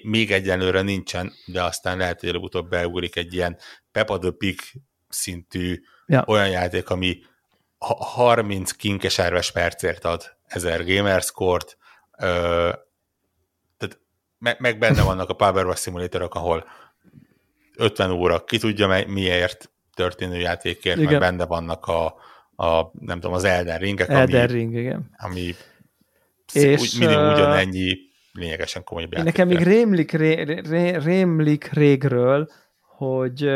még 0.02 0.32
egyenlőre 0.32 0.82
nincsen, 0.82 1.32
de 1.46 1.62
aztán 1.62 1.98
lehet, 1.98 2.20
hogy 2.20 2.28
előbb-utóbb 2.28 2.68
beugrik 2.68 3.16
egy 3.16 3.34
ilyen 3.34 3.58
Peppa 3.92 4.18
the 4.18 4.30
Pig 4.30 4.60
szintű 5.08 5.80
ja. 6.06 6.24
olyan 6.26 6.48
játék, 6.48 6.90
ami 6.90 7.18
30 7.78 8.72
kinkeserves 8.72 9.52
percért 9.52 10.04
ad 10.04 10.36
1000 10.46 10.84
gamerscore-t, 10.84 11.78
tehát 13.76 13.98
me- 14.38 14.58
meg 14.58 14.78
benne 14.78 15.02
vannak 15.02 15.28
a 15.28 15.34
Power 15.34 15.76
Simulatorok, 15.76 16.34
ahol 16.34 16.64
50 17.76 18.10
óra, 18.10 18.44
ki 18.44 18.58
tudja 18.58 19.04
miért 19.06 19.70
történő 19.94 20.38
játékért, 20.38 20.96
igen. 20.96 21.10
meg 21.10 21.20
benne 21.20 21.46
vannak 21.46 21.86
a, 21.86 22.04
a 22.56 22.90
nem 22.92 23.20
tudom, 23.20 23.32
az 23.32 23.44
Elden 23.44 23.78
Ringek, 23.78 24.08
Elden 24.08 24.42
ami, 24.42 24.52
Ring, 24.52 24.74
igen. 24.74 25.10
ami 25.16 25.54
és, 26.52 26.80
úgy, 26.80 26.98
minimum 26.98 27.32
ugyanennyi 27.32 27.96
lényegesen 28.32 28.84
komoly 28.84 29.06
játék. 29.10 29.24
Nekem 29.24 29.48
még 29.48 29.62
rémlik, 29.62 30.12
ré, 30.12 30.42
ré, 30.42 30.96
rémlik 30.96 31.72
régről, 31.72 32.48
hogy 32.80 33.50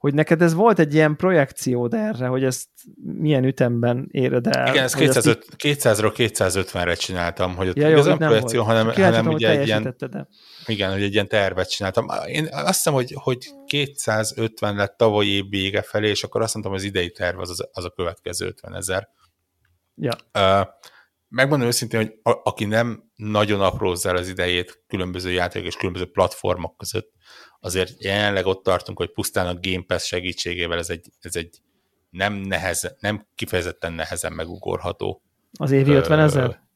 hogy 0.00 0.14
neked 0.14 0.42
ez 0.42 0.54
volt 0.54 0.78
egy 0.78 0.94
ilyen 0.94 1.16
projekciód 1.16 1.94
erre, 1.94 2.26
hogy 2.26 2.44
ezt 2.44 2.68
milyen 3.02 3.44
ütemben 3.44 4.08
éred 4.10 4.46
el. 4.46 4.68
Igen, 4.68 4.84
ezt 4.84 4.96
205, 4.96 5.46
200-ról 5.58 6.12
250-re 6.16 6.94
csináltam, 6.94 7.56
hogy 7.56 7.68
ott 7.68 7.76
ja, 7.76 7.88
jó, 7.88 8.02
nem 8.02 8.18
projekció, 8.18 8.64
volt. 8.64 8.76
hanem, 8.76 9.12
hanem 9.12 9.26
ugye 9.26 9.50
egy 9.50 9.66
ilyen, 9.66 9.94
de. 9.98 10.28
igen, 10.66 10.92
hogy 10.92 11.02
egy 11.02 11.12
ilyen 11.12 11.28
tervet 11.28 11.70
csináltam. 11.70 12.06
Én 12.26 12.48
azt 12.50 12.66
hiszem, 12.66 12.92
hogy, 12.92 13.14
hogy 13.14 13.50
250 13.66 14.76
lett 14.76 14.96
tavaly 14.96 15.26
év 15.26 15.48
vége 15.48 15.82
felé, 15.82 16.08
és 16.08 16.24
akkor 16.24 16.42
azt 16.42 16.54
mondtam, 16.54 16.74
hogy 16.74 16.84
az 16.84 16.88
idei 16.88 17.10
terv 17.10 17.38
az, 17.38 17.50
az, 17.50 17.68
az 17.72 17.84
a 17.84 17.90
következő 17.90 18.46
50 18.46 18.74
ezer. 18.74 19.08
Ja. 19.94 20.16
Uh, 20.34 20.68
megmondom 21.30 21.66
őszintén, 21.66 22.00
hogy 22.00 22.32
a, 22.32 22.40
aki 22.42 22.64
nem 22.64 23.10
nagyon 23.14 23.60
aprózza 23.60 24.10
az 24.10 24.28
idejét 24.28 24.82
különböző 24.86 25.30
játékok 25.30 25.68
és 25.68 25.76
különböző 25.76 26.10
platformok 26.10 26.76
között, 26.76 27.12
azért 27.60 28.02
jelenleg 28.02 28.46
ott 28.46 28.62
tartunk, 28.62 28.98
hogy 28.98 29.12
pusztán 29.12 29.46
a 29.46 29.58
Game 29.60 29.84
Pass 29.86 30.06
segítségével 30.06 30.78
ez 30.78 30.90
egy, 30.90 31.06
ez 31.20 31.36
egy 31.36 31.58
nem, 32.10 32.34
nehez, 32.34 32.96
nem 33.00 33.26
kifejezetten 33.34 33.92
nehezen 33.92 34.32
megugorható. 34.32 35.22
Az 35.52 35.70
évi 35.70 35.92
50 35.92 36.18
ezer? 36.18 36.68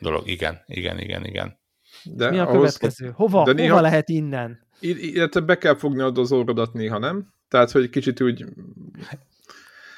dolog, 0.00 0.28
igen, 0.28 0.62
igen, 0.66 0.98
igen, 0.98 1.24
igen. 1.24 1.58
De 2.04 2.30
Mi 2.30 2.38
a 2.38 2.48
ahhoz, 2.48 2.76
következő? 2.76 3.12
Hova, 3.14 3.44
de 3.44 3.52
néha, 3.52 3.68
hova 3.68 3.80
lehet 3.80 4.08
innen? 4.08 4.66
Illetve 4.80 5.40
be 5.40 5.58
kell 5.58 5.76
fogni 5.76 6.00
az 6.00 6.32
orrodat 6.32 6.72
néha, 6.72 6.98
nem? 6.98 7.34
Tehát, 7.48 7.70
hogy 7.70 7.90
kicsit 7.90 8.20
úgy... 8.20 8.44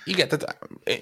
Igen, 0.04 0.28
tehát 0.28 0.58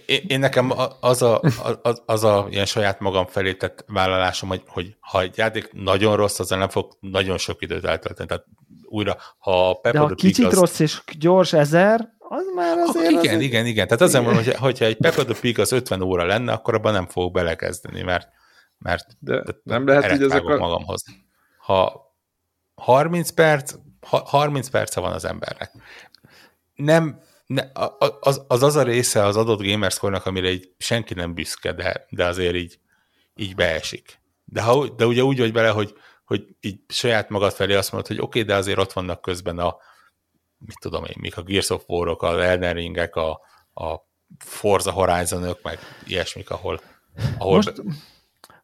én, 0.07 0.21
én 0.27 0.39
nekem 0.39 0.73
az 1.01 1.23
a, 1.23 1.41
az, 1.83 2.03
az 2.07 2.25
a 2.25 2.47
ilyen 2.51 2.67
saját 2.67 3.01
magam 3.01 3.27
felé 3.27 3.55
tett 3.55 3.85
vállalásom, 3.87 4.49
hogy, 4.49 4.63
hogy 4.67 4.97
ha 5.01 5.21
egy 5.21 5.37
játék 5.37 5.73
nagyon 5.73 6.17
rossz, 6.17 6.39
azzal 6.39 6.59
nem 6.59 6.69
fog 6.69 6.97
nagyon 7.01 7.39
sok 7.39 7.63
időt 7.63 7.85
eltölteni. 7.85 8.29
Tehát 8.29 8.45
újra, 8.85 9.17
ha 9.39 9.69
a 9.69 9.75
Peppa 9.75 9.99
De 9.99 10.05
ha 10.05 10.15
kicsit 10.15 10.47
az... 10.47 10.55
rossz 10.55 10.79
és 10.79 11.03
gyors 11.19 11.53
ezer, 11.53 12.09
az 12.19 12.45
már 12.55 12.79
azért... 12.79 13.07
Ah, 13.07 13.23
igen, 13.23 13.37
az 13.37 13.43
igen, 13.43 13.67
igen. 13.67 13.87
Tehát 13.87 14.03
azért 14.03 14.25
mondom, 14.25 14.45
hogy, 14.45 14.55
hogyha 14.55 14.85
egy 14.85 14.97
Peppa 14.97 15.25
the 15.25 15.41
Pig 15.41 15.59
az 15.59 15.73
50 15.73 16.03
óra 16.03 16.25
lenne, 16.25 16.53
akkor 16.53 16.75
abban 16.75 16.93
nem 16.93 17.07
fogok 17.07 17.33
belekezdeni, 17.33 18.03
mert, 18.03 18.29
mert 18.79 19.07
De 19.19 19.43
nem 19.63 19.87
lehet, 19.87 20.11
hogy 20.11 20.23
ezek 20.23 20.45
a... 20.45 20.57
magamhoz. 20.57 21.05
Ha 21.59 22.11
30 22.75 23.31
perc, 23.31 23.75
30 24.07 24.69
perce 24.69 25.01
van 25.01 25.13
az 25.13 25.25
embernek. 25.25 25.73
Nem 26.75 27.21
ne, 27.53 27.63
az, 28.21 28.45
az 28.49 28.63
az 28.63 28.77
a 28.77 28.83
része 28.83 29.25
az 29.25 29.37
adott 29.37 29.63
gamerscore 29.63 30.17
amire 30.17 30.51
így 30.51 30.73
senki 30.79 31.15
nem 31.15 31.35
büszke, 31.35 31.73
de, 31.73 32.07
de 32.11 32.25
azért 32.27 32.55
így, 32.55 32.79
így 33.37 33.55
beesik. 33.55 34.21
De, 34.45 34.63
ha, 34.63 34.89
de 34.89 35.07
ugye 35.07 35.23
úgy 35.23 35.39
vagy 35.39 35.53
bele, 35.53 35.69
hogy, 35.69 35.95
hogy 36.25 36.47
így 36.61 36.81
saját 36.89 37.29
magad 37.29 37.53
felé 37.53 37.75
azt 37.75 37.93
mondod, 37.93 38.09
hogy 38.09 38.21
oké, 38.21 38.27
okay, 38.27 38.43
de 38.43 38.55
azért 38.55 38.79
ott 38.79 38.93
vannak 38.93 39.23
közben 39.23 39.59
a 39.59 39.77
mit 40.67 40.79
tudom 40.81 41.05
én, 41.05 41.17
még 41.19 41.33
a 41.37 41.43
Gears 41.43 41.71
of 41.71 41.83
War-ok, 41.87 42.23
az 42.23 42.37
Elden 42.37 42.75
Ringek, 42.75 43.17
a, 43.17 43.31
a 43.75 43.97
Forza 44.39 44.91
horizon 44.91 45.57
meg 45.63 45.79
ilyesmik, 46.07 46.51
ahol, 46.51 46.81
ahol 47.39 47.55
Most, 47.55 47.83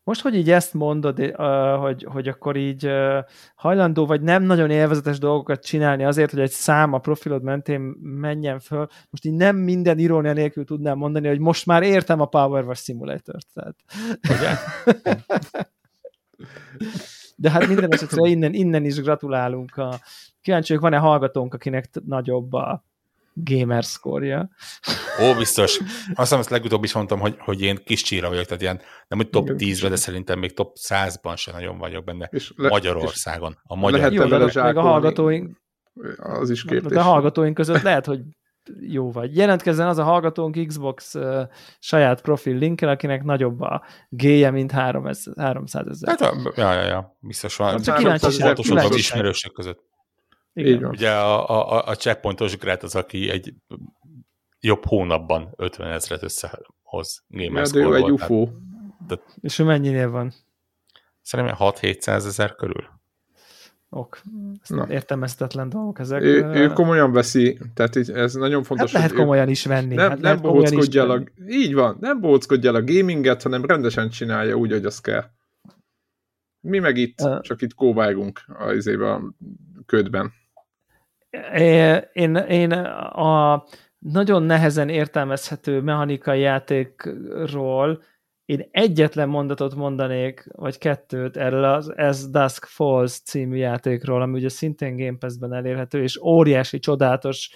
most, 0.09 0.21
hogy 0.21 0.35
így 0.35 0.51
ezt 0.51 0.75
mondod, 0.75 1.35
hogy, 1.79 2.07
hogy 2.11 2.29
akkor 2.29 2.57
így 2.57 2.91
hajlandó 3.55 4.07
vagy 4.07 4.21
nem 4.21 4.43
nagyon 4.43 4.71
élvezetes 4.71 5.19
dolgokat 5.19 5.65
csinálni 5.65 6.05
azért, 6.05 6.31
hogy 6.31 6.41
egy 6.41 6.51
szám 6.51 6.93
a 6.93 6.99
profilod 6.99 7.43
mentén 7.43 7.81
menjen 8.01 8.59
föl, 8.59 8.87
most 9.11 9.25
így 9.25 9.33
nem 9.33 9.57
minden 9.57 9.99
irónia 9.99 10.33
nélkül 10.33 10.65
tudnám 10.65 10.99
mondani, 10.99 11.29
hogy 11.29 11.39
most 11.39 11.67
már 11.67 11.83
értem 11.83 12.21
a 12.21 12.27
Power 12.27 12.65
Wash 12.65 12.83
Simulator-t. 12.83 13.47
Tehát. 13.55 13.77
Ugye? 14.23 14.51
De 17.37 17.51
hát 17.51 17.69
minden 17.69 17.93
esetre 17.93 18.29
innen, 18.29 18.55
innen 18.55 18.85
is 18.85 19.01
gratulálunk. 19.01 19.77
A... 19.77 20.01
Kíváncsi 20.41 20.77
van-e 20.77 20.97
hallgatónk, 20.97 21.55
akinek 21.55 21.89
nagyobb 22.07 22.53
a 22.53 22.85
gamer 23.45 23.83
score 23.83 24.49
Ó, 25.23 25.35
biztos. 25.35 25.79
Azt 25.79 26.17
hiszem, 26.17 26.39
ezt 26.39 26.51
legutóbb 26.51 26.85
is 26.85 26.93
mondtam, 26.93 27.21
hogy, 27.21 27.37
hogy 27.39 27.61
én 27.61 27.79
kis 27.85 28.03
csíra 28.03 28.29
vagyok, 28.29 28.45
tehát 28.45 28.63
ilyen, 28.63 28.81
nem 29.09 29.19
hogy 29.19 29.31
top 29.31 29.51
10-ben, 29.57 29.91
de 29.91 29.97
szerintem 29.97 30.39
még 30.39 30.55
top 30.55 30.77
100-ban 30.89 31.37
se 31.37 31.53
nagyon 31.53 31.79
vagyok 31.79 32.05
benne. 32.05 32.29
És 32.33 32.53
le, 32.57 32.69
Magyarországon. 32.69 33.59
A 33.63 33.77
magyar 33.77 33.99
lehet 33.99 34.13
Jó, 34.13 34.27
meg 34.63 34.77
a 34.77 34.81
hallgatóink 34.81 35.61
az 36.17 36.51
is 36.51 36.65
kérdés. 36.65 36.93
De 36.93 37.01
a 37.01 37.03
hallgatóink 37.03 37.55
között 37.55 37.83
lehet, 37.83 38.07
hogy 38.07 38.21
jó 38.81 39.13
vagy. 39.13 39.37
Jelentkezzen 39.37 39.87
az 39.87 39.99
a 39.99 40.03
hallgatónk 40.03 40.67
Xbox 40.67 41.15
uh, 41.15 41.43
saját 41.79 42.21
profil 42.21 42.57
linkkel, 42.57 42.89
akinek 42.89 43.23
nagyobb 43.25 43.61
a 43.61 43.85
géje, 44.09 44.51
mint 44.51 44.71
300 44.71 45.87
ezer. 45.87 46.17
Hát, 46.19 46.35
ja, 46.57 46.73
ja, 46.73 46.83
ja, 46.83 47.17
biztos 47.21 47.57
van. 47.57 47.71
Hát 47.71 47.85
csak 47.85 47.97
kíváncsiság, 47.97 48.59
az 48.59 48.97
ismerősök 48.97 49.53
között. 49.53 49.88
Igen. 50.67 50.85
Ugye 50.85 51.11
a, 51.11 51.49
a, 51.49 51.87
a 51.87 51.95
checkpointos 51.95 52.57
Gret 52.57 52.83
az, 52.83 52.95
aki 52.95 53.31
egy 53.31 53.55
jobb 54.61 54.85
hónapban 54.85 55.53
50 55.57 55.93
ezeret 55.93 56.23
összehoz 56.23 57.25
Gamers 57.29 57.73
ja, 57.73 57.95
egy 57.95 58.11
UFO. 58.11 58.49
De... 59.07 59.21
És 59.41 59.59
ő 59.59 59.65
mennyinél 59.65 60.11
van? 60.11 60.33
Szerintem 61.23 61.57
6-700 61.59 62.07
ezer 62.07 62.55
körül. 62.55 62.99
Ok. 63.91 64.21
Ezt 64.63 64.91
értelmezhetetlen 64.91 65.69
dolgok 65.69 65.99
ezek. 65.99 66.23
Ő, 66.23 66.45
ő 66.45 66.69
komolyan 66.73 67.13
veszi, 67.13 67.59
tehát 67.75 67.97
ez 67.97 68.35
nagyon 68.35 68.63
fontos. 68.63 68.93
Hát 68.93 69.01
lehet 69.03 69.17
komolyan 69.17 69.49
is 69.49 69.65
venni. 69.65 69.95
Nem, 69.95 70.09
hát 70.09 70.21
nem 70.21 70.41
bohóckodja 70.41 71.03
el 71.03 71.11
a, 71.11 71.23
így 71.49 71.75
van, 71.75 71.97
nem 72.01 72.21
bohóckodja 72.21 72.71
el 72.71 72.77
a 72.77 72.85
gaminget, 72.85 73.43
hanem 73.43 73.65
rendesen 73.65 74.09
csinálja 74.09 74.55
úgy, 74.55 74.71
hogy 74.71 74.85
az 74.85 75.01
kell. 75.01 75.25
Mi 76.61 76.79
meg 76.79 76.97
itt, 76.97 77.21
uh, 77.21 77.41
csak 77.41 77.63
itt 77.63 77.75
kóvágunk 77.75 78.41
a, 78.59 78.73
izébe, 78.73 79.13
a 79.13 79.33
ködben. 79.87 80.33
Én, 82.13 82.37
én 82.37 82.73
a 82.73 83.65
nagyon 83.99 84.43
nehezen 84.43 84.89
értelmezhető 84.89 85.81
mechanikai 85.81 86.41
játékról 86.41 88.03
én 88.49 88.69
egyetlen 88.71 89.29
mondatot 89.29 89.75
mondanék, 89.75 90.47
vagy 90.53 90.79
kettőt 90.79 91.37
erről 91.37 91.65
az 91.65 91.89
As 91.97 92.31
Dusk 92.31 92.65
Falls 92.65 93.21
című 93.21 93.57
játékról, 93.57 94.23
ami 94.23 94.39
ugye 94.39 94.49
szintén 94.49 94.97
Game 94.97 95.17
Pass-ben 95.19 95.53
elérhető, 95.53 96.03
és 96.03 96.21
óriási, 96.21 96.79
csodálatos 96.79 97.51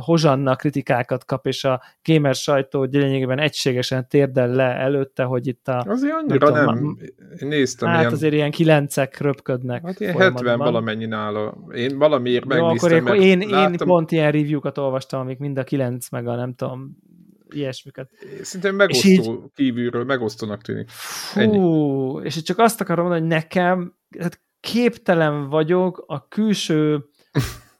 hozsanna 0.00 0.56
kritikákat 0.56 1.24
kap, 1.24 1.46
és 1.46 1.64
a 1.64 1.82
gamer 2.04 2.34
sajtó 2.34 2.82
lényegében 2.82 3.38
egységesen 3.38 4.08
térdel 4.08 4.48
le 4.48 4.76
előtte, 4.76 5.22
hogy 5.22 5.46
itt 5.46 5.68
a... 5.68 5.84
Azért 5.88 6.14
annyira 6.14 6.50
nem, 6.50 6.64
nem. 6.64 6.98
Én 7.40 7.48
néztem. 7.48 7.88
Hát 7.88 8.00
ilyen... 8.00 8.12
azért 8.12 8.32
ilyen 8.32 8.50
kilencek 8.50 9.20
röpködnek. 9.20 9.86
Hát 9.86 10.00
ilyen 10.00 10.16
70 10.16 10.58
valamennyi 10.58 11.06
nála. 11.06 11.56
Én 11.74 11.98
valamiért 11.98 12.44
Jó, 12.44 12.48
megnéztem, 12.48 12.90
akkor 12.90 13.02
mert 13.02 13.22
én, 13.22 13.38
láttam... 13.38 13.72
én 13.72 13.78
pont 13.78 14.12
ilyen 14.12 14.32
review-kat 14.32 14.78
olvastam, 14.78 15.20
amik 15.20 15.38
mind 15.38 15.58
a 15.58 15.64
kilenc, 15.64 16.08
meg 16.10 16.26
a 16.26 16.34
nem 16.34 16.54
tudom, 16.54 16.96
ilyesmiket. 17.50 18.10
Szintén 18.42 18.74
megosztó 18.74 19.08
és 19.08 19.18
így, 19.18 19.30
kívülről, 19.54 20.04
megosztónak 20.04 20.62
tűnik. 20.62 20.88
Fú, 20.88 21.40
Ennyi. 21.40 22.24
és 22.24 22.42
csak 22.42 22.58
azt 22.58 22.80
akarom 22.80 23.06
mondani, 23.06 23.26
hogy 23.26 23.36
nekem 23.36 23.94
hát 24.18 24.40
képtelen 24.60 25.48
vagyok 25.48 26.04
a 26.06 26.28
külső 26.28 27.04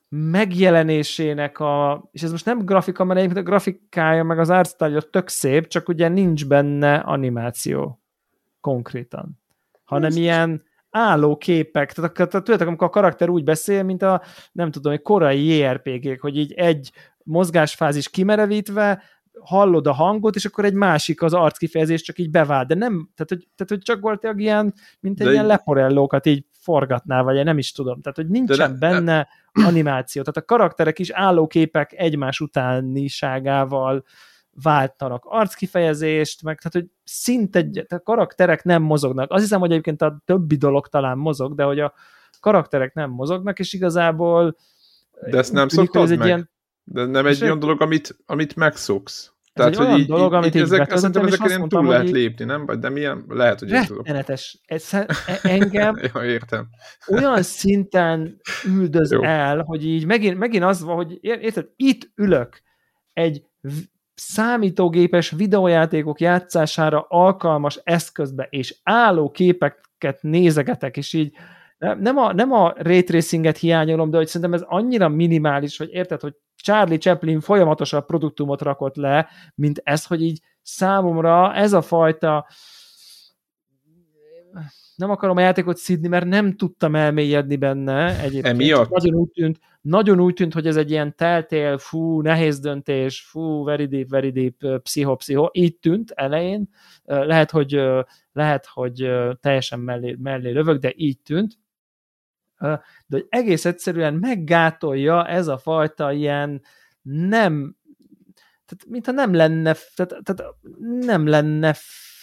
megjelenésének 0.08 1.58
a, 1.58 2.04
és 2.12 2.22
ez 2.22 2.30
most 2.30 2.44
nem 2.44 2.64
grafika, 2.64 3.04
mert 3.04 3.18
egyébként 3.18 3.46
a 3.46 3.50
grafikája 3.50 4.24
meg 4.24 4.38
az 4.38 4.50
arcstyle 4.50 5.00
tök 5.00 5.28
szép, 5.28 5.66
csak 5.66 5.88
ugye 5.88 6.08
nincs 6.08 6.46
benne 6.46 6.94
animáció 6.96 8.02
konkrétan, 8.60 9.40
hanem 9.84 10.08
ez 10.08 10.16
ilyen 10.16 10.62
álló 10.90 11.36
képek, 11.36 11.92
tehát, 11.92 12.12
tehát 12.12 12.30
tudjátok, 12.30 12.66
amikor 12.66 12.86
a 12.86 12.90
karakter 12.90 13.28
úgy 13.28 13.44
beszél, 13.44 13.82
mint 13.82 14.02
a, 14.02 14.22
nem 14.52 14.70
tudom, 14.70 14.92
egy 14.92 15.02
korai 15.02 15.46
JRPG-k, 15.46 16.20
hogy 16.20 16.36
így 16.36 16.52
egy 16.52 16.92
mozgásfázis 17.24 18.10
kimerevítve, 18.10 19.02
hallod 19.40 19.86
a 19.86 19.92
hangot, 19.92 20.34
és 20.34 20.44
akkor 20.44 20.64
egy 20.64 20.74
másik 20.74 21.22
az 21.22 21.34
arckifejezés 21.34 22.02
csak 22.02 22.18
így 22.18 22.30
bevált, 22.30 22.68
de 22.68 22.74
nem, 22.74 23.10
tehát 23.14 23.28
hogy, 23.28 23.48
tehát, 23.56 23.68
hogy 23.68 23.78
csak 23.78 24.00
volt 24.00 24.28
ilyen, 24.36 24.74
mint 25.00 25.20
egy 25.20 25.26
de 25.26 25.32
ilyen 25.32 25.44
így... 25.44 25.50
leporellókat 25.50 26.26
így 26.26 26.44
forgatná, 26.52 27.22
vagy 27.22 27.36
én 27.36 27.44
nem 27.44 27.58
is 27.58 27.72
tudom, 27.72 28.00
tehát 28.00 28.16
hogy 28.16 28.28
nincsen 28.28 28.72
de 28.72 28.78
benne 28.78 29.16
de... 29.16 29.28
animáció, 29.64 30.22
tehát 30.22 30.36
a 30.36 30.54
karakterek 30.54 30.98
is 30.98 31.10
állóképek 31.10 31.92
egymás 31.92 32.40
utániságával 32.40 34.04
váltanak 34.62 35.24
arckifejezést, 35.24 36.42
meg 36.42 36.58
tehát, 36.58 36.72
hogy 36.72 36.86
szinte 37.04 37.62
tehát 37.62 37.92
a 37.92 38.00
karakterek 38.02 38.64
nem 38.64 38.82
mozognak. 38.82 39.30
Azt 39.30 39.42
hiszem, 39.42 39.60
hogy 39.60 39.70
egyébként 39.70 40.02
a 40.02 40.22
többi 40.24 40.56
dolog 40.56 40.88
talán 40.88 41.18
mozog, 41.18 41.54
de 41.54 41.62
hogy 41.62 41.80
a 41.80 41.94
karakterek 42.40 42.94
nem 42.94 43.10
mozognak, 43.10 43.58
és 43.58 43.72
igazából 43.72 44.56
de 45.30 45.38
ezt 45.38 45.52
nem 45.52 45.68
szoktad 45.68 46.02
ez 46.02 46.10
egy 46.10 46.18
meg? 46.18 46.26
Ilyen, 46.26 46.50
de 46.84 47.04
nem 47.04 47.26
egy 47.26 47.42
olyan 47.42 47.58
dolog, 47.58 47.82
amit, 47.82 48.16
amit 48.26 48.56
megszoksz. 48.56 49.32
Tehát, 49.58 49.72
egy 49.72 49.78
hogy 49.78 49.86
olyan 49.86 49.98
így, 49.98 50.06
dolog, 50.06 50.32
amit 50.32 50.54
így 50.54 50.62
ezek, 50.62 50.96
szerintem 50.96 51.26
ezeken 51.26 51.68
túl 51.68 51.86
lehet 51.86 52.10
lépni, 52.10 52.44
nem? 52.44 52.66
De 52.80 52.88
milyen, 52.88 53.24
lehet, 53.28 53.58
hogy 53.58 53.70
Rettenetes. 53.70 54.60
Ez, 54.66 54.88
e- 54.92 55.06
engem 55.42 56.00
ja, 56.14 56.24
értem. 56.24 56.68
olyan 57.06 57.42
szinten 57.42 58.40
üldöz 58.66 59.12
Jó. 59.12 59.22
el, 59.22 59.62
hogy 59.62 59.86
így 59.86 60.06
megint, 60.06 60.38
megint 60.38 60.64
az 60.64 60.82
van, 60.82 60.96
hogy 60.96 61.18
érted, 61.20 61.66
itt 61.76 62.10
ülök 62.14 62.62
egy 63.12 63.42
számítógépes 64.14 65.30
videójátékok 65.30 66.20
játszására 66.20 67.06
alkalmas 67.08 67.80
eszközbe, 67.84 68.46
és 68.50 68.74
álló 68.82 69.30
képeket 69.30 70.18
nézegetek, 70.20 70.96
és 70.96 71.12
így 71.12 71.32
nem 71.78 72.16
a, 72.16 72.32
nem 72.32 72.52
a 72.52 72.74
ray 72.76 73.02
tracinget 73.02 73.56
hiányolom, 73.56 74.10
de 74.10 74.16
hogy 74.16 74.26
szerintem 74.26 74.52
ez 74.52 74.64
annyira 74.66 75.08
minimális, 75.08 75.76
hogy 75.76 75.88
érted, 75.92 76.20
hogy 76.20 76.34
Charlie 76.62 76.98
Chaplin 76.98 77.40
folyamatosan 77.40 78.06
produktumot 78.06 78.62
rakott 78.62 78.96
le, 78.96 79.28
mint 79.54 79.80
ez, 79.84 80.06
hogy 80.06 80.22
így 80.22 80.40
számomra 80.62 81.54
ez 81.54 81.72
a 81.72 81.82
fajta 81.82 82.46
nem 84.98 85.10
akarom 85.10 85.36
a 85.36 85.40
játékot 85.40 85.76
szidni, 85.76 86.08
mert 86.08 86.26
nem 86.26 86.56
tudtam 86.56 86.94
elmélyedni 86.94 87.56
benne 87.56 88.20
egyébként. 88.20 88.46
Emiatt? 88.46 88.90
Nagyon 88.90 89.14
úgy, 89.14 89.30
tűnt, 89.30 89.58
nagyon 89.80 90.20
úgy 90.20 90.34
tűnt, 90.34 90.52
hogy 90.52 90.66
ez 90.66 90.76
egy 90.76 90.90
ilyen 90.90 91.16
teltél, 91.16 91.78
fú, 91.78 92.20
nehéz 92.20 92.60
döntés, 92.60 93.20
fú, 93.20 93.64
very 93.64 93.86
deep, 93.86 94.08
very 94.08 94.30
deep, 94.30 94.80
pszicho, 94.82 95.16
pszicho. 95.16 95.48
Így 95.52 95.76
tűnt 95.76 96.10
elején. 96.10 96.68
Lehet, 97.04 97.50
hogy, 97.50 97.82
lehet, 98.32 98.66
hogy 98.66 99.10
teljesen 99.40 99.80
mellé, 99.80 100.16
mellé 100.22 100.50
lövök, 100.50 100.80
de 100.80 100.92
így 100.96 101.20
tűnt 101.20 101.58
de 102.58 102.82
hogy 103.16 103.26
egész 103.28 103.64
egyszerűen 103.64 104.14
meggátolja 104.14 105.26
ez 105.26 105.46
a 105.46 105.58
fajta 105.58 106.12
ilyen 106.12 106.62
nem, 107.02 107.76
tehát 108.66 108.84
mintha 108.88 109.12
nem 109.12 109.34
lenne, 109.34 109.76
tehát, 109.94 110.22
tehát 110.22 110.54
nem 111.00 111.26
lenne 111.26 111.74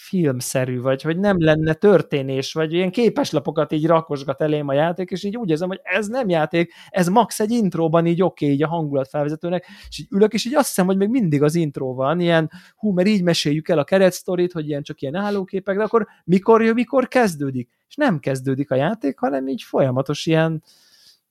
filmszerű, 0.07 0.81
vagy 0.81 1.01
hogy 1.01 1.17
nem 1.17 1.35
lenne 1.39 1.73
történés, 1.73 2.53
vagy 2.53 2.73
ilyen 2.73 2.91
képeslapokat 2.91 3.71
így 3.71 3.85
rakosgat 3.85 4.41
elém 4.41 4.67
a 4.67 4.73
játék, 4.73 5.11
és 5.11 5.23
így 5.23 5.37
úgy 5.37 5.49
érzem, 5.49 5.67
hogy 5.67 5.79
ez 5.83 6.07
nem 6.07 6.29
játék, 6.29 6.73
ez 6.89 7.07
max 7.07 7.39
egy 7.39 7.51
intróban 7.51 8.05
így 8.05 8.21
oké, 8.21 8.45
okay, 8.45 8.55
így 8.55 8.63
a 8.63 8.67
hangulatfelvezetőnek, 8.67 9.65
és 9.89 9.99
így 9.99 10.07
ülök, 10.09 10.33
és 10.33 10.45
így 10.45 10.55
azt 10.55 10.67
hiszem, 10.67 10.85
hogy 10.85 10.97
még 10.97 11.09
mindig 11.09 11.43
az 11.43 11.55
intro 11.55 11.93
van, 11.93 12.19
ilyen, 12.19 12.51
hú, 12.75 12.91
mert 12.91 13.07
így 13.07 13.23
meséljük 13.23 13.69
el 13.69 13.79
a 13.79 13.83
keretsztorit, 13.83 14.51
hogy 14.51 14.67
ilyen 14.67 14.83
csak 14.83 15.01
ilyen 15.01 15.15
állóképek, 15.15 15.77
de 15.77 15.83
akkor 15.83 16.07
mikor 16.23 16.63
jön, 16.63 16.73
mikor 16.73 17.07
kezdődik? 17.07 17.69
És 17.87 17.95
nem 17.95 18.19
kezdődik 18.19 18.71
a 18.71 18.75
játék, 18.75 19.19
hanem 19.19 19.47
így 19.47 19.61
folyamatos 19.61 20.25
ilyen, 20.25 20.63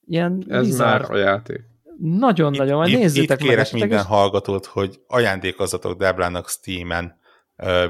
ilyen 0.07 0.45
Ez 0.49 0.67
bizarr. 0.67 1.01
már 1.01 1.11
a 1.11 1.17
játék. 1.17 1.61
Nagyon-nagyon, 1.99 2.91
nézzétek 2.91 3.41
itt 3.41 3.47
kérek 3.47 3.73
minden 3.73 3.99
és... 3.99 4.05
hallgatót, 4.05 4.67
hogy 4.67 5.01
ajándékozzatok 5.07 5.99
Debrának 5.99 6.49
Steam-en 6.49 7.23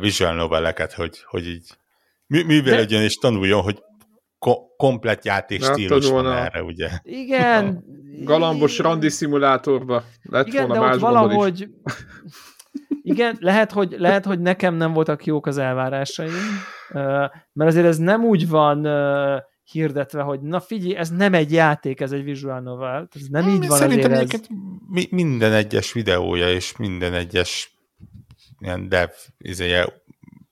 visual 0.00 0.34
noveleket, 0.34 0.92
hogy, 0.92 1.22
hogy 1.24 1.46
így 1.46 1.70
művelődjön 2.26 3.00
De... 3.00 3.06
és 3.06 3.14
tanuljon, 3.14 3.62
hogy 3.62 3.82
ko- 4.38 4.76
komplet 4.76 5.24
játék 5.24 5.64
stílus 5.64 6.08
van 6.08 6.32
erre, 6.32 6.62
ugye? 6.62 6.88
Igen. 7.02 7.66
A 7.66 8.24
galambos 8.30 8.78
randi 8.78 9.08
szimulátorba 9.08 10.04
lett 10.22 10.46
Igen, 10.46 10.66
volna 10.66 10.88
de 10.88 10.94
ott 10.94 11.00
valahogy... 11.00 11.60
Is. 11.60 11.68
Igen, 13.02 13.36
lehet 13.40 13.72
hogy, 13.72 13.94
lehet, 13.98 14.24
hogy 14.24 14.40
nekem 14.40 14.74
nem 14.74 14.92
voltak 14.92 15.24
jók 15.24 15.46
az 15.46 15.58
elvárásaim, 15.58 16.32
mert 17.52 17.70
azért 17.70 17.86
ez 17.86 17.98
nem 17.98 18.24
úgy 18.24 18.48
van 18.48 18.86
hirdetve, 19.70 20.22
hogy 20.22 20.40
na 20.40 20.60
figyelj, 20.60 20.96
ez 20.96 21.10
nem 21.10 21.34
egy 21.34 21.52
játék, 21.52 22.00
ez 22.00 22.12
egy 22.12 22.24
visual 22.24 22.60
novel. 22.60 23.08
Ez 23.14 23.26
nem 23.28 23.48
így 23.48 23.66
van 23.66 23.78
Szerintem 23.78 24.12
azért 24.12 24.32
ez... 24.32 25.06
minden 25.10 25.52
egyes 25.52 25.92
videója 25.92 26.50
és 26.50 26.76
minden 26.76 27.14
egyes 27.14 27.73
ilyen 28.64 28.88
dev 28.88 29.10
izéje, 29.38 30.02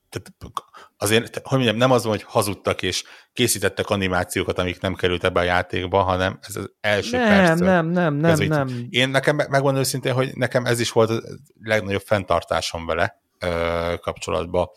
tehát 0.09 0.55
azért, 0.97 1.41
hogy 1.43 1.59
mondjam, 1.59 1.77
nem 1.77 1.91
az, 1.91 2.05
hogy 2.05 2.23
hazudtak 2.23 2.83
és 2.83 3.05
készítettek 3.33 3.91
animációkat, 3.91 4.59
amik 4.59 4.81
nem 4.81 4.95
került 4.95 5.25
ebbe 5.25 5.41
a 5.41 5.43
játékba, 5.43 6.03
hanem 6.03 6.39
ez 6.41 6.57
az 6.57 6.73
első 6.81 7.17
nem, 7.17 7.29
perctől. 7.29 7.69
Nem, 7.69 7.87
nem, 7.87 8.15
nem, 8.15 8.37
nem, 8.39 8.49
nem. 8.49 8.87
Én 8.91 9.09
nekem, 9.09 9.37
megmondom 9.37 9.77
őszintén, 9.77 10.13
hogy 10.13 10.31
nekem 10.35 10.65
ez 10.65 10.81
is 10.81 10.91
volt 10.93 11.11
a 11.11 11.23
legnagyobb 11.61 12.03
fenntartásom 12.05 12.87
vele 12.87 13.23
ö, 13.39 13.95
kapcsolatban 14.01 14.69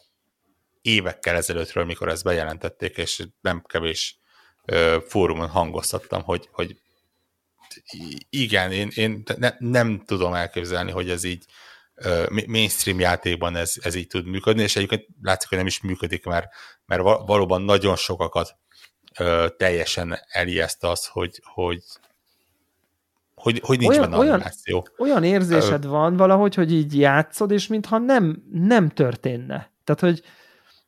évekkel 0.82 1.36
ezelőttről, 1.36 1.86
mikor 1.86 2.10
ezt 2.10 2.24
bejelentették, 2.24 2.98
és 2.98 3.24
nem 3.42 3.64
kevés 3.68 4.20
ö, 4.66 4.98
fórumon 5.08 5.48
hangoztattam, 5.50 6.24
hogy, 6.24 6.50
hogy 6.52 6.76
igen, 8.30 8.72
én, 8.72 8.92
én 8.96 9.24
ne, 9.38 9.50
nem 9.58 10.04
tudom 10.06 10.34
elképzelni, 10.34 10.92
hogy 10.92 11.10
ez 11.10 11.24
így 11.24 11.46
mainstream 12.48 13.00
játékban 13.00 13.56
ez, 13.56 13.74
ez 13.82 13.96
így 13.96 14.08
tud 14.08 14.26
működni, 14.26 14.62
és 14.62 14.76
egyébként 14.76 15.06
látszik, 15.22 15.50
hogy 15.50 15.58
nem 15.58 15.68
is 15.68 15.82
működik, 15.82 16.26
mert, 16.26 16.48
mert 16.86 17.02
valóban 17.02 17.62
nagyon 17.62 17.96
sokakat 17.96 18.56
ö, 19.20 19.48
teljesen 19.58 20.20
elijeszt 20.28 20.84
az, 20.84 21.06
hogy, 21.06 21.42
hogy 21.44 21.80
hogy, 23.36 23.62
hogy 23.64 23.80
nincs 23.80 23.98
olyan, 23.98 24.10
benne 24.10 24.18
animáció. 24.18 24.88
Olyan, 24.98 25.18
olyan 25.18 25.34
érzésed 25.34 25.86
Ö... 25.86 25.88
van 25.88 26.18
valahogy, 26.18 26.56
hogy 26.56 26.74
így 26.74 26.98
játszod, 26.98 27.52
és 27.52 27.68
mintha 27.68 27.98
nem, 27.98 28.44
nem 28.52 28.90
történne. 28.90 29.72
Tehát, 29.84 30.02
hogy 30.02 30.22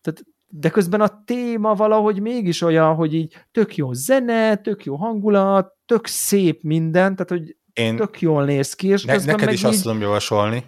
tehát, 0.01 0.23
de 0.47 0.69
közben 0.69 1.01
a 1.01 1.23
téma 1.25 1.73
valahogy 1.73 2.19
mégis 2.19 2.61
olyan, 2.61 2.95
hogy 2.95 3.13
így 3.13 3.35
tök 3.51 3.75
jó 3.75 3.93
zene, 3.93 4.55
tök 4.55 4.85
jó 4.85 4.95
hangulat, 4.95 5.73
tök 5.85 6.07
szép 6.07 6.61
minden, 6.61 7.15
tehát, 7.15 7.29
hogy 7.29 7.55
Én 7.73 7.95
tök 7.95 8.21
jól 8.21 8.45
néz 8.45 8.73
ki, 8.73 8.87
és 8.87 9.03
ne, 9.03 9.13
neked 9.13 9.45
meg 9.45 9.53
is 9.53 9.59
így, 9.59 9.65
azt 9.65 9.81
tudom 9.81 10.01
javasolni. 10.01 10.65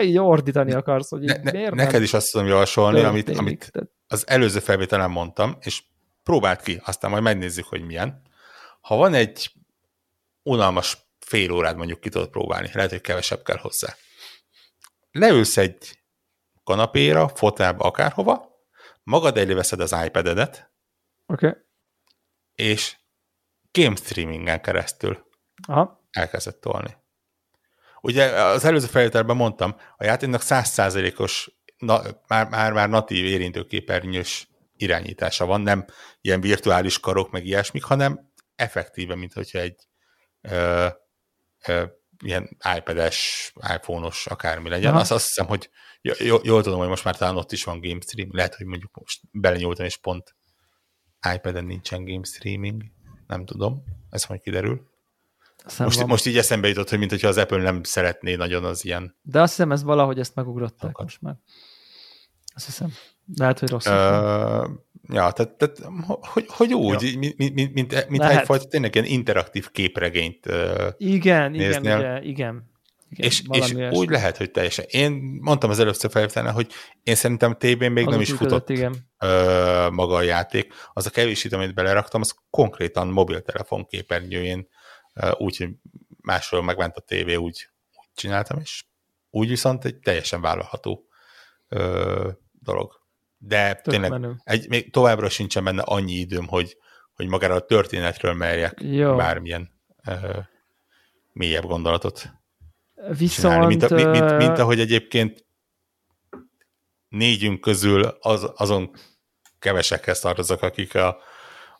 Így 0.00 0.18
ordítani 0.18 0.72
akarsz, 0.72 1.10
hogy 1.10 1.20
ne, 1.20 1.50
ne, 1.50 1.68
Neked 1.68 2.02
is 2.02 2.12
azt 2.12 2.32
tudom 2.32 2.46
javasolni, 2.46 3.02
amit, 3.02 3.28
amit 3.28 3.72
az 4.06 4.28
előző 4.28 4.58
felvételen 4.58 5.10
mondtam, 5.10 5.56
és 5.60 5.82
próbáld 6.22 6.62
ki, 6.62 6.80
aztán 6.84 7.10
majd 7.10 7.22
megnézzük, 7.22 7.64
hogy 7.64 7.82
milyen. 7.82 8.22
Ha 8.80 8.96
van 8.96 9.14
egy 9.14 9.52
unalmas 10.42 11.06
fél 11.18 11.50
órát 11.50 11.76
mondjuk 11.76 12.00
ki 12.00 12.08
tudod 12.08 12.28
próbálni, 12.28 12.70
lehet, 12.72 12.90
hogy 12.90 13.00
kevesebb 13.00 13.42
kell 13.42 13.58
hozzá. 13.58 13.94
Leülsz 15.10 15.56
egy 15.56 15.98
kanapéra, 16.64 17.28
fotelbe, 17.28 17.84
akárhova, 17.84 18.54
magad 19.02 19.36
elé 19.36 19.52
veszed 19.52 19.80
az 19.80 19.96
iPad-edet, 20.04 20.72
okay. 21.26 21.52
és 22.54 22.96
game 23.72 23.96
streamingen 23.96 24.60
keresztül 24.60 25.26
Aha. 25.68 26.08
elkezdett 26.10 26.60
tolni. 26.60 26.96
Ugye 28.06 28.24
az 28.24 28.64
előző 28.64 28.86
felvételben 28.86 29.36
mondtam, 29.36 29.76
a 29.96 30.04
játéknak 30.04 30.42
100%-os, 30.44 31.50
na, 31.78 32.02
már, 32.26 32.48
már, 32.48 32.72
már 32.72 32.88
natív 32.88 33.24
érintőképernyős 33.24 34.48
irányítása 34.76 35.46
van, 35.46 35.60
nem 35.60 35.84
ilyen 36.20 36.40
virtuális 36.40 37.00
karok, 37.00 37.30
meg 37.30 37.46
ilyesmik, 37.46 37.82
hanem 37.82 38.30
effektíve, 38.56 39.14
mint 39.14 39.32
hogyha 39.32 39.58
egy 39.58 39.76
ö, 40.40 40.86
ö, 41.66 41.84
ilyen 42.24 42.56
iPad-es, 42.76 43.52
iPhone-os, 43.74 44.26
akármi 44.26 44.68
legyen. 44.68 44.94
Azt, 44.94 45.10
azt 45.10 45.26
hiszem, 45.26 45.46
hogy 45.46 45.70
jól, 46.00 46.40
jól 46.42 46.62
tudom, 46.62 46.78
hogy 46.78 46.88
most 46.88 47.04
már 47.04 47.16
talán 47.16 47.36
ott 47.36 47.52
is 47.52 47.64
van 47.64 47.80
game 47.80 48.00
stream, 48.00 48.28
lehet, 48.32 48.54
hogy 48.54 48.66
mondjuk 48.66 48.94
most 48.94 49.20
belenyúltam, 49.30 49.84
és 49.84 49.96
pont 49.96 50.36
iPad-en 51.34 51.64
nincsen 51.64 52.04
game 52.04 52.24
streaming, 52.24 52.82
nem 53.26 53.44
tudom, 53.44 53.82
ez 54.10 54.24
majd 54.24 54.40
kiderül. 54.40 54.94
Most, 55.78 56.06
most 56.06 56.26
így 56.26 56.38
eszembe 56.38 56.68
jutott, 56.68 56.88
hogy 56.88 56.98
mint 56.98 57.12
az 57.12 57.36
Apple 57.36 57.62
nem 57.62 57.82
szeretné 57.82 58.34
nagyon 58.34 58.64
az 58.64 58.84
ilyen... 58.84 59.16
De 59.22 59.40
azt 59.40 59.54
hiszem, 59.54 59.72
ez 59.72 59.82
valahogy 59.82 60.18
ezt 60.18 60.34
megugrották 60.34 60.90
Akad. 60.90 61.04
most 61.04 61.22
már. 61.22 61.34
Azt 62.54 62.66
hiszem. 62.66 62.92
Lehet, 63.36 63.58
hogy 63.58 63.70
rossz. 63.70 63.86
Uh, 63.86 63.92
ja, 65.08 65.30
tehát, 65.30 65.50
tehát 65.56 65.78
hogy, 66.20 66.44
hogy 66.48 66.74
úgy, 66.74 67.02
ja. 67.02 67.18
mint, 67.18 67.36
mint, 67.54 67.74
mint, 67.74 68.08
mint 68.08 68.22
egyfajta 68.22 68.66
tényleg 68.66 68.94
ilyen 68.94 69.06
interaktív 69.06 69.70
képregényt 69.70 70.46
uh, 70.46 70.88
Igen, 70.96 71.50
néznél. 71.50 71.78
igen, 71.78 71.98
ugye, 71.98 72.22
igen. 72.22 72.74
Igen, 73.10 73.26
és, 73.26 73.42
és 73.50 73.72
úgy 73.90 74.08
lehet, 74.08 74.36
hogy 74.36 74.50
teljesen. 74.50 74.84
Én 74.88 75.38
mondtam 75.40 75.70
az 75.70 75.78
először 75.78 76.10
felvételen, 76.10 76.52
hogy 76.52 76.72
én 77.02 77.14
szerintem 77.14 77.56
TB-n 77.58 77.92
még 77.92 78.06
az 78.06 78.12
nem 78.12 78.20
is 78.20 78.32
futott 78.32 78.70
igen. 78.70 78.94
Ö, 79.18 79.88
maga 79.90 80.14
a 80.14 80.22
játék. 80.22 80.72
Az 80.92 81.06
a 81.06 81.10
kevés 81.10 81.44
amit 81.44 81.74
beleraktam, 81.74 82.20
az 82.20 82.34
konkrétan 82.50 83.08
mobiltelefon 83.08 83.86
képernyőjén, 83.86 84.68
úgyhogy 85.36 85.70
másról 86.20 86.62
megment 86.62 86.96
a 86.96 87.00
tévé, 87.00 87.34
úgy, 87.34 87.68
úgy 87.92 88.08
csináltam, 88.14 88.58
és 88.58 88.84
úgy 89.30 89.48
viszont 89.48 89.84
egy 89.84 89.98
teljesen 89.98 90.40
vállalható 90.40 91.08
ö, 91.68 92.30
dolog. 92.52 93.04
De 93.38 93.74
Tök 93.74 93.94
tényleg 93.94 94.26
egy, 94.44 94.68
még 94.68 94.92
továbbra 94.92 95.28
sincsen 95.28 95.64
benne 95.64 95.82
annyi 95.82 96.12
időm, 96.12 96.46
hogy, 96.46 96.76
hogy 97.12 97.26
magára 97.26 97.54
a 97.54 97.64
történetről 97.64 98.32
merjek 98.32 98.80
Jó. 98.80 99.16
bármilyen 99.16 99.70
ö, 100.04 100.38
mélyebb 101.32 101.64
gondolatot 101.64 102.30
Viszont... 102.96 103.54
Csinálni, 103.54 103.66
mint, 103.66 103.82
a, 103.82 103.94
mint, 103.94 104.10
mint, 104.10 104.36
mint 104.36 104.58
ahogy 104.58 104.80
egyébként 104.80 105.46
négyünk 107.08 107.60
közül 107.60 108.04
az, 108.04 108.52
azon 108.56 108.90
kevesekhez 109.58 110.20
tartozok, 110.20 110.62
akik 110.62 110.94
a, 110.94 111.16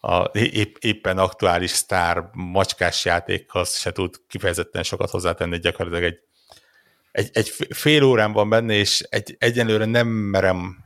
a 0.01 0.31
épp, 0.33 0.77
éppen 0.81 1.19
aktuális 1.19 1.71
sztár 1.71 2.29
macskás 2.33 3.05
játékhoz 3.05 3.77
se 3.77 3.93
tud 3.93 4.15
kifejezetten 4.29 4.83
sokat 4.83 5.11
hozzátenni, 5.11 5.59
gyakorlatilag 5.59 6.05
egy, 6.05 6.21
egy, 7.13 7.31
egy 7.33 7.49
fél 7.75 8.03
órán 8.03 8.33
van 8.33 8.49
benne, 8.49 8.75
és 8.75 9.01
egy, 9.01 9.37
egyenlőre 9.39 9.85
nem 9.85 10.07
merem 10.07 10.85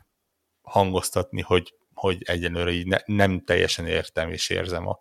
hangoztatni, 0.63 1.41
hogy, 1.41 1.75
hogy 1.95 2.23
egyenlőre 2.25 2.71
így 2.71 2.87
ne, 2.87 2.99
nem 3.05 3.45
teljesen 3.45 3.87
értem 3.87 4.31
és 4.31 4.49
érzem 4.49 4.87
a 4.87 4.99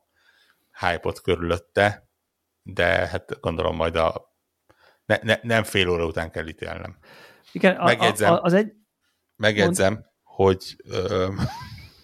hype-ot 0.79 1.21
körülötte, 1.21 2.09
de 2.63 2.85
hát 2.85 3.39
gondolom 3.39 3.75
majd 3.75 3.95
a 3.95 4.35
ne, 5.05 5.17
ne, 5.21 5.39
nem 5.41 5.63
fél 5.63 5.89
óra 5.89 6.05
után 6.05 6.31
kell 6.31 6.47
ítélnem. 6.47 6.97
Igen, 7.51 7.75
a, 7.75 7.83
megjegyzem, 7.83 8.33
a, 8.33 8.41
az 8.41 8.53
egy... 8.53 8.73
Megjegyzem, 9.35 9.93
mond... 9.93 10.05
hogy 10.23 10.75
ö, 10.83 11.27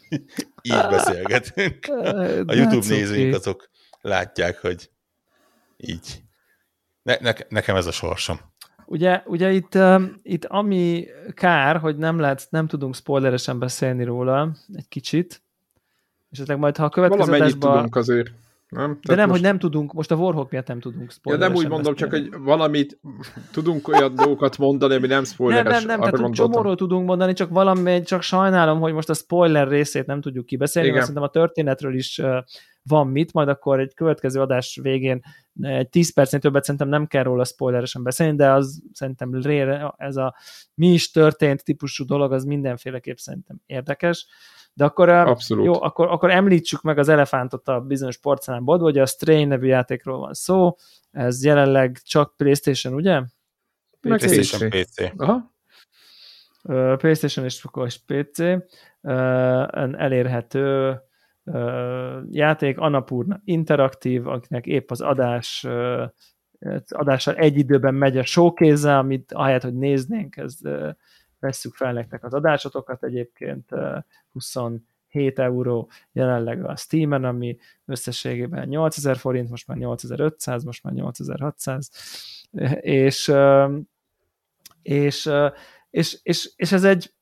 így 0.66 0.88
beszélgetünk. 0.90 1.88
A 2.52 2.54
YouTube 2.54 2.88
nézőink 2.88 3.36
azok 3.36 3.70
látják, 4.02 4.62
hogy 4.62 4.90
így. 5.78 6.24
Ne, 7.02 7.18
ne, 7.22 7.34
nekem 7.50 7.76
ez 7.76 7.86
a 7.86 7.92
sorsom. 7.92 8.40
Ugye, 8.86 9.24
ugye 9.26 9.52
itt, 9.52 9.76
uh, 9.76 10.04
itt 10.24 10.46
ami 10.46 11.08
kár, 11.34 11.78
hogy 11.78 11.98
nem 11.98 12.20
lehet, 12.20 12.48
nem 12.50 12.68
tudunk 12.68 12.96
spoileresen 12.96 13.60
beszélni 13.60 14.04
róla 14.04 14.56
egy 14.74 14.88
kicsit, 14.88 15.42
és 16.30 16.38
esetleg 16.38 16.58
majd, 16.58 16.78
ha 16.78 16.84
a 16.84 16.90
következő 16.90 17.26
Valamennyit 17.26 17.56
adásba... 17.56 17.76
tudunk 17.76 17.96
azért. 17.96 18.32
Nem? 18.70 19.00
De 19.02 19.16
nem, 19.16 19.28
most... 19.28 19.40
hogy 19.40 19.50
nem 19.50 19.60
tudunk, 19.60 19.94
most 19.94 20.12
a 20.12 20.16
Warhawk 20.16 20.52
miatt 20.52 20.68
nem 20.68 20.80
tudunk 20.80 21.14
Ja, 21.24 21.38
nem 21.38 21.56
úgy 21.56 21.68
mondom, 21.68 21.96
csak 21.96 22.10
hogy 22.10 22.30
valamit 22.40 23.00
tudunk 23.52 23.88
olyan 23.88 24.16
dolgokat 24.16 24.58
mondani, 24.58 24.96
ami 24.96 25.08
nem 25.08 25.24
spoileres. 25.24 25.64
Nem, 25.64 25.86
nem, 25.86 26.00
nem, 26.00 26.12
tehát 26.12 26.34
csomóról 26.34 26.76
tudunk 26.76 27.08
mondani, 27.08 27.34
csak 27.34 27.50
valami, 27.50 28.02
csak 28.02 28.22
sajnálom, 28.22 28.80
hogy 28.80 28.94
most 28.94 29.10
a 29.10 29.14
spoiler 29.14 29.68
részét 29.68 30.06
nem 30.06 30.22
tudjuk 30.22 30.46
kibeszélni, 30.46 30.90
mert 30.90 31.02
szerintem 31.02 31.24
a 31.24 31.30
történetről 31.30 31.96
is 31.96 32.22
van 32.84 33.08
mit, 33.08 33.34
majd 33.34 33.48
akkor 33.48 33.80
egy 33.80 33.94
következő 33.94 34.42
adás 34.42 34.80
végén 34.82 35.22
egy 35.62 35.90
10 35.90 36.14
percnél 36.14 36.42
többet 36.42 36.64
szerintem 36.64 36.90
nem 36.90 37.08
kell 37.08 37.24
róla 37.24 37.44
spoileresen 37.44 38.04
beszélni, 38.04 38.36
de 38.36 38.52
az 38.52 38.82
szerintem 38.94 39.42
ez 39.98 40.16
a 40.16 40.36
mi 40.74 40.88
is 40.88 41.12
történt 41.12 41.64
típusú 41.64 42.06
dolog, 42.06 42.32
az 42.32 42.44
mindenféleképp 42.44 43.18
szerintem 43.18 43.58
érdekes. 43.66 44.28
De 44.78 44.86
akkor, 44.86 45.10
Abszolút. 45.10 45.66
jó, 45.66 45.84
akkor, 45.84 46.08
akkor 46.08 46.32
említsük 46.32 46.82
meg 46.82 46.98
az 46.98 47.10
elefántot 47.10 47.68
a 47.68 47.80
bizonyos 47.80 48.18
porcelánboltban, 48.18 48.90
hogy 48.90 49.00
a 49.00 49.06
Stray 49.06 49.46
nevű 49.46 49.68
játékról 49.68 50.20
van 50.20 50.34
szó, 50.34 50.76
ez 51.12 51.44
jelenleg 51.44 52.00
csak 52.04 52.38
PlayStation, 52.38 52.94
ugye? 52.94 53.22
PlayStation 54.02 54.70
PC. 54.70 55.02
Aha. 55.18 55.54
PlayStation 56.98 57.46
és 57.46 57.64
PC 58.06 58.40
elérhető 59.98 60.98
játék, 62.30 62.80
Annapurna 62.80 63.42
interaktív, 63.44 64.28
akinek 64.28 64.66
épp 64.66 64.92
az 64.92 65.02
adás 65.02 65.68
adással 66.88 67.36
egy 67.36 67.58
időben 67.58 67.94
megy 67.94 68.18
a 68.18 68.24
showkézzel, 68.24 68.98
amit 68.98 69.34
ahelyett, 69.34 69.64
hogy 69.64 69.76
néznénk, 69.76 70.38
ez 70.38 70.58
vesszük 71.40 71.76
fel 71.76 71.94
nektek 71.94 72.24
az 72.24 72.34
adásotokat 72.34 73.04
egyébként 73.04 73.70
27 74.32 75.40
euró 75.40 75.90
jelenleg 76.12 76.66
a 76.66 76.76
Steam-en, 76.76 77.24
ami 77.24 77.58
összességében 77.86 78.68
8000 78.68 79.18
forint, 79.18 79.50
most 79.50 79.68
már 79.68 79.78
8500, 79.78 80.64
most 80.64 80.84
már 80.84 80.94
8600, 80.94 81.92
és, 82.82 83.32
és, 84.82 85.30
és, 85.90 86.20
és, 86.24 86.52
és 86.56 86.72
ez 86.72 86.84
egy 86.84 87.14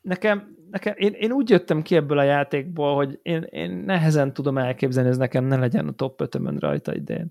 nekem, 0.00 0.56
nekem 0.70 0.94
én, 0.96 1.12
én 1.12 1.32
úgy 1.32 1.50
jöttem 1.50 1.82
ki 1.82 1.96
ebből 1.96 2.18
a 2.18 2.22
játékból, 2.22 2.94
hogy 2.94 3.18
én, 3.22 3.42
én 3.42 3.70
nehezen 3.70 4.32
tudom 4.32 4.58
elképzelni, 4.58 5.08
hogy 5.08 5.16
ez 5.16 5.22
nekem 5.22 5.44
ne 5.44 5.56
legyen 5.56 5.88
a 5.88 5.92
top 5.92 6.20
5 6.20 6.38
rajta 6.58 6.94
idén. 6.94 7.30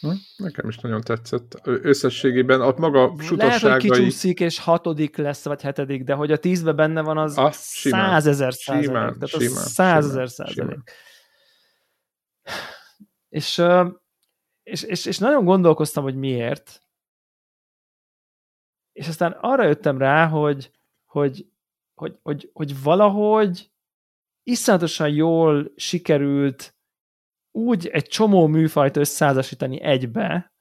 Hm? 0.00 0.10
Nekem 0.36 0.68
is 0.68 0.78
nagyon 0.78 1.00
tetszett. 1.00 1.60
Összességében 1.64 2.60
a 2.60 2.74
maga 2.76 3.14
sutosságai... 3.18 3.62
Lehet, 3.62 3.80
hogy 3.82 3.90
kicsúszik, 3.90 4.40
és 4.40 4.58
hatodik 4.58 5.16
lesz, 5.16 5.44
vagy 5.44 5.62
hetedik, 5.62 6.04
de 6.04 6.14
hogy 6.14 6.32
a 6.32 6.38
tízbe 6.38 6.72
benne 6.72 7.00
van, 7.00 7.18
az 7.18 7.38
ah, 7.38 7.52
százezer 7.52 8.54
százalék. 8.54 8.86
Simán, 8.86 9.18
tehát 9.18 9.34
az 9.34 9.72
százezer 9.72 10.30
százalék. 10.30 10.78
És, 13.28 13.62
és, 14.62 14.82
és, 14.82 15.06
és 15.06 15.18
nagyon 15.18 15.44
gondolkoztam, 15.44 16.02
hogy 16.02 16.16
miért. 16.16 16.82
És 18.92 19.08
aztán 19.08 19.32
arra 19.32 19.64
jöttem 19.64 19.98
rá, 19.98 20.26
hogy, 20.26 20.70
hogy, 21.04 21.46
hogy, 21.94 22.18
hogy, 22.22 22.50
hogy 22.52 22.82
valahogy 22.82 23.70
iszonyatosan 24.42 25.08
jól 25.08 25.72
sikerült 25.76 26.74
úgy 27.52 27.86
egy 27.86 28.06
csomó 28.06 28.46
műfajt 28.46 28.96
összeházasítani 28.96 29.80
egybe, 29.80 30.52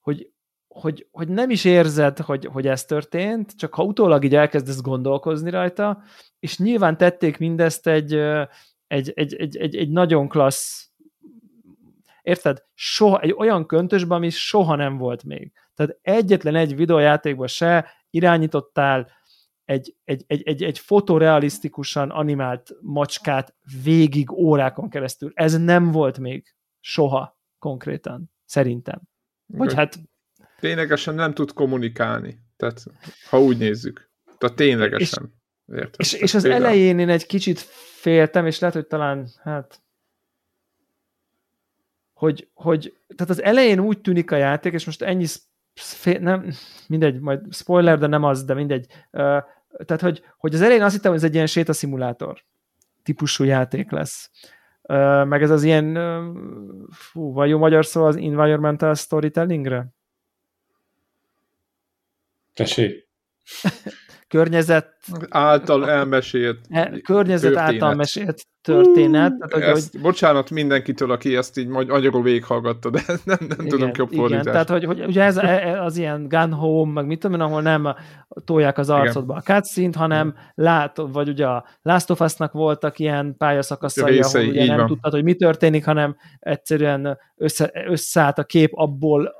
hogy, 0.00 0.30
hogy, 0.68 1.08
hogy 1.10 1.28
nem 1.28 1.50
is 1.50 1.64
érzed, 1.64 2.18
hogy, 2.18 2.44
hogy 2.44 2.66
ez 2.66 2.84
történt, 2.84 3.56
csak 3.56 3.74
ha 3.74 3.84
utólag 3.84 4.24
így 4.24 4.34
elkezdesz 4.34 4.80
gondolkozni 4.80 5.50
rajta, 5.50 6.02
és 6.38 6.58
nyilván 6.58 6.96
tették 6.96 7.38
mindezt 7.38 7.86
egy, 7.86 8.14
egy, 8.86 9.12
egy, 9.14 9.34
egy, 9.34 9.56
egy, 9.56 9.76
egy 9.76 9.90
nagyon 9.90 10.28
klassz 10.28 10.92
Érted? 12.22 12.64
Soha, 12.74 13.20
egy 13.20 13.34
olyan 13.38 13.66
köntösben, 13.66 14.16
ami 14.16 14.30
soha 14.30 14.76
nem 14.76 14.96
volt 14.96 15.24
még. 15.24 15.52
Tehát 15.74 15.98
egyetlen 16.02 16.54
egy 16.54 16.76
videójátékban 16.76 17.46
se 17.46 17.88
irányítottál 18.10 19.10
egy, 19.72 19.94
egy, 20.04 20.24
egy, 20.26 20.42
egy, 20.42 20.62
egy 20.62 20.78
fotorealisztikusan 20.78 22.10
animált 22.10 22.72
macskát 22.80 23.54
végig 23.82 24.30
órákon 24.30 24.88
keresztül. 24.88 25.32
Ez 25.34 25.58
nem 25.58 25.90
volt 25.90 26.18
még 26.18 26.54
soha 26.80 27.38
konkrétan, 27.58 28.30
szerintem. 28.44 29.00
Vagy 29.46 29.74
hát... 29.74 29.98
Ténylegesen 30.60 31.14
nem 31.14 31.34
tud 31.34 31.52
kommunikálni. 31.52 32.40
Tehát, 32.56 32.84
ha 33.30 33.42
úgy 33.42 33.58
nézzük. 33.58 34.10
Tehát 34.38 34.56
ténylegesen. 34.56 35.32
És, 35.66 35.76
Érted? 35.76 35.94
és, 35.96 36.12
és 36.12 36.34
az 36.34 36.42
például. 36.42 36.64
elején 36.64 36.98
én 36.98 37.08
egy 37.08 37.26
kicsit 37.26 37.58
féltem, 38.00 38.46
és 38.46 38.58
lehet, 38.58 38.76
hogy 38.76 38.86
talán, 38.86 39.28
hát 39.42 39.82
hogy, 42.12 42.48
hogy 42.54 42.96
tehát 43.16 43.30
az 43.32 43.42
elején 43.42 43.80
úgy 43.80 44.00
tűnik 44.00 44.30
a 44.30 44.36
játék, 44.36 44.72
és 44.72 44.84
most 44.84 45.02
ennyi 45.02 45.26
nem, 46.20 46.52
mindegy, 46.88 47.20
majd 47.20 47.54
spoiler, 47.54 47.98
de 47.98 48.06
nem 48.06 48.24
az, 48.24 48.44
de 48.44 48.54
mindegy. 48.54 48.86
Tehát, 49.84 50.02
hogy, 50.02 50.24
hogy 50.36 50.54
az 50.54 50.60
elején 50.60 50.82
azt 50.82 50.94
hittem, 50.94 51.10
hogy 51.10 51.20
ez 51.20 51.26
egy 51.26 51.34
ilyen 51.34 51.46
sétaszimulátor 51.46 52.44
típusú 53.02 53.44
játék 53.44 53.90
lesz. 53.90 54.30
Meg 55.24 55.42
ez 55.42 55.50
az 55.50 55.62
ilyen, 55.62 55.94
fú, 56.90 57.32
vagy 57.32 57.48
jó 57.48 57.58
magyar 57.58 57.86
szó 57.86 58.04
az 58.04 58.16
environmental 58.16 58.94
storytellingre? 58.94 59.86
Tessék. 62.54 63.08
környezet 64.28 64.94
által 65.28 65.90
elmesélt 65.90 66.66
e, 66.68 67.00
környezet 67.00 67.52
történet. 67.52 67.82
által 67.82 67.94
mesélt 67.94 68.46
történet. 68.62 69.34
Tehát, 69.38 69.76
ezt, 69.76 69.92
hogy, 69.92 70.00
bocsánat 70.00 70.50
mindenkitől, 70.50 71.10
aki 71.10 71.36
ezt 71.36 71.58
így 71.58 71.66
magyarul 71.66 72.22
végighallgatta, 72.22 72.90
de 72.90 73.02
nem, 73.06 73.36
nem 73.40 73.48
igen, 73.50 73.68
tudom 73.68 73.90
jobb 73.94 74.10
fordítást. 74.10 74.30
Igen, 74.30 74.52
tehát 74.52 74.68
hogy, 74.68 74.84
hogy 74.84 75.04
ugye 75.04 75.22
ez 75.22 75.36
e, 75.36 75.48
e, 75.48 75.82
az 75.82 75.96
ilyen 75.96 76.28
gun 76.28 76.52
home, 76.52 76.92
meg 76.92 77.06
mit 77.06 77.20
tudom 77.20 77.40
én, 77.40 77.46
ahol 77.46 77.62
nem 77.62 77.94
tolják 78.44 78.78
az 78.78 78.90
arcodba 78.90 79.40
igen. 79.40 79.56
a 79.56 79.60
cutscene 79.60 79.90
hanem 79.96 80.34
látod, 80.54 81.12
vagy 81.12 81.28
ugye 81.28 81.46
a 81.46 81.64
Last 81.82 82.10
of 82.10 82.20
Us-nak 82.20 82.52
voltak 82.52 82.98
ilyen 82.98 83.34
pályaszakaszai, 83.36 84.12
Részei, 84.12 84.42
ahol 84.42 84.54
ugye 84.54 84.66
nem 84.66 84.76
van. 84.76 84.86
tudtad, 84.86 85.12
hogy 85.12 85.24
mi 85.24 85.34
történik, 85.34 85.84
hanem 85.84 86.16
egyszerűen 86.38 87.18
össze, 87.36 87.70
összeállt 87.86 88.38
a 88.38 88.44
kép 88.44 88.70
abból, 88.74 89.32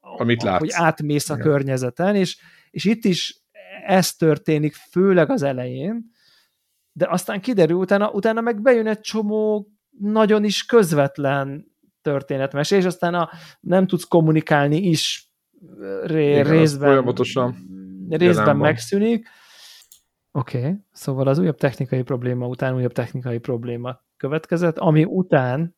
Amit 0.00 0.42
látsz. 0.42 0.58
hogy 0.58 0.70
átmész 0.72 1.30
a 1.30 1.34
igen. 1.34 1.46
környezeten, 1.46 2.14
és, 2.14 2.38
és 2.70 2.84
itt 2.84 3.04
is 3.04 3.42
ez 3.86 4.12
történik, 4.12 4.74
főleg 4.90 5.30
az 5.30 5.42
elején, 5.42 6.16
de 6.98 7.06
aztán 7.10 7.40
kiderül, 7.40 7.76
utána, 7.76 8.10
utána 8.10 8.40
meg 8.40 8.62
bejön 8.62 8.86
egy 8.86 9.00
csomó 9.00 9.68
nagyon 9.98 10.44
is 10.44 10.64
közvetlen 10.64 11.66
történetmesé, 12.02 12.76
és 12.76 12.84
aztán 12.84 13.14
a, 13.14 13.30
nem 13.60 13.86
tudsz 13.86 14.04
kommunikálni 14.04 14.76
is 14.76 15.32
ré, 16.02 16.30
Igen, 16.30 16.44
részben, 16.44 16.88
folyamatosan 16.88 17.56
részben 18.08 18.56
megszűnik. 18.56 19.26
Oké, 20.32 20.58
okay. 20.58 20.74
szóval 20.92 21.26
az 21.26 21.38
újabb 21.38 21.56
technikai 21.56 22.02
probléma 22.02 22.46
után 22.46 22.74
újabb 22.74 22.92
technikai 22.92 23.38
probléma 23.38 24.00
következett, 24.16 24.78
ami 24.78 25.04
után 25.04 25.76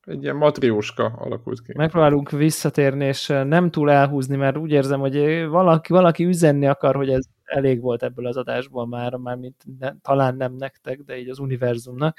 egy 0.00 0.22
ilyen 0.22 0.36
matrióska 0.36 1.04
alakult 1.04 1.62
ki. 1.62 1.72
Megpróbálunk 1.76 2.30
visszatérni, 2.30 3.04
és 3.04 3.26
nem 3.26 3.70
túl 3.70 3.90
elhúzni, 3.90 4.36
mert 4.36 4.56
úgy 4.56 4.70
érzem, 4.70 5.00
hogy 5.00 5.46
valaki, 5.46 5.92
valaki 5.92 6.24
üzenni 6.24 6.66
akar, 6.66 6.94
hogy 6.96 7.08
ez 7.08 7.24
elég 7.50 7.80
volt 7.80 8.02
ebből 8.02 8.26
az 8.26 8.36
adásból 8.36 8.86
már, 8.86 9.14
már 9.14 9.36
mint 9.36 9.64
ne, 9.78 9.92
talán 10.02 10.36
nem 10.36 10.54
nektek, 10.56 11.00
de 11.00 11.18
így 11.18 11.28
az 11.28 11.38
univerzumnak, 11.38 12.18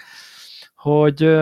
hogy, 0.75 1.37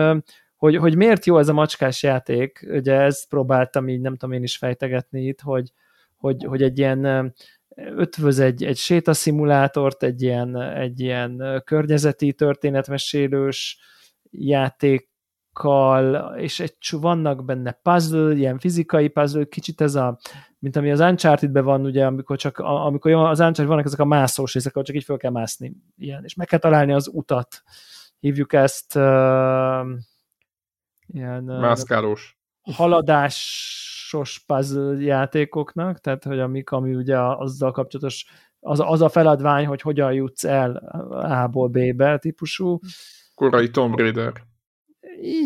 hogy, 0.56 0.76
hogy 0.76 0.96
miért 0.96 1.26
jó 1.26 1.38
ez 1.38 1.48
a 1.48 1.52
macskás 1.52 2.02
játék, 2.02 2.66
ugye 2.70 3.00
ezt 3.00 3.28
próbáltam 3.28 3.88
így, 3.88 4.00
nem 4.00 4.16
tudom 4.16 4.34
én 4.34 4.42
is 4.42 4.56
fejtegetni 4.56 5.26
itt, 5.26 5.40
hogy, 5.40 5.72
hogy, 6.16 6.44
hogy 6.44 6.62
egy 6.62 6.78
ilyen 6.78 7.34
ötvöz 7.74 8.38
egy, 8.38 8.64
egy 8.64 8.76
sétaszimulátort, 8.76 10.02
egy 10.02 10.22
ilyen, 10.22 10.60
egy 10.60 11.00
ilyen 11.00 11.62
környezeti 11.64 12.32
történetmesélős 12.32 13.78
játék 14.30 15.09
és 16.36 16.60
egy, 16.60 16.74
vannak 16.90 17.44
benne 17.44 17.72
puzzle, 17.82 18.34
ilyen 18.34 18.58
fizikai 18.58 19.08
puzzle, 19.08 19.44
kicsit 19.44 19.80
ez 19.80 19.94
a, 19.94 20.18
mint 20.58 20.76
ami 20.76 20.90
az 20.90 21.00
Uncharted-ben 21.00 21.64
van, 21.64 21.84
ugye, 21.84 22.06
amikor 22.06 22.36
csak, 22.36 22.58
amikor 22.58 23.12
az 23.12 23.38
Uncharted 23.38 23.66
vannak 23.66 23.84
ezek 23.84 23.98
a 23.98 24.04
mászós 24.04 24.54
részek, 24.54 24.72
ahol 24.72 24.84
csak 24.84 24.96
így 24.96 25.04
fel 25.04 25.16
kell 25.16 25.30
mászni, 25.30 25.76
ilyen, 25.96 26.24
és 26.24 26.34
meg 26.34 26.46
kell 26.46 26.58
találni 26.58 26.92
az 26.92 27.10
utat. 27.12 27.62
Hívjuk 28.18 28.52
ezt 28.52 28.96
uh, 28.96 29.86
ilyen... 31.06 31.44
Mászkálós. 31.44 32.38
Haladásos 32.74 34.44
puzzle 34.46 35.00
játékoknak, 35.00 35.98
tehát, 35.98 36.24
hogy 36.24 36.38
amik, 36.38 36.70
ami 36.70 36.94
ugye 36.94 37.18
azzal 37.18 37.72
kapcsolatos, 37.72 38.26
az, 38.60 38.80
az 38.84 39.00
a 39.00 39.08
feladvány, 39.08 39.66
hogy 39.66 39.80
hogyan 39.80 40.12
jutsz 40.12 40.44
el 40.44 40.76
A-ból 41.10 41.68
B-be 41.68 42.18
típusú. 42.18 42.78
Korai 43.34 43.70
Tomb 43.70 43.98
Raider. 43.98 44.48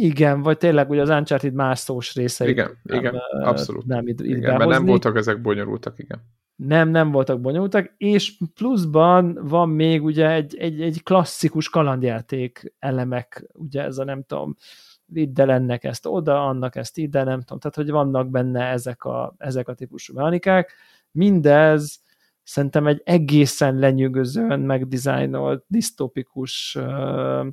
Igen, 0.00 0.42
vagy 0.42 0.58
tényleg 0.58 0.90
ugye 0.90 1.00
az 1.00 1.08
Uncharted 1.08 1.52
más 1.54 1.78
szós 1.78 2.14
része. 2.14 2.48
Igen, 2.48 2.78
nem, 2.82 2.98
igen, 2.98 3.14
abszolút. 3.42 3.86
Nem, 3.86 4.06
id- 4.06 4.20
igen, 4.20 4.56
mert 4.56 4.70
nem 4.70 4.84
voltak 4.84 5.16
ezek 5.16 5.40
bonyolultak, 5.40 5.98
igen. 5.98 6.22
Nem, 6.56 6.88
nem 6.88 7.10
voltak 7.10 7.40
bonyolultak, 7.40 7.94
és 7.96 8.36
pluszban 8.54 9.38
van 9.42 9.68
még 9.68 10.04
ugye 10.04 10.30
egy, 10.30 10.56
egy, 10.56 10.80
egy 10.80 11.02
klasszikus 11.02 11.68
kalandjáték 11.68 12.74
elemek, 12.78 13.46
ugye 13.52 13.82
ez 13.82 13.98
a 13.98 14.04
nem 14.04 14.22
tudom, 14.22 14.56
vidd 15.04 15.40
ennek 15.40 15.84
ezt 15.84 16.06
oda, 16.06 16.46
annak 16.46 16.76
ezt 16.76 16.98
ide, 16.98 17.24
nem 17.24 17.40
tudom, 17.40 17.58
tehát 17.58 17.76
hogy 17.76 17.90
vannak 17.90 18.30
benne 18.30 18.64
ezek 18.64 19.04
a, 19.04 19.34
ezek 19.38 19.68
a 19.68 19.74
típusú 19.74 20.14
mechanikák. 20.14 20.72
Mindez 21.10 22.02
szerintem 22.42 22.86
egy 22.86 23.02
egészen 23.04 23.78
lenyűgözően 23.78 24.60
megdizájnolt, 24.60 25.64
disztopikus 25.66 26.76
uh, 26.80 27.46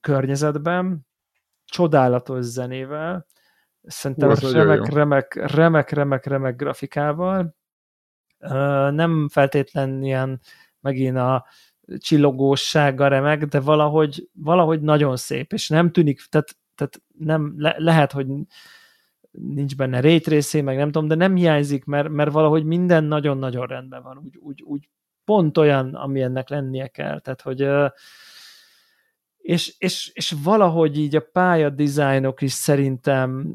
környezetben, 0.00 1.06
csodálatos 1.64 2.44
zenével, 2.44 3.26
szerintem 3.82 4.28
Hú, 4.34 4.48
remek, 4.48 4.92
remek, 4.92 5.34
remek, 5.34 5.90
remek, 5.90 6.26
remek 6.26 6.56
grafikával, 6.56 7.54
nem 8.90 9.28
feltétlen 9.28 10.02
ilyen 10.02 10.40
megint 10.80 11.16
a 11.16 11.46
csillogósága 11.96 13.08
remek, 13.08 13.44
de 13.44 13.60
valahogy, 13.60 14.28
valahogy 14.32 14.80
nagyon 14.80 15.16
szép, 15.16 15.52
és 15.52 15.68
nem 15.68 15.92
tűnik, 15.92 16.20
tehát, 16.28 16.56
tehát 16.74 17.02
nem, 17.18 17.54
le, 17.56 17.74
lehet, 17.78 18.12
hogy 18.12 18.26
nincs 19.30 19.76
benne 19.76 20.00
rétrészé, 20.00 20.60
meg 20.60 20.76
nem 20.76 20.90
tudom, 20.90 21.08
de 21.08 21.14
nem 21.14 21.34
hiányzik, 21.34 21.84
mert, 21.84 22.08
mert 22.08 22.32
valahogy 22.32 22.64
minden 22.64 23.04
nagyon-nagyon 23.04 23.66
rendben 23.66 24.02
van, 24.02 24.18
úgy, 24.24 24.36
úgy, 24.36 24.62
úgy 24.62 24.88
pont 25.24 25.58
olyan, 25.58 25.94
ami 25.94 26.22
ennek 26.22 26.48
lennie 26.48 26.86
kell, 26.86 27.20
tehát 27.20 27.40
hogy 27.40 27.68
és, 29.42 29.74
és, 29.78 30.10
és 30.14 30.34
valahogy 30.42 30.98
így 30.98 31.16
a 31.16 31.26
pályadizájnok 31.32 32.42
is 32.42 32.52
szerintem 32.52 33.54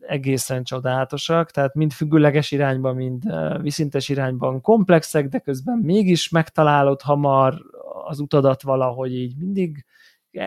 egészen 0.00 0.64
csodálatosak, 0.64 1.50
tehát 1.50 1.74
mind 1.74 1.92
függőleges 1.92 2.50
irányban, 2.50 2.94
mind 2.94 3.22
viszintes 3.60 4.08
irányban 4.08 4.60
komplexek, 4.60 5.28
de 5.28 5.38
közben 5.38 5.78
mégis 5.78 6.28
megtalálod 6.28 7.02
hamar 7.02 7.62
az 8.04 8.20
utadat 8.20 8.62
valahogy 8.62 9.14
így 9.14 9.36
mindig 9.36 9.84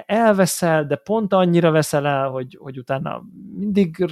elveszel, 0.05 0.85
de 0.85 0.95
pont 0.95 1.33
annyira 1.33 1.71
veszel 1.71 2.07
el, 2.07 2.29
hogy, 2.29 2.57
hogy 2.59 2.77
utána 2.77 3.23
mindig 3.57 4.05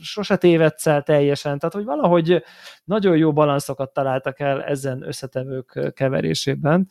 sose 0.00 0.36
tévedsz 0.36 0.86
el 0.86 1.02
teljesen, 1.02 1.58
tehát 1.58 1.74
hogy 1.74 1.84
valahogy 1.84 2.42
nagyon 2.84 3.16
jó 3.16 3.32
balanszokat 3.32 3.92
találtak 3.92 4.40
el 4.40 4.62
ezen 4.62 5.02
összetevők 5.02 5.92
keverésében, 5.94 6.88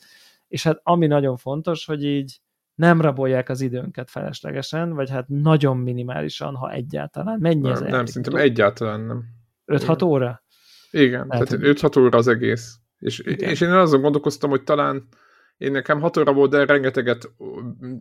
és 0.47 0.63
hát 0.63 0.79
ami 0.83 1.07
nagyon 1.07 1.37
fontos, 1.37 1.85
hogy 1.85 2.03
így 2.03 2.39
nem 2.75 3.01
rabolják 3.01 3.49
az 3.49 3.61
időnket 3.61 4.09
feleslegesen, 4.09 4.93
vagy 4.93 5.09
hát 5.09 5.27
nagyon 5.27 5.77
minimálisan, 5.77 6.55
ha 6.55 6.71
egyáltalán. 6.71 7.39
Mennyi 7.39 7.61
nem, 7.61 7.71
ez? 7.71 7.79
Nem, 7.79 8.05
szerintem 8.05 8.35
egyáltalán 8.35 9.01
nem. 9.01 9.23
5-6 9.65 10.03
óra? 10.05 10.43
Igen, 10.91 11.27
tehát, 11.27 11.47
tehát 11.47 11.79
5-6 11.79 11.99
óra 11.99 12.17
az 12.17 12.27
egész. 12.27 12.79
És, 12.99 13.19
és 13.19 13.61
én 13.61 13.71
azon 13.71 14.01
gondolkoztam, 14.01 14.49
hogy 14.49 14.63
talán 14.63 15.07
én 15.57 15.71
nekem 15.71 15.99
6 15.99 16.17
óra 16.17 16.33
volt, 16.33 16.51
de 16.51 16.65
rengeteget 16.65 17.31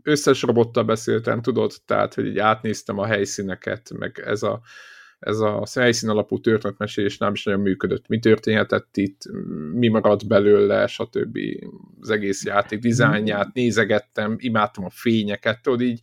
összes 0.03 0.43
robottal 0.43 0.85
beszéltem, 0.85 1.43
tudod, 1.43 1.72
tehát, 1.87 2.14
hogy 2.14 2.27
így 2.27 2.39
átnéztem 2.39 2.99
a 2.99 3.07
helyszíneket, 3.07 3.91
meg 3.99 4.22
ez 4.25 4.43
a 4.43 4.61
ez 5.25 5.39
a 5.39 5.62
helyszín 5.75 6.09
alapú 6.09 6.41
történetmesélés 6.41 7.18
nem 7.18 7.33
is 7.33 7.45
nagyon 7.45 7.61
működött. 7.61 8.09
Mi 8.09 8.18
történhetett 8.18 8.97
itt, 8.97 9.22
mi 9.72 9.89
maradt 9.89 10.27
belőle, 10.27 10.87
stb. 10.87 11.39
Az 12.01 12.11
egész 12.11 12.45
játék 12.45 12.79
dizájnját 12.79 13.53
nézegettem, 13.53 14.37
imádtam 14.39 14.85
a 14.85 14.91
fényeket, 14.91 15.62
tudod 15.62 15.81
így, 15.81 16.01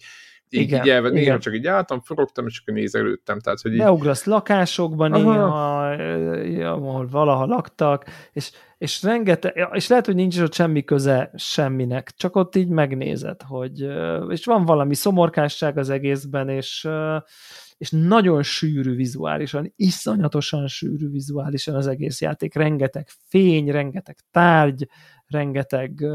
így, 0.50 0.62
igen, 0.62 0.84
így 0.84 0.90
elve, 0.90 1.20
igen. 1.20 1.40
csak 1.40 1.56
így 1.56 1.68
álltam, 1.68 2.00
forogtam, 2.00 2.48
és 2.48 2.60
akkor 2.62 2.74
nézelődtem. 2.74 3.40
Tehát, 3.40 3.62
hogy 3.62 3.72
így... 3.72 3.78
Beugrasz 3.78 4.26
lakásokban 4.26 5.12
néha, 5.12 5.90
ahol 6.64 7.08
valaha 7.08 7.46
laktak, 7.46 8.06
és, 8.34 8.52
és 8.78 9.04
rengeteg, 9.04 9.68
és 9.72 9.88
lehet, 9.88 10.06
hogy 10.06 10.16
nincs 10.16 10.40
ott 10.40 10.54
semmi 10.54 10.84
köze 10.84 11.32
semminek, 11.36 12.12
csak 12.16 12.36
ott 12.36 12.56
így 12.56 12.70
megnézed, 12.70 13.42
hogy, 13.42 13.88
és 14.30 14.46
van 14.46 14.66
valami 14.66 14.96
szomorkásság 14.96 15.78
az 15.78 15.90
egészben, 15.90 16.50
és, 16.50 16.88
és 17.82 17.90
nagyon 17.92 18.44
sűrű 18.44 18.96
vizuálisan, 18.96 19.74
iszonyatosan 19.76 20.68
sűrű 20.68 21.10
vizuálisan 21.10 21.76
az 21.76 21.88
egész 21.88 22.22
játék, 22.22 22.54
rengeteg 22.54 23.08
fény, 23.28 23.72
rengeteg 23.72 24.18
tárgy, 24.32 24.88
rengeteg 25.28 26.06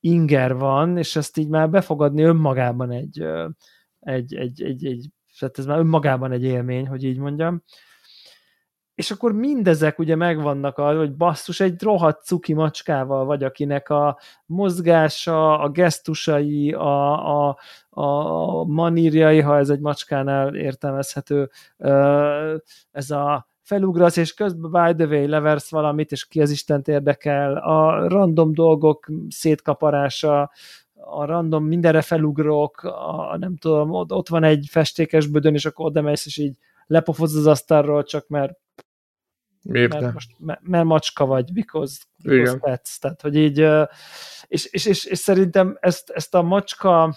inger 0.00 0.54
van, 0.54 0.96
és 0.96 1.16
ezt 1.16 1.36
így 1.36 1.48
már 1.48 1.70
befogadni 1.70 2.22
önmagában 2.22 2.90
egy, 2.90 3.24
egy, 4.00 4.34
egy, 4.34 4.62
egy, 4.62 4.86
egy 4.86 5.10
tehát 5.38 5.58
ez 5.58 5.66
már 5.66 5.78
önmagában 5.78 6.32
egy 6.32 6.44
élmény, 6.44 6.86
hogy 6.86 7.04
így 7.04 7.18
mondjam. 7.18 7.62
És 9.00 9.10
akkor 9.10 9.32
mindezek 9.32 9.98
ugye 9.98 10.16
megvannak, 10.16 10.78
arra, 10.78 10.98
hogy 10.98 11.16
basszus, 11.16 11.60
egy 11.60 11.82
rohadt 11.82 12.24
cuki 12.24 12.52
macskával 12.52 13.24
vagy, 13.24 13.44
akinek 13.44 13.88
a 13.88 14.18
mozgása, 14.46 15.58
a 15.58 15.68
gesztusai, 15.68 16.72
a, 16.72 17.48
a, 17.48 17.58
a 17.90 18.64
manírjai, 18.64 19.40
ha 19.40 19.58
ez 19.58 19.68
egy 19.68 19.80
macskánál 19.80 20.54
értelmezhető, 20.54 21.50
ez 22.90 23.10
a 23.10 23.46
felugrasz, 23.62 24.16
és 24.16 24.34
közben 24.34 24.70
by 24.70 25.04
the 25.04 25.16
way 25.16 25.28
leversz 25.28 25.70
valamit, 25.70 26.12
és 26.12 26.26
ki 26.26 26.40
az 26.40 26.50
Istent 26.50 26.88
érdekel, 26.88 27.56
a 27.56 28.08
random 28.08 28.52
dolgok 28.52 29.06
szétkaparása, 29.28 30.50
a 30.94 31.24
random 31.24 31.64
mindenre 31.64 32.02
felugrok, 32.02 32.82
a, 32.82 33.36
nem 33.38 33.56
tudom, 33.56 33.90
ott 33.90 34.28
van 34.28 34.44
egy 34.44 34.66
festékes 34.70 35.26
bödön, 35.26 35.54
és 35.54 35.66
akkor 35.66 35.86
oda 35.86 36.02
mész, 36.02 36.26
és 36.26 36.36
így 36.36 36.56
lepofozz 36.86 37.36
az 37.36 37.46
asztalról, 37.46 38.02
csak 38.02 38.28
mert 38.28 38.52
Miért 39.62 39.92
mert, 39.92 40.12
most, 40.12 40.30
mert, 40.38 40.60
mert 40.62 40.84
macska 40.84 41.26
vagy, 41.26 41.52
because, 41.52 41.98
because 42.16 42.58
pets. 42.58 42.98
Tehát, 42.98 43.20
hogy 43.20 43.36
így, 43.36 43.58
és, 44.46 44.64
és, 44.64 44.86
és, 44.86 45.04
és 45.04 45.18
szerintem 45.18 45.78
ezt, 45.80 46.10
ezt 46.10 46.34
a 46.34 46.42
macska 46.42 47.16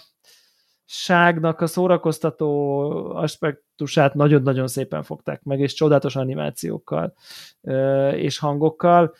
ságnak 0.84 1.60
a 1.60 1.66
szórakoztató 1.66 2.80
aspektusát 3.14 4.14
nagyon-nagyon 4.14 4.66
szépen 4.66 5.02
fogták 5.02 5.42
meg, 5.42 5.60
és 5.60 5.72
csodálatos 5.72 6.16
animációkkal 6.16 7.14
és 8.12 8.38
hangokkal. 8.38 9.14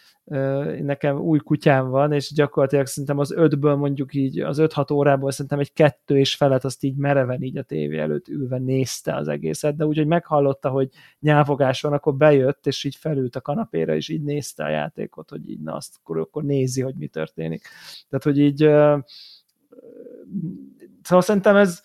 Nekem 0.80 1.18
új 1.18 1.38
kutyám 1.38 1.88
van, 1.88 2.12
és 2.12 2.32
gyakorlatilag 2.32 2.86
szerintem 2.86 3.18
az 3.18 3.32
ötből 3.32 3.74
mondjuk 3.74 4.14
így, 4.14 4.40
az 4.40 4.58
öt-hat 4.58 4.90
órából 4.90 5.30
szerintem 5.30 5.58
egy 5.58 5.72
kettő 5.72 6.18
és 6.18 6.34
felet 6.34 6.64
azt 6.64 6.84
így 6.84 6.96
mereven 6.96 7.42
így 7.42 7.56
a 7.56 7.62
tévé 7.62 7.98
előtt 7.98 8.28
ülve 8.28 8.58
nézte 8.58 9.14
az 9.14 9.28
egészet, 9.28 9.76
de 9.76 9.86
úgyhogy 9.86 10.06
meghallotta, 10.06 10.68
hogy 10.68 10.88
nyávogás 11.20 11.80
van, 11.80 11.92
akkor 11.92 12.14
bejött, 12.14 12.66
és 12.66 12.84
így 12.84 12.96
felült 12.96 13.36
a 13.36 13.40
kanapéra, 13.40 13.94
és 13.94 14.08
így 14.08 14.22
nézte 14.22 14.64
a 14.64 14.68
játékot, 14.68 15.30
hogy 15.30 15.50
így 15.50 15.60
na 15.60 15.74
azt 15.74 15.96
akkor, 15.98 16.18
akkor 16.18 16.44
nézi, 16.44 16.82
hogy 16.82 16.94
mi 16.94 17.06
történik. 17.06 17.62
Tehát, 18.08 18.24
hogy 18.24 18.38
így 18.38 18.70
Szóval 21.04 21.24
szerintem 21.24 21.56
ez, 21.56 21.82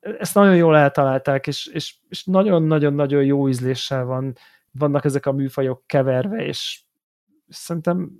ezt 0.00 0.34
nagyon 0.34 0.56
jól 0.56 0.76
eltalálták, 0.76 1.46
és, 1.46 1.66
és, 1.66 1.96
és 2.08 2.24
nagyon-nagyon-nagyon 2.24 3.24
jó 3.24 3.48
ízléssel 3.48 4.04
van, 4.04 4.36
vannak 4.70 5.04
ezek 5.04 5.26
a 5.26 5.32
műfajok 5.32 5.82
keverve, 5.86 6.46
és 6.46 6.80
szerintem 7.48 8.10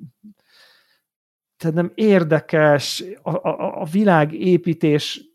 tehát 1.57 1.77
nem 1.77 1.93
érdekes, 1.95 3.05
a, 3.23 3.31
a, 3.31 3.81
a 3.81 3.85
világépítés 3.85 5.29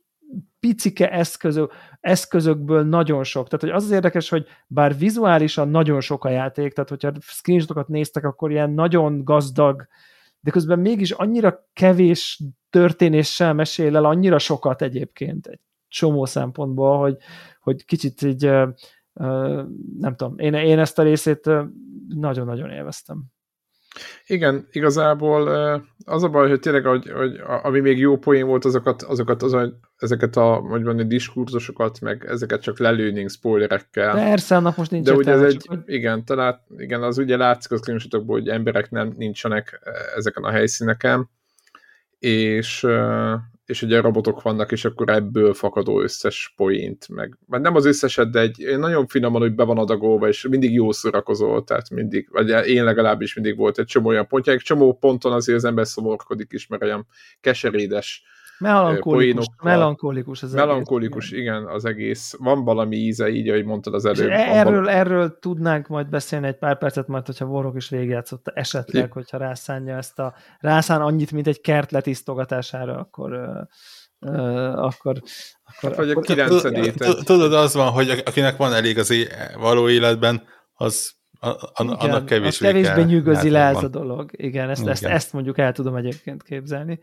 picike 0.59 1.11
eszközök, 1.11 1.73
eszközökből 1.99 2.83
nagyon 2.83 3.23
sok. 3.23 3.47
Tehát, 3.47 3.61
hogy 3.61 3.69
az 3.69 3.83
az 3.83 3.91
érdekes, 3.91 4.29
hogy 4.29 4.47
bár 4.67 4.97
vizuálisan 4.97 5.69
nagyon 5.69 6.01
sok 6.01 6.25
a 6.25 6.29
játék, 6.29 6.73
tehát 6.73 6.89
hogyha 6.89 7.11
screenshotokat 7.19 7.87
néztek, 7.87 8.23
akkor 8.23 8.51
ilyen 8.51 8.69
nagyon 8.69 9.23
gazdag, 9.23 9.87
de 10.39 10.51
közben 10.51 10.79
mégis 10.79 11.11
annyira 11.11 11.69
kevés 11.73 12.43
történéssel 12.73 13.53
mesél 13.53 13.95
el 13.95 14.05
annyira 14.05 14.39
sokat 14.39 14.81
egyébként 14.81 15.47
egy 15.47 15.59
csomó 15.87 16.25
szempontból, 16.25 16.97
hogy, 16.97 17.17
hogy 17.59 17.85
kicsit 17.85 18.21
így 18.21 18.43
nem 19.99 20.15
tudom, 20.15 20.37
én, 20.37 20.53
én 20.53 20.79
ezt 20.79 20.99
a 20.99 21.03
részét 21.03 21.49
nagyon-nagyon 22.07 22.69
élveztem. 22.69 23.23
Igen, 24.25 24.67
igazából 24.71 25.47
az 26.05 26.23
a 26.23 26.29
baj, 26.29 26.49
hogy 26.49 26.59
tényleg, 26.59 26.85
hogy, 26.85 27.09
hogy 27.09 27.41
ami 27.63 27.79
még 27.79 27.97
jó 27.97 28.17
poén 28.17 28.45
volt, 28.45 28.65
azokat, 28.65 29.01
azokat 29.01 29.43
az, 29.43 29.57
ezeket 29.97 30.35
a, 30.35 30.53
hogy 30.53 30.83
mondani, 30.83 31.07
diskurzusokat, 31.07 32.01
meg 32.01 32.25
ezeket 32.27 32.61
csak 32.61 32.79
lelőnénk 32.79 33.29
spoilerekkel. 33.29 34.13
Persze, 34.13 34.55
annak 34.55 34.77
most 34.77 34.91
nincs 34.91 35.05
De 35.05 35.13
ugye 35.13 35.31
ez 35.31 35.41
egy, 35.41 35.65
hogy... 35.65 35.79
igen, 35.85 36.25
talán, 36.25 36.61
igen, 36.77 37.03
az 37.03 37.17
ugye 37.17 37.37
látszik 37.37 37.71
az 37.71 37.79
screenshotokból, 37.79 38.39
hogy 38.39 38.47
emberek 38.47 38.91
nem 38.91 39.13
nincsenek 39.17 39.79
ezeken 40.15 40.43
a 40.43 40.49
helyszíneken, 40.49 41.29
és, 42.23 42.87
és 43.65 43.81
ugye 43.81 44.01
robotok 44.01 44.41
vannak, 44.41 44.71
és 44.71 44.85
akkor 44.85 45.09
ebből 45.09 45.53
fakadó 45.53 46.01
összes 46.01 46.53
poént, 46.55 47.07
meg, 47.09 47.37
mert 47.47 47.63
nem 47.63 47.75
az 47.75 47.85
összeset, 47.85 48.31
de 48.31 48.39
egy 48.39 48.77
nagyon 48.77 49.07
finoman, 49.07 49.41
hogy 49.41 49.55
be 49.55 49.63
van 49.63 49.77
adagolva, 49.77 50.27
és 50.27 50.47
mindig 50.49 50.73
jó 50.73 50.91
szórakozol, 50.91 51.63
tehát 51.63 51.89
mindig, 51.89 52.27
vagy 52.31 52.67
én 52.67 52.83
legalábbis 52.83 53.33
mindig 53.33 53.57
volt 53.57 53.79
egy 53.79 53.85
csomó 53.85 54.07
olyan 54.07 54.27
pontja, 54.27 54.53
egy 54.53 54.59
csomó 54.59 54.97
ponton 54.97 55.31
azért 55.31 55.57
az 55.57 55.65
ember 55.65 55.87
szomorkodik 55.87 56.51
is, 56.51 56.67
mert 56.67 56.83
olyan 56.83 57.07
keserédes 57.41 58.23
Melankolikus, 58.59 59.45
melankolikus 59.63 60.43
az 60.43 60.53
Melankolikus, 60.53 61.31
egész. 61.31 61.39
igen, 61.39 61.65
az 61.65 61.85
egész. 61.85 62.35
Van 62.37 62.63
valami 62.63 62.95
íze, 62.95 63.29
így, 63.29 63.49
ahogy 63.49 63.65
mondtad 63.65 63.93
az 63.93 64.05
előbb. 64.05 64.29
erről, 64.29 64.73
valami... 64.73 64.91
erről 64.91 65.39
tudnánk 65.39 65.87
majd 65.87 66.09
beszélni 66.09 66.47
egy 66.47 66.57
pár 66.57 66.77
percet, 66.77 67.07
majd 67.07 67.25
hogyha 67.25 67.45
Vorok 67.45 67.75
is 67.75 67.89
végigjátszott 67.89 68.47
esetleg, 68.47 69.11
hogyha 69.11 69.37
rászánja 69.37 69.97
ezt 69.97 70.19
a, 70.19 70.33
rászán 70.59 71.01
annyit, 71.01 71.31
mint 71.31 71.47
egy 71.47 71.61
kert 71.61 71.91
letisztogatására, 71.91 72.97
akkor 72.97 73.31
akkor, 74.75 75.21
akkor, 75.63 75.95
vagy 75.95 76.09
a 76.09 76.19
kilencedét. 76.19 77.23
Tudod, 77.23 77.53
az 77.53 77.73
van, 77.73 77.91
hogy 77.91 78.23
akinek 78.25 78.57
van 78.57 78.73
elég 78.73 78.97
az 78.97 79.13
való 79.57 79.89
életben, 79.89 80.43
az 80.73 81.11
annak 81.73 82.25
kevésbé, 82.25 82.67
kevésbé 82.67 83.03
nyűgözi 83.03 83.49
le 83.49 83.67
ez 83.67 83.83
a 83.83 83.87
dolog. 83.87 84.29
Igen, 84.31 84.69
ezt, 84.69 84.81
Igen. 84.81 84.91
Ezt, 84.91 85.05
ezt 85.05 85.33
mondjuk 85.33 85.57
el 85.57 85.71
tudom 85.71 85.95
egyébként 85.95 86.43
képzelni. 86.43 86.99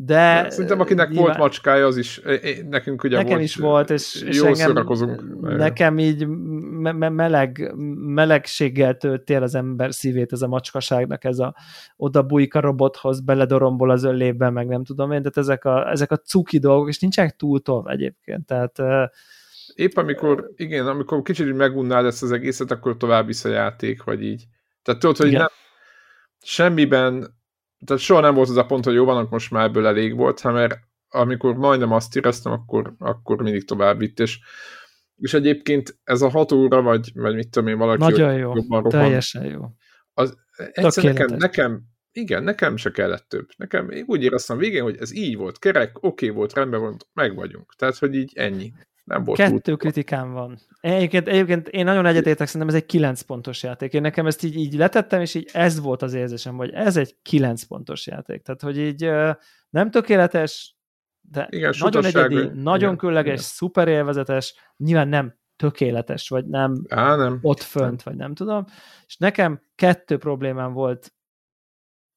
De, 0.00 0.40
de 0.42 0.50
szerintem 0.50 0.80
akinek 0.80 1.08
nyilván, 1.08 1.26
volt 1.26 1.38
macskája, 1.38 1.86
az 1.86 1.96
is, 1.96 2.20
nekünk 2.68 3.04
ugye 3.04 3.16
nekem 3.16 3.32
volt, 3.32 3.42
is 3.42 3.56
volt, 3.56 3.90
és, 3.90 4.22
és 4.22 4.40
engem, 4.40 4.54
szórakozunk. 4.54 5.40
Nekem 5.40 5.98
így 5.98 6.26
me- 6.26 7.10
meleg, 7.10 7.72
melegséggel 7.96 8.96
töltél 8.96 9.42
az 9.42 9.54
ember 9.54 9.94
szívét 9.94 10.32
ez 10.32 10.42
a 10.42 10.48
macskaságnak, 10.48 11.24
ez 11.24 11.38
a 11.38 11.54
oda 11.96 12.22
bújik 12.22 12.54
a 12.54 12.60
robothoz, 12.60 13.20
beledorombol 13.20 13.90
az 13.90 14.04
ölébe, 14.04 14.50
meg 14.50 14.66
nem 14.66 14.84
tudom 14.84 15.12
én, 15.12 15.18
tehát 15.18 15.36
ezek 15.36 15.64
a, 15.64 15.90
ezek 15.90 16.10
a 16.10 16.16
cuki 16.16 16.58
dolgok, 16.58 16.88
és 16.88 16.98
nincsenek 16.98 17.36
túl 17.36 17.60
tolva 17.60 17.90
egyébként, 17.90 18.46
tehát 18.46 18.78
Épp 19.74 19.96
amikor, 19.96 20.50
igen, 20.56 20.86
amikor 20.86 21.22
kicsit 21.22 21.56
megunnád 21.56 22.04
ezt 22.04 22.22
az 22.22 22.32
egészet, 22.32 22.70
akkor 22.70 22.96
tovább 22.96 23.26
visz 23.26 23.44
a 23.44 23.48
játék, 23.48 24.02
vagy 24.02 24.22
így. 24.22 24.44
Tehát 24.82 25.00
tudod, 25.00 25.16
hogy 25.16 25.26
igen. 25.26 25.40
nem, 25.40 25.48
semmiben 26.42 27.36
tehát 27.84 28.02
soha 28.02 28.20
nem 28.20 28.34
volt 28.34 28.48
az 28.48 28.56
a 28.56 28.66
pont, 28.66 28.84
hogy 28.84 28.94
jó 28.94 29.04
van, 29.04 29.26
most 29.30 29.50
már 29.50 29.64
ebből 29.64 29.86
elég 29.86 30.16
volt, 30.16 30.42
mert 30.42 30.78
amikor 31.08 31.54
majdnem 31.54 31.92
azt 31.92 32.16
éreztem, 32.16 32.52
akkor, 32.52 32.94
akkor 32.98 33.42
mindig 33.42 33.64
tovább 33.64 33.98
vitt, 33.98 34.20
és, 34.20 34.38
és 35.16 35.34
egyébként 35.34 35.98
ez 36.04 36.22
a 36.22 36.28
hat 36.28 36.52
óra, 36.52 36.82
vagy, 36.82 37.10
vagy 37.14 37.34
mit 37.34 37.50
tudom 37.50 37.68
én, 37.68 37.78
valaki 37.78 38.00
Nagyon 38.00 38.34
jó, 38.34 38.52
rohan, 38.52 38.88
teljesen 38.88 39.44
jó. 39.44 39.60
Az, 40.12 40.36
egyszer 40.72 41.04
nekem, 41.04 41.36
nekem, 41.36 41.82
igen, 42.12 42.42
nekem 42.42 42.76
se 42.76 42.90
kellett 42.90 43.28
több. 43.28 43.48
Nekem 43.56 43.90
én 43.90 44.04
úgy 44.06 44.22
éreztem 44.22 44.58
végén, 44.58 44.82
hogy 44.82 44.96
ez 45.00 45.14
így 45.14 45.36
volt, 45.36 45.58
kerek, 45.58 45.96
oké 45.96 46.06
okay 46.06 46.36
volt, 46.36 46.54
rendben 46.54 46.80
volt, 46.80 47.06
meg 47.12 47.34
vagyunk. 47.34 47.74
Tehát, 47.76 47.98
hogy 47.98 48.14
így 48.14 48.32
ennyi 48.34 48.72
nem 49.08 49.24
volt 49.24 49.38
Kettő 49.38 49.72
út. 49.72 49.78
kritikám 49.78 50.32
van. 50.32 50.58
Egyébként, 50.80 51.28
egyébként 51.28 51.68
én 51.68 51.84
nagyon 51.84 52.06
egyetértek, 52.06 52.46
szerintem 52.46 52.76
ez 52.76 52.82
egy 52.82 52.86
9 52.86 53.20
pontos 53.20 53.62
játék. 53.62 53.92
Én 53.92 54.00
nekem 54.00 54.26
ezt 54.26 54.44
így, 54.44 54.56
így 54.56 54.74
letettem, 54.74 55.20
és 55.20 55.34
így 55.34 55.50
ez 55.52 55.80
volt 55.80 56.02
az 56.02 56.14
érzésem, 56.14 56.56
hogy 56.56 56.70
ez 56.70 56.96
egy 56.96 57.16
9 57.22 57.62
pontos 57.62 58.06
játék. 58.06 58.42
Tehát, 58.42 58.60
hogy 58.60 58.78
így 58.78 59.10
nem 59.70 59.90
tökéletes, 59.90 60.76
de 61.20 61.46
igen, 61.50 61.74
nagyon 61.78 62.04
egyedi, 62.04 62.34
igen, 62.34 62.56
nagyon 62.56 62.96
különleges, 62.96 63.32
igen. 63.32 63.44
szuper 63.44 63.88
élvezetes, 63.88 64.54
nyilván 64.76 65.08
nem 65.08 65.36
tökéletes, 65.56 66.28
vagy 66.28 66.46
nem, 66.46 66.84
Á, 66.88 67.16
nem 67.16 67.38
ott 67.42 67.60
fönt, 67.60 68.02
vagy 68.02 68.16
nem 68.16 68.34
tudom. 68.34 68.64
És 69.06 69.16
nekem 69.16 69.60
kettő 69.74 70.18
problémám 70.18 70.72
volt, 70.72 71.12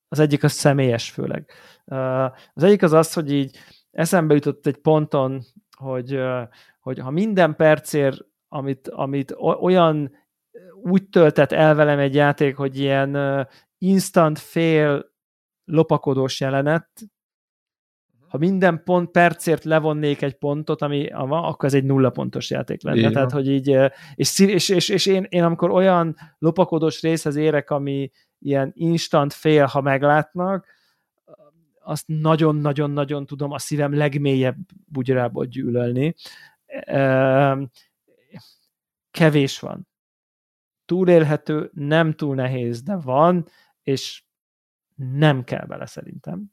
az 0.08 0.20
egyik 0.20 0.44
az 0.44 0.52
személyes 0.52 1.10
főleg. 1.10 1.52
Az 2.54 2.64
egyik 2.64 2.84
az 2.84 2.94
az, 2.94 3.14
hogy 3.14 3.32
így 3.32 3.58
eszembe 3.92 4.34
jutott 4.34 4.68
egy 4.68 4.78
ponton, 4.78 5.42
hogy 5.78 6.22
hogy 6.82 7.00
ha 7.00 7.10
minden 7.10 7.56
percért, 7.56 8.26
amit, 8.48 8.88
amit 8.88 9.36
olyan 9.40 10.12
úgy 10.84 11.10
töltett 11.10 11.52
el 11.52 11.76
velem 11.76 12.00
egy 12.00 12.16
játék, 12.16 12.56
hogy 12.56 12.80
ilyen 12.80 13.48
instant 13.78 14.40
fail 14.40 15.12
lopakodós 15.64 16.40
jelenet, 16.40 16.90
ha 18.28 18.38
minden 18.38 18.84
pont 18.84 19.12
percért 19.12 19.64
levonnék 19.64 20.22
egy 20.22 20.34
pontot, 20.34 20.82
ami 20.82 21.10
van, 21.10 21.44
akkor 21.44 21.66
ez 21.66 21.74
egy 21.74 21.84
nulla 21.84 22.10
pontos 22.10 22.50
játék 22.50 22.84
lenne. 22.84 22.98
Igen. 22.98 23.12
Tehát, 23.12 23.32
hogy 23.32 23.50
így, 23.50 23.78
és, 24.16 24.40
és, 24.40 24.70
és, 24.70 24.90
és 24.90 25.06
én, 25.06 25.26
én 25.30 25.44
amikor 25.44 25.70
olyan 25.70 26.16
lopakodós 26.38 27.02
részhez 27.02 27.36
érek, 27.36 27.70
ami 27.70 28.12
ilyen 28.40 28.72
instant 28.76 29.34
fél, 29.34 29.66
ha 29.66 29.82
meglátnak, 29.82 30.66
azt 31.84 32.04
nagyon-nagyon-nagyon 32.08 33.26
tudom 33.26 33.52
a 33.52 33.60
szívem 33.60 33.96
legmélyebb 33.96 34.56
bugyrából 34.86 35.46
gyűlölni. 35.46 36.16
Kevés 39.12 39.60
van. 39.60 39.88
Túlélhető, 40.86 41.70
nem 41.74 42.14
túl 42.14 42.36
nehéz, 42.36 42.82
de 42.84 42.96
van, 42.96 43.48
és 43.84 44.24
nem 44.96 45.44
kell 45.44 45.66
bele 45.66 45.86
szerintem. 45.86 46.52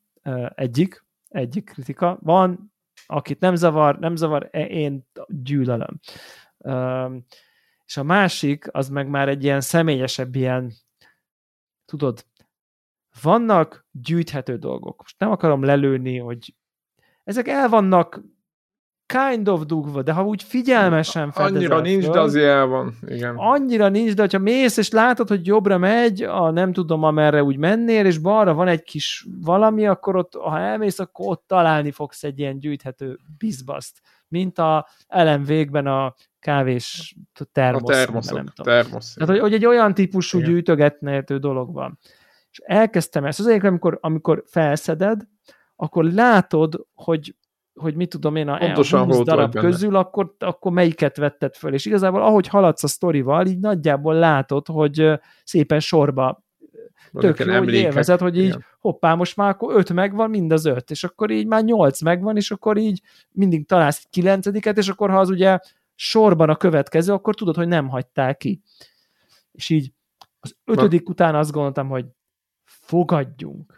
Egyik, 0.55 1.05
egyik 1.29 1.65
kritika. 1.65 2.19
Van, 2.21 2.73
akit 3.07 3.41
nem 3.41 3.55
zavar, 3.55 3.99
nem 3.99 4.17
zavar, 4.17 4.49
e, 4.53 4.67
én 4.67 5.09
gyűlölöm. 5.27 6.01
És 7.85 7.97
a 7.97 8.03
másik, 8.03 8.75
az 8.75 8.89
meg 8.89 9.09
már 9.09 9.29
egy 9.29 9.45
ilyen 9.45 9.61
személyesebb 9.61 10.35
ilyen, 10.35 10.73
tudod, 11.85 12.27
vannak 13.23 13.87
gyűjthető 13.91 14.57
dolgok. 14.57 14.99
Most 14.99 15.19
nem 15.19 15.31
akarom 15.31 15.63
lelőni, 15.63 16.19
hogy 16.19 16.55
ezek 17.25 17.49
el 17.49 17.69
vannak 17.69 18.21
kind 19.09 19.49
of 19.49 19.65
dugva, 19.65 20.03
de 20.03 20.13
ha 20.13 20.25
úgy 20.25 20.43
figyelmesen 20.43 21.31
fedezel 21.31 21.57
Annyira 21.57 21.81
nincs, 21.81 22.05
föl, 22.05 22.13
de 22.13 22.21
azért 22.21 22.47
el 22.47 22.67
van. 22.67 22.95
Igen. 23.07 23.35
Annyira 23.37 23.89
nincs, 23.89 24.15
de 24.15 24.29
ha 24.31 24.39
mész, 24.39 24.77
és 24.77 24.91
látod, 24.91 25.29
hogy 25.29 25.47
jobbra 25.47 25.79
megy, 25.79 26.23
a 26.23 26.51
nem 26.51 26.73
tudom, 26.73 27.03
amerre 27.03 27.43
úgy 27.43 27.57
mennél, 27.57 28.07
és 28.07 28.19
balra 28.19 28.55
van 28.55 28.69
egy 28.69 28.83
kis 28.83 29.27
valami, 29.41 29.87
akkor 29.87 30.17
ott, 30.17 30.35
ha 30.35 30.59
elmész, 30.59 30.99
akkor 30.99 31.27
ott 31.29 31.45
találni 31.47 31.91
fogsz 31.91 32.25
egy 32.25 32.39
ilyen 32.39 32.59
gyűjthető 32.59 33.19
bizbaszt, 33.39 34.01
mint 34.29 34.59
a 34.59 34.87
Ellen 35.07 35.45
végben 35.45 35.87
a 35.87 36.15
kávés 36.39 37.17
termosz. 37.53 37.83
A 37.83 37.93
termoszok, 37.93 38.37
nem 38.37 38.47
tudom. 38.55 38.75
termosz. 38.75 39.15
Tehát, 39.15 39.31
hogy, 39.31 39.41
hogy 39.41 39.55
egy 39.55 39.67
olyan 39.67 39.95
típusú 39.95 40.39
Igen. 40.39 40.51
gyűjtögethető 40.51 41.39
dolog 41.39 41.73
van. 41.73 41.99
És 42.51 42.59
elkezdtem 42.65 43.25
ezt. 43.25 43.41
Az 43.41 43.47
egyik, 43.47 43.65
amikor, 43.65 43.99
amikor 44.01 44.43
felszeded, 44.47 45.23
akkor 45.77 46.05
látod, 46.05 46.87
hogy 46.95 47.35
hogy 47.79 47.95
mit 47.95 48.09
tudom 48.09 48.37
én, 48.37 48.49
a, 48.49 48.59
Pontosan 48.59 49.01
a 49.01 49.05
20 49.05 49.25
darab 49.25 49.55
közül, 49.55 49.97
akkor, 49.97 50.35
akkor 50.39 50.73
melyiket 50.73 51.17
vetted 51.17 51.55
föl. 51.55 51.75
És 51.75 51.87
igazából 51.87 52.23
ahogy 52.23 52.49
haladsz 52.49 52.85
a 52.85 52.89
sztorival, 52.89 53.47
így 53.47 53.59
nagyjából 53.59 54.15
látod, 54.15 54.67
hogy 54.67 55.13
szépen 55.45 55.81
sorba 55.81 56.47
tök 57.13 57.39
jó, 57.39 57.55
hogy 57.55 57.75
élvezed, 57.75 58.21
hogy 58.21 58.39
így 58.39 58.45
Igen. 58.45 58.65
hoppá, 58.81 59.15
most 59.15 59.37
már 59.37 59.49
akkor 59.49 59.77
öt 59.77 59.93
megvan, 59.93 60.31
mind 60.31 60.53
az 60.53 60.65
öt, 60.65 60.91
és 60.91 61.05
akkor 61.05 61.31
így 61.31 61.47
már 61.47 61.65
nyolc 61.65 62.01
megvan, 62.01 62.37
és 62.37 62.51
akkor 62.51 62.77
így 62.77 63.03
mindig 63.31 63.67
találsz 63.67 64.07
kilencediket, 64.11 64.79
és 64.79 64.89
akkor 64.89 65.11
ha 65.11 65.19
az 65.19 65.31
ugye 65.31 65.59
sorban 65.95 66.49
a 66.49 66.57
következő, 66.57 67.13
akkor 67.13 67.35
tudod, 67.35 67.57
hogy 67.57 67.69
nem 67.69 67.89
hagytál 67.89 68.37
ki. 68.37 68.61
És 69.53 69.69
így 69.69 69.93
az 70.41 70.57
ötödik 70.65 71.05
Ma... 71.05 71.11
után 71.11 71.35
azt 71.35 71.53
gondoltam, 71.53 71.89
hogy 71.89 72.07
fogadjunk 72.65 73.78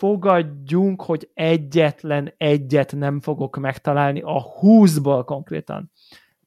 fogadjunk, 0.00 1.02
hogy 1.02 1.30
egyetlen 1.34 2.34
egyet 2.36 2.94
nem 2.96 3.20
fogok 3.20 3.56
megtalálni 3.56 4.20
a 4.20 4.42
húszból 4.42 5.24
konkrétan. 5.24 5.92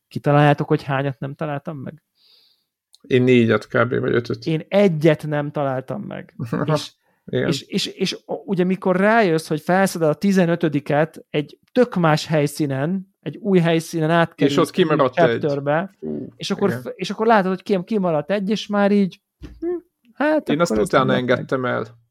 Kitaláljátok, 0.08 0.68
hogy 0.68 0.84
hányat 0.84 1.20
nem 1.20 1.34
találtam 1.34 1.78
meg? 1.78 2.04
Én 3.01 3.24
négyet 3.24 3.68
kb. 3.68 3.99
vagy 3.99 4.14
ötöt. 4.14 4.45
Én 4.45 4.66
egyet 4.68 5.28
nem 5.28 5.51
találtam 5.51 6.01
meg. 6.01 6.36
és, 6.70 6.91
és, 7.26 7.62
és, 7.62 7.86
és, 7.86 8.18
ugye 8.26 8.64
mikor 8.64 8.95
rájössz, 8.95 9.47
hogy 9.47 9.62
felszeded 9.62 10.10
a 10.10 10.18
15-et 10.18 11.24
egy 11.30 11.60
tök 11.72 11.95
más 11.95 12.26
helyszínen, 12.26 13.16
egy 13.22 13.38
új 13.38 13.60
helyszínen 13.60 14.10
átkerülsz 14.10 14.58
és 14.58 14.62
ott 14.62 14.72
kimaradt 14.72 15.20
egy. 15.20 15.45
Ú, 15.99 16.28
és, 16.36 16.51
akkor, 16.51 16.82
és 16.95 17.10
akkor 17.10 17.26
látod, 17.26 17.62
hogy 17.62 17.84
kimaradt 17.84 18.32
egy, 18.32 18.49
és 18.49 18.68
már 18.68 18.91
így 18.91 19.22
hm, 19.60 19.68
hát 20.14 20.49
Én 20.49 20.60
azt 20.60 20.78
utána 20.78 21.14
engedtem 21.14 21.66
el. 21.66 22.01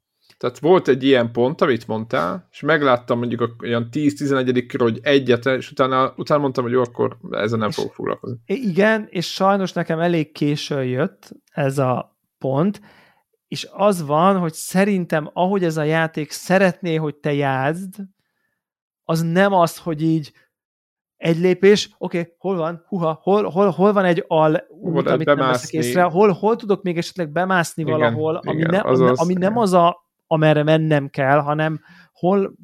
Tehát 0.43 0.59
volt 0.59 0.89
egy 0.89 1.05
ilyen 1.05 1.33
pont, 1.33 1.61
amit 1.61 1.87
mondtál, 1.87 2.49
és 2.51 2.61
megláttam 2.61 3.19
mondjuk 3.19 3.41
a, 3.41 3.51
olyan 3.63 3.89
10-11 3.93 4.65
kör, 4.69 4.81
hogy 4.81 4.99
egyet, 5.03 5.47
és 5.47 5.71
utána, 5.71 6.13
utána 6.17 6.41
mondtam, 6.41 6.65
hogy 6.65 6.73
jó, 6.73 6.81
akkor 6.81 7.17
ezzel 7.31 7.59
nem 7.59 7.71
fogok 7.71 7.93
foglalkozni. 7.93 8.39
Igen, 8.45 9.07
és 9.11 9.33
sajnos 9.33 9.73
nekem 9.73 10.01
elég 10.01 10.33
későn 10.33 10.85
jött 10.85 11.31
ez 11.53 11.79
a 11.79 12.19
pont, 12.39 12.81
és 13.49 13.69
az 13.73 14.07
van, 14.07 14.39
hogy 14.39 14.53
szerintem 14.53 15.31
ahogy 15.33 15.65
ez 15.65 15.77
a 15.77 15.83
játék 15.83 16.31
szeretné, 16.31 16.95
hogy 16.95 17.15
te 17.15 17.33
játszd, 17.33 17.95
az 19.03 19.23
nem 19.23 19.53
az, 19.53 19.79
hogy 19.79 20.03
így 20.03 20.33
egy 21.17 21.39
lépés, 21.39 21.95
oké, 21.99 22.19
okay, 22.19 22.33
hol 22.39 22.57
van, 22.57 22.85
huha, 22.89 23.19
hol, 23.23 23.45
hol, 23.45 23.71
hol 23.71 23.93
van 23.93 24.05
egy 24.05 24.25
al 24.27 24.65
út, 24.69 25.09
amit 25.09 25.27
bemászni. 25.27 25.35
nem 25.35 25.47
veszek 25.47 25.73
észre, 25.73 26.03
hol, 26.03 26.31
hol 26.31 26.57
tudok 26.57 26.83
még 26.83 26.97
esetleg 26.99 27.33
bemászni 27.33 27.83
igen, 27.83 27.99
valahol, 27.99 28.37
ami, 28.37 28.57
igen, 28.57 28.71
ne, 28.71 28.91
azaz, 28.91 29.21
ami 29.21 29.35
nem 29.35 29.57
az 29.59 29.73
a 29.73 30.11
amerre 30.33 30.63
mennem 30.63 31.09
kell, 31.09 31.39
hanem 31.39 31.81
hol 32.13 32.55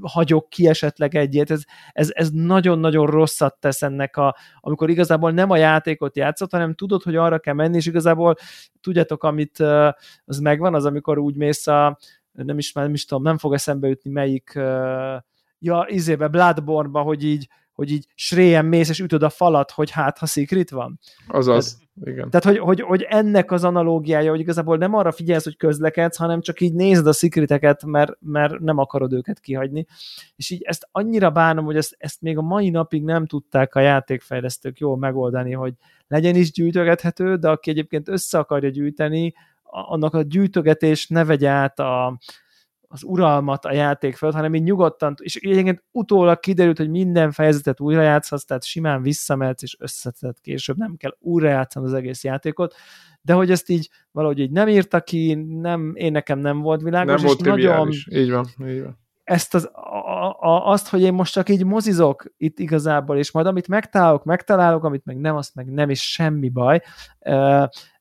hagyok 0.00 0.48
ki 0.48 0.68
esetleg 0.68 1.14
egyet. 1.14 1.50
Ez, 1.50 1.62
ez, 1.92 2.10
ez 2.12 2.30
nagyon-nagyon 2.30 3.06
rosszat 3.06 3.56
tesz 3.60 3.82
ennek, 3.82 4.16
a, 4.16 4.36
amikor 4.60 4.90
igazából 4.90 5.30
nem 5.30 5.50
a 5.50 5.56
játékot 5.56 6.16
játszott, 6.16 6.50
hanem 6.50 6.74
tudod, 6.74 7.02
hogy 7.02 7.16
arra 7.16 7.38
kell 7.38 7.54
menni, 7.54 7.76
és 7.76 7.86
igazából 7.86 8.34
tudjátok, 8.80 9.24
amit 9.24 9.58
az 10.24 10.38
megvan, 10.38 10.74
az 10.74 10.84
amikor 10.84 11.18
úgy 11.18 11.36
mész 11.36 11.66
a, 11.66 11.98
nem 12.32 12.58
is, 12.58 12.72
nem 12.72 12.94
is 12.94 13.04
tudom, 13.04 13.22
nem 13.22 13.38
fog 13.38 13.52
eszembe 13.52 13.88
jutni 13.88 14.10
melyik, 14.10 14.52
ja, 15.58 15.86
izébe, 15.88 16.28
Bloodborne-ba, 16.28 17.00
hogy 17.00 17.24
így 17.24 17.48
hogy 17.72 17.90
így 17.90 18.06
sréjen 18.14 18.64
mész, 18.64 18.88
és 18.88 19.00
ütöd 19.00 19.22
a 19.22 19.28
falat, 19.28 19.70
hogy 19.70 19.90
hát, 19.90 20.18
ha 20.18 20.26
szikrit 20.26 20.70
van. 20.70 20.98
Azaz, 21.28 21.81
igen. 22.04 22.30
Tehát, 22.30 22.44
hogy, 22.44 22.58
hogy, 22.58 22.80
hogy 22.80 23.02
ennek 23.02 23.50
az 23.50 23.64
analógiája, 23.64 24.30
hogy 24.30 24.40
igazából 24.40 24.76
nem 24.76 24.94
arra 24.94 25.12
figyelsz, 25.12 25.44
hogy 25.44 25.56
közlekedsz, 25.56 26.16
hanem 26.16 26.40
csak 26.40 26.60
így 26.60 26.74
nézd 26.74 27.06
a 27.06 27.12
szikriteket, 27.12 27.84
mert, 27.84 28.12
mert 28.20 28.58
nem 28.58 28.78
akarod 28.78 29.12
őket 29.12 29.40
kihagyni. 29.40 29.86
És 30.36 30.50
így 30.50 30.62
ezt 30.62 30.88
annyira 30.92 31.30
bánom, 31.30 31.64
hogy 31.64 31.76
ezt, 31.76 31.94
ezt 31.98 32.20
még 32.20 32.38
a 32.38 32.42
mai 32.42 32.70
napig 32.70 33.04
nem 33.04 33.26
tudták 33.26 33.74
a 33.74 33.80
játékfejlesztők 33.80 34.78
jól 34.78 34.96
megoldani, 34.96 35.52
hogy 35.52 35.74
legyen 36.08 36.34
is 36.34 36.52
gyűjtögethető, 36.52 37.36
de 37.36 37.48
aki 37.48 37.70
egyébként 37.70 38.08
össze 38.08 38.38
akarja 38.38 38.68
gyűjteni, 38.68 39.34
annak 39.64 40.14
a 40.14 40.22
gyűjtögetés 40.22 41.08
ne 41.08 41.24
vegye 41.24 41.48
át 41.48 41.78
a, 41.78 42.18
az 42.92 43.02
uralmat 43.02 43.64
a 43.64 43.72
játék 43.72 44.16
föld, 44.16 44.34
hanem 44.34 44.54
így 44.54 44.62
nyugodtan, 44.62 45.14
és 45.22 45.36
egyébként 45.36 45.84
utólag 45.90 46.40
kiderült, 46.40 46.78
hogy 46.78 46.90
minden 46.90 47.30
fejezetet 47.30 47.80
újra 47.80 48.02
játszhatsz, 48.02 48.44
tehát 48.44 48.64
simán 48.64 49.02
visszamehetsz, 49.02 49.62
és 49.62 49.76
összetett 49.78 50.40
később, 50.40 50.76
nem 50.76 50.96
kell 50.96 51.16
újra 51.18 51.48
játszani 51.48 51.86
az 51.86 51.94
egész 51.94 52.24
játékot, 52.24 52.74
de 53.22 53.32
hogy 53.32 53.50
ezt 53.50 53.68
így 53.68 53.90
valahogy 54.10 54.38
így 54.38 54.50
nem 54.50 54.68
írta 54.68 55.00
ki, 55.00 55.34
nem, 55.34 55.92
én 55.94 56.12
nekem 56.12 56.38
nem 56.38 56.60
volt 56.60 56.82
világos, 56.82 57.14
nem 57.14 57.24
volt 57.26 57.44
nagyon, 57.44 57.88
így 58.08 58.30
van, 58.30 58.46
így 58.68 58.82
van. 58.82 59.00
Ezt 59.24 59.54
az, 59.54 59.70
a, 59.72 60.36
a, 60.40 60.70
azt, 60.70 60.88
hogy 60.88 61.02
én 61.02 61.12
most 61.12 61.32
csak 61.32 61.48
így 61.48 61.64
mozizok 61.64 62.24
itt 62.36 62.58
igazából, 62.58 63.16
és 63.16 63.32
majd 63.32 63.46
amit 63.46 63.68
megtalálok, 63.68 64.24
megtalálok, 64.24 64.84
amit 64.84 65.04
meg 65.04 65.16
nem, 65.16 65.36
azt 65.36 65.54
meg 65.54 65.72
nem, 65.72 65.90
és 65.90 66.12
semmi 66.12 66.48
baj, 66.48 66.82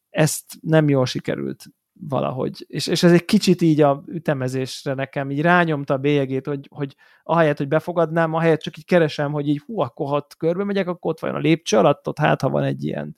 ezt 0.09 0.43
nem 0.61 0.89
jól 0.89 1.05
sikerült 1.05 1.65
valahogy. 2.09 2.65
És, 2.67 2.87
és 2.87 3.03
ez 3.03 3.11
egy 3.11 3.25
kicsit 3.25 3.61
így 3.61 3.81
a 3.81 4.03
ütemezésre 4.07 4.93
nekem 4.93 5.31
így 5.31 5.41
rányomta 5.41 5.93
a 5.93 5.97
bélyegét, 5.97 6.47
hogy, 6.47 6.67
hogy 6.69 6.95
ahelyett, 7.23 7.57
hogy 7.57 7.67
befogadnám, 7.67 8.33
ahelyett 8.33 8.61
csak 8.61 8.77
így 8.77 8.85
keresem, 8.85 9.31
hogy 9.31 9.47
így 9.47 9.61
hú, 9.65 9.79
akkor 9.79 10.07
hat 10.07 10.35
körbe 10.37 10.63
megyek, 10.63 10.87
akkor 10.87 11.11
ott 11.11 11.19
van 11.19 11.35
a 11.35 11.39
lépcső 11.39 11.77
alatt, 11.77 12.07
ott 12.07 12.17
hát, 12.17 12.41
ha 12.41 12.49
van 12.49 12.63
egy 12.63 12.83
ilyen 12.83 13.15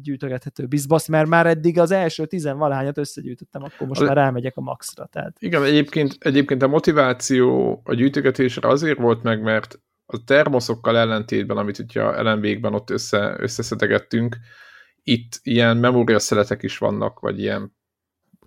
gyűjtögethető 0.00 0.66
bizbasz, 0.66 1.08
mert 1.08 1.28
már 1.28 1.46
eddig 1.46 1.78
az 1.78 1.90
első 1.90 2.26
tizenvalahányat 2.26 2.98
összegyűjtöttem, 2.98 3.62
akkor 3.62 3.86
most 3.86 4.00
a, 4.00 4.04
már 4.04 4.16
rámegyek 4.16 4.56
a 4.56 4.60
maxra. 4.60 5.06
Tehát. 5.06 5.36
Igen, 5.38 5.64
egyébként, 5.64 6.16
egyébként 6.18 6.62
a 6.62 6.68
motiváció 6.68 7.80
a 7.84 7.94
gyűjtögetésre 7.94 8.68
azért 8.68 8.98
volt 8.98 9.22
meg, 9.22 9.42
mert 9.42 9.80
a 10.06 10.24
termoszokkal 10.24 10.96
ellentétben, 10.96 11.56
amit 11.56 11.78
ugye 11.78 12.02
a 12.02 12.22
LMV-kben 12.22 12.74
ott 12.74 12.90
össze, 12.90 13.36
összeszedegettünk, 13.38 14.36
itt 15.02 15.40
ilyen 15.42 15.76
memóriaszeletek 15.76 16.62
is 16.62 16.78
vannak, 16.78 17.20
vagy 17.20 17.40
ilyen 17.40 17.76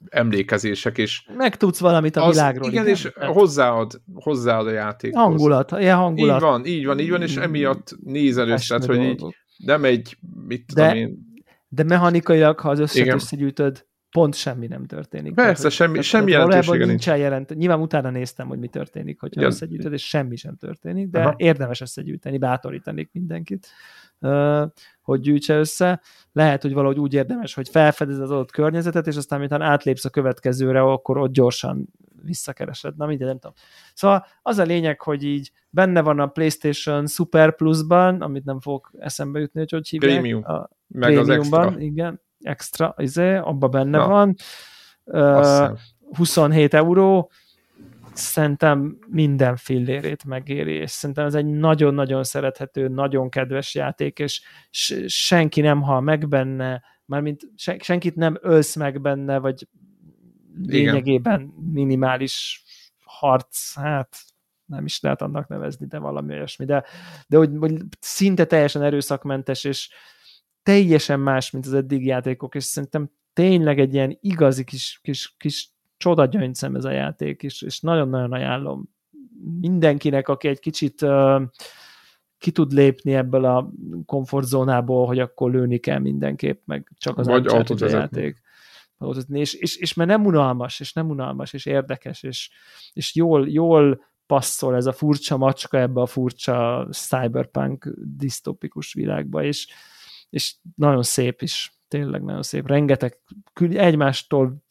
emlékezések, 0.09 0.97
és 0.97 1.25
megtudsz 1.37 1.79
valamit 1.79 2.15
a 2.15 2.25
az, 2.25 2.35
világról. 2.35 2.69
Igen, 2.69 2.83
igen, 2.83 2.95
és 2.95 3.09
hozzáad, 3.15 4.01
hozzáad 4.13 4.67
a 4.67 4.71
játékhoz. 4.71 5.21
Hangulat, 5.21 5.71
ilyen 5.71 5.97
hangulat. 5.97 6.35
Így 6.35 6.41
van, 6.41 6.65
így 6.65 6.85
van, 6.85 6.99
így 6.99 7.09
van, 7.09 7.21
és 7.21 7.35
emiatt 7.35 7.97
nézel 8.03 8.49
össze, 8.49 8.79
hogy 8.85 9.01
így 9.01 9.23
nem 9.57 9.83
egy, 9.83 10.17
mit 10.47 10.65
tudom 10.65 10.87
de, 10.87 10.95
én. 10.95 11.25
De 11.67 11.83
mechanikailag, 11.83 12.59
ha 12.59 12.69
az 12.69 12.79
összet 12.79 13.13
összegyűjtöd, 13.13 13.85
pont 14.11 14.35
semmi 14.35 14.67
nem 14.67 14.85
történik. 14.85 15.33
Persze, 15.33 15.55
tehát, 15.55 15.71
semmi, 15.71 15.91
tehát, 15.91 16.07
semmi 16.07 16.31
jelentősége 16.31 16.85
nincs. 16.85 17.07
Jelent, 17.07 17.55
nyilván 17.55 17.79
utána 17.79 18.09
néztem, 18.09 18.47
hogy 18.47 18.59
mi 18.59 18.67
történik, 18.67 19.19
hogyha 19.19 19.41
ja. 19.41 19.47
összegyűjtöd, 19.47 19.93
és 19.93 20.07
semmi 20.07 20.35
sem 20.35 20.55
történik, 20.55 21.09
de 21.09 21.19
Aha. 21.19 21.33
érdemes 21.37 21.81
összegyűjteni, 21.81 22.37
bátorítanék 22.37 23.09
mindenkit 23.11 23.67
hogy 25.01 25.19
gyűjtse 25.19 25.57
össze. 25.57 26.01
Lehet, 26.31 26.61
hogy 26.61 26.73
valahogy 26.73 26.99
úgy 26.99 27.13
érdemes, 27.13 27.53
hogy 27.53 27.69
felfedez 27.69 28.19
az 28.19 28.31
adott 28.31 28.51
környezetet, 28.51 29.07
és 29.07 29.15
aztán, 29.15 29.39
mintha 29.39 29.63
átlépsz 29.63 30.05
a 30.05 30.09
következőre, 30.09 30.81
akkor 30.81 31.17
ott 31.17 31.31
gyorsan 31.31 31.89
visszakeresed. 32.23 32.95
Na 32.97 33.05
mindegy, 33.05 33.27
nem 33.27 33.39
tudom. 33.39 33.55
Szóval 33.93 34.25
az 34.41 34.57
a 34.57 34.63
lényeg, 34.63 35.01
hogy 35.01 35.23
így 35.23 35.51
benne 35.69 36.01
van 36.01 36.19
a 36.19 36.27
PlayStation 36.27 37.07
Super 37.07 37.55
Plus-ban, 37.55 38.21
amit 38.21 38.45
nem 38.45 38.59
fogok 38.59 38.91
eszembe 38.99 39.39
jutni, 39.39 39.59
hogy 39.59 39.71
hogy 39.71 39.87
hívják. 39.87 40.11
Premium. 40.11 40.43
A 40.45 40.69
Meg 40.87 41.17
az 41.17 41.29
extra. 41.29 41.75
igen, 41.77 42.21
extra, 42.41 42.93
izé, 42.97 43.35
abban 43.35 43.71
benne 43.71 43.97
Na. 43.97 44.07
van. 44.07 44.35
Uh, 45.03 45.37
hiszem. 45.37 45.75
27 46.15 46.73
euró, 46.73 47.31
szerintem 48.17 48.97
minden 49.07 49.55
fillérét 49.55 50.25
megéri, 50.25 50.73
és 50.73 50.91
szerintem 50.91 51.25
ez 51.25 51.33
egy 51.33 51.45
nagyon-nagyon 51.45 52.23
szerethető, 52.23 52.87
nagyon 52.87 53.29
kedves 53.29 53.75
játék, 53.75 54.19
és 54.19 54.41
senki 55.07 55.61
nem 55.61 55.81
hal 55.81 56.01
meg 56.01 56.27
benne, 56.27 56.83
mármint 57.05 57.41
se- 57.55 57.83
senkit 57.83 58.15
nem 58.15 58.37
ölsz 58.41 58.75
meg 58.75 59.01
benne, 59.01 59.37
vagy 59.37 59.67
lényegében 60.61 61.53
minimális 61.73 62.63
harc, 63.03 63.73
hát 63.75 64.17
nem 64.65 64.85
is 64.85 64.99
lehet 65.01 65.21
annak 65.21 65.47
nevezni, 65.47 65.85
de 65.87 65.97
valami 65.97 66.33
olyasmi, 66.33 66.65
de, 66.65 66.83
de 67.27 67.37
hogy, 67.37 67.51
hogy 67.59 67.81
szinte 67.99 68.45
teljesen 68.45 68.81
erőszakmentes, 68.81 69.63
és 69.63 69.89
teljesen 70.63 71.19
más, 71.19 71.51
mint 71.51 71.65
az 71.65 71.73
eddig 71.73 72.05
játékok, 72.05 72.55
és 72.55 72.63
szerintem 72.63 73.11
tényleg 73.33 73.79
egy 73.79 73.93
ilyen 73.93 74.17
igazi 74.21 74.63
kis, 74.63 74.99
kis, 75.03 75.35
kis 75.37 75.75
csodagyöngyszem 75.97 76.75
ez 76.75 76.85
a 76.85 76.91
játék, 76.91 77.43
és, 77.43 77.61
és 77.61 77.79
nagyon-nagyon 77.79 78.31
ajánlom 78.31 78.89
mindenkinek, 79.59 80.27
aki 80.27 80.47
egy 80.47 80.59
kicsit 80.59 81.01
uh, 81.01 81.41
ki 82.37 82.51
tud 82.51 82.71
lépni 82.71 83.13
ebből 83.13 83.45
a 83.45 83.71
komfortzónából, 84.05 85.05
hogy 85.05 85.19
akkor 85.19 85.51
lőni 85.51 85.77
kell 85.77 85.99
mindenképp, 85.99 86.61
meg 86.65 86.91
csak 86.97 87.17
az 87.17 87.27
Vagy 87.27 87.47
autót 87.47 87.79
játék. 87.79 88.41
Autót 88.97 89.15
vezetni. 89.15 89.39
És, 89.39 89.53
és, 89.53 89.75
és 89.75 89.93
mert 89.93 90.09
nem 90.09 90.25
unalmas, 90.25 90.79
és 90.79 90.93
nem 90.93 91.09
unalmas, 91.09 91.53
és 91.53 91.65
érdekes, 91.65 92.23
és, 92.23 92.49
és 92.93 93.15
jól, 93.15 93.49
jól 93.49 94.05
passzol 94.25 94.75
ez 94.75 94.85
a 94.85 94.91
furcsa 94.91 95.37
macska 95.37 95.79
ebbe 95.79 96.01
a 96.01 96.05
furcsa 96.05 96.87
cyberpunk 96.91 97.93
disztopikus 97.97 98.93
világba, 98.93 99.43
és, 99.43 99.67
és 100.29 100.55
nagyon 100.75 101.03
szép 101.03 101.41
is, 101.41 101.77
tényleg 101.87 102.23
nagyon 102.23 102.43
szép. 102.43 102.67
Rengeteg 102.67 103.17
egymástól 103.59 104.65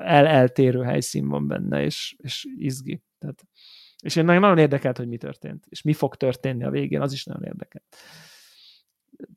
el 0.00 0.26
eltérő 0.26 0.82
helyszín 0.82 1.28
van 1.28 1.46
benne, 1.46 1.82
és, 1.82 2.16
és 2.18 2.46
izgi. 2.56 3.02
Tehát, 3.18 3.44
és 4.02 4.16
én 4.16 4.24
nagyon 4.24 4.58
érdekelt, 4.58 4.96
hogy 4.96 5.08
mi 5.08 5.16
történt, 5.16 5.64
és 5.68 5.82
mi 5.82 5.92
fog 5.92 6.14
történni 6.14 6.64
a 6.64 6.70
végén, 6.70 7.00
az 7.00 7.12
is 7.12 7.24
nagyon 7.24 7.42
érdekelt. 7.42 7.84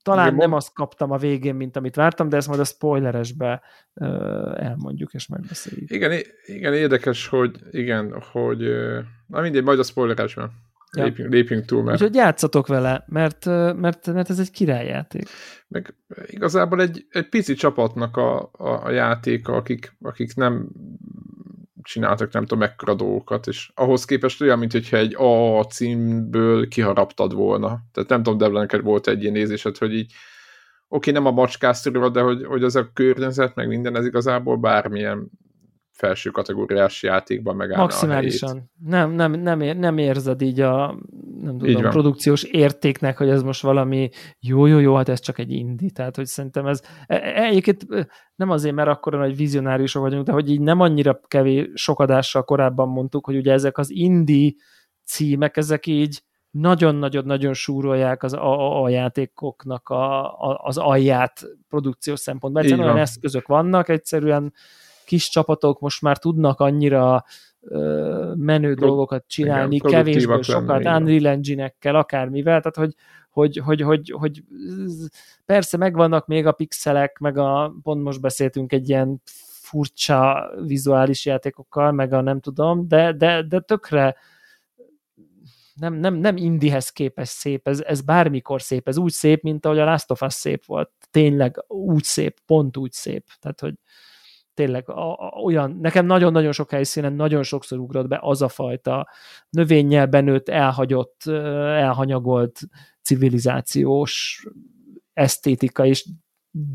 Talán 0.04 0.26
Igen, 0.26 0.38
nem 0.38 0.54
azt 0.54 0.74
kaptam 0.74 1.12
a 1.12 1.18
végén, 1.18 1.56
mint 1.56 1.76
amit 1.76 1.96
vártam, 1.96 2.30
de 2.30 2.38
ezt 2.38 2.48
majd 2.48 2.60
a 2.60 2.64
spoileresbe 2.64 3.62
elmondjuk 4.56 5.14
és 5.14 5.28
megbeszéljük. 5.28 5.92
Igen, 5.92 6.22
igen, 6.46 6.74
érdekes, 6.74 7.28
hogy 7.28 7.60
igen, 7.72 8.22
hogy 8.22 8.60
na 9.28 9.42
mindegy, 9.42 9.64
majd 9.64 9.80
a 9.80 9.84
spoileresben. 9.84 10.52
Ja. 10.96 11.04
Lépjünk, 11.04 11.32
lépjünk 11.34 11.66
túl, 11.66 11.84
mert 11.84 12.02
Úgyhogy 12.02 12.16
játszatok 12.16 12.68
vele, 12.68 13.04
mert, 13.08 13.46
mert, 13.76 14.14
mert 14.14 14.30
ez 14.30 14.40
egy 14.40 14.52
királyjáték. 14.52 15.30
meg 15.68 15.94
igazából 16.26 16.82
egy, 16.82 17.06
egy 17.10 17.30
pici 17.30 17.54
csapatnak 17.54 18.18
a, 18.18 18.50
a, 18.52 18.86
a 18.86 18.90
játéka, 18.90 19.54
akik, 19.54 19.96
akik 20.02 20.36
nem 20.36 20.70
csináltak 21.82 22.34
nem 22.34 22.42
tudom 22.42 22.60
mekkora 22.60 22.94
dolgokat, 22.94 23.48
és 23.48 23.72
ahhoz 23.76 24.06
képest 24.06 24.42
olyan, 24.42 24.60
mint 24.60 24.72
hogyha 24.72 24.98
egy 24.98 25.16
A 25.18 25.64
címből 25.64 26.68
kiharaptad 26.68 27.34
volna. 27.34 27.80
Tehát 27.92 28.10
nem 28.10 28.24
tudom, 28.24 28.38
Devla, 28.38 28.60
neked 28.60 28.82
volt 28.82 29.08
egy 29.08 29.22
ilyen 29.22 29.34
nézésed, 29.34 29.78
hogy 29.78 29.94
így 29.94 30.14
oké, 30.88 31.12
nem 31.12 31.26
a 31.26 31.32
macskásztorról, 31.32 32.10
de 32.10 32.22
hogy, 32.22 32.46
hogy 32.46 32.64
az 32.64 32.76
a 32.76 32.92
környezet, 32.94 33.56
meg 33.56 33.68
minden, 33.68 33.96
ez 33.96 34.06
igazából 34.06 34.58
bármilyen 34.58 35.30
felső 35.98 36.30
kategóriás 36.30 37.04
játékban 37.04 37.56
megállna 37.56 37.84
a 37.84 37.88
helyét. 37.88 38.02
Maximálisan. 38.02 38.72
Nem, 38.84 39.12
nem, 39.12 39.32
nem, 39.32 39.62
ér, 39.62 39.78
nem 39.78 39.98
érzed 39.98 40.42
így 40.42 40.62
a 40.62 41.00
nem 41.42 41.58
tudom, 41.58 41.82
van. 41.82 41.92
produkciós 41.92 42.44
értéknek, 42.44 43.18
hogy 43.18 43.30
ez 43.30 43.44
most 43.44 43.62
valami 43.62 44.10
jó, 44.40 44.66
jó, 44.66 44.80
jó, 44.80 44.96
hát 44.96 45.10
ez 45.10 45.20
csak 45.20 45.40
egy 45.40 45.52
indi. 45.52 45.92
Tehát, 45.92 46.16
hogy 46.16 46.26
szerintem 46.26 46.66
ez 46.66 46.82
e- 47.08 47.16
e- 47.16 47.44
egyébként 47.44 47.86
nem 48.36 48.50
azért, 48.50 48.76
mert 48.76 48.90
akkor 48.90 49.14
nagy 49.14 49.36
vizionáriusok 49.36 50.02
vagyunk, 50.02 50.26
de 50.26 50.32
hogy 50.32 50.50
így 50.52 50.62
nem 50.62 50.80
annyira 50.80 51.20
kevés 51.28 51.68
sok 51.74 52.00
adással 52.00 52.44
korábban 52.44 52.88
mondtuk, 52.88 53.26
hogy 53.26 53.36
ugye 53.36 53.52
ezek 53.52 53.78
az 53.78 53.92
indi 53.92 54.58
címek, 55.06 55.58
ezek 55.58 55.86
így 55.86 56.22
nagyon-nagyon-nagyon 56.50 57.54
súrolják 57.54 58.24
az 58.24 58.34
a, 58.34 58.60
a, 58.60 58.84
a 58.84 58.90
játékoknak 58.90 59.90
a, 59.90 60.34
a, 60.50 60.62
az 60.64 60.78
alját 60.78 61.42
produkciós 61.68 62.20
szempontból. 62.20 62.64
Így 62.64 62.68
Egyszerűen 62.70 62.94
olyan 62.94 63.04
eszközök 63.06 63.48
vannak, 63.48 63.90
egyszerűen 63.90 64.54
kis 65.08 65.30
csapatok 65.30 65.80
most 65.80 66.02
már 66.02 66.18
tudnak 66.18 66.60
annyira 66.60 67.24
menő 68.36 68.74
Pro- 68.74 68.88
dolgokat 68.88 69.24
csinálni, 69.28 69.76
igen, 69.76 69.92
kevésből 69.92 70.44
sokat, 70.44 70.80
igen. 70.80 71.02
Unreal 71.02 71.28
Engine-ekkel, 71.28 71.96
akármivel, 71.96 72.62
tehát 72.62 72.76
hogy, 72.76 72.94
hogy, 73.30 73.58
hogy, 73.58 73.82
hogy, 73.82 74.14
hogy 74.18 74.44
persze 75.46 75.78
megvannak 75.78 76.28
még 76.28 76.46
a 76.46 76.52
pixelek, 76.52 77.18
meg 77.18 77.38
a, 77.38 77.74
pont 77.84 78.04
most 78.04 78.22
beszéltünk 78.22 78.72
egy 78.72 78.90
ilyen 78.90 79.22
furcsa 79.68 80.52
vizuális 80.66 81.26
játékokkal, 81.26 81.92
meg 81.92 82.14
a 82.14 82.22
nem 82.22 82.40
tudom, 82.40 82.88
de, 82.88 83.14
de, 83.14 83.42
de 83.42 83.60
tökre 83.60 84.16
nem, 85.74 85.94
nem, 85.94 86.14
nem 86.14 86.38
indihez 86.38 86.90
képes 86.90 87.30
szép, 87.30 87.68
ez, 87.68 87.82
ez 87.82 88.02
bármikor 88.02 88.62
szép, 88.62 88.88
ez 88.88 88.98
úgy 88.98 89.12
szép, 89.12 89.42
mint 89.42 89.66
ahogy 89.66 89.80
a 89.80 89.86
Last 89.86 90.12
of 90.12 90.22
Us 90.22 90.34
szép 90.34 90.66
volt. 90.66 90.92
Tényleg 91.12 91.64
úgy 91.68 92.04
szép, 92.04 92.38
pont 92.46 92.78
úgy 92.78 92.92
szép. 92.92 93.26
Tehát, 93.40 93.60
hogy 93.60 93.74
tényleg 94.58 94.90
a, 94.90 95.14
a, 95.14 95.40
olyan, 95.44 95.78
nekem 95.82 96.06
nagyon-nagyon 96.06 96.52
sok 96.52 96.70
helyszínen 96.70 97.14
nagyon 97.14 97.44
sokszor 97.44 97.78
ugrott 97.80 98.08
be 98.08 98.20
az 98.22 98.42
a 98.42 98.48
fajta 98.48 99.10
növényel 99.50 100.06
benőtt, 100.06 100.50
elhagyott, 100.50 101.26
elhanyagolt 101.26 102.60
civilizációs 103.02 104.46
esztétika, 105.14 105.86
és 105.86 106.06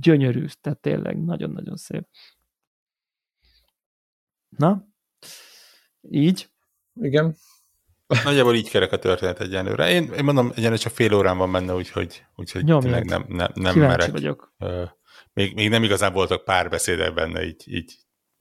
gyönyörű, 0.01 0.47
tehát 0.61 0.78
tényleg 0.78 1.24
nagyon-nagyon 1.24 1.76
szép. 1.76 2.07
Na? 4.57 4.87
Így? 6.11 6.49
Igen. 7.01 7.37
Nagyjából 8.24 8.55
így 8.55 8.70
kerek 8.70 8.93
a 8.93 8.99
történet 8.99 9.41
egyenlőre. 9.41 9.91
Én, 9.91 10.12
én 10.12 10.24
mondom, 10.24 10.51
egyenlőre 10.51 10.83
csak 10.83 10.93
fél 10.93 11.14
órán 11.14 11.39
van 11.39 11.53
benne, 11.53 11.74
úgyhogy, 11.74 12.24
úgyhogy 12.37 12.64
Nyomjad. 12.64 12.83
tényleg 12.83 13.05
nem, 13.05 13.24
nem, 13.28 13.51
nem 13.55 13.72
Kíváncsi 13.72 13.78
merek. 13.97 14.11
vagyok. 14.11 14.55
Ö, 14.59 14.85
Még, 15.35 15.55
még 15.55 15.68
nem 15.68 15.83
igazán 15.83 16.12
voltak 16.12 16.45
párbeszédek 16.45 17.14
benne, 17.14 17.45
így, 17.45 17.62
így 17.66 17.95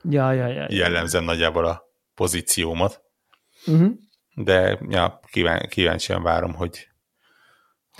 Ja, 0.10 0.32
ja, 0.32 0.48
ja. 0.48 0.54
ja. 0.62 0.68
jellemzem 0.70 1.24
nagyjából 1.24 1.66
a 1.66 1.84
pozíciómat. 2.16 3.02
Uh-huh. 3.66 3.92
De 4.36 4.80
ja, 4.90 5.20
kíván, 5.32 5.68
kíváncsian 5.70 6.24
várom, 6.24 6.54
hogy, 6.54 6.88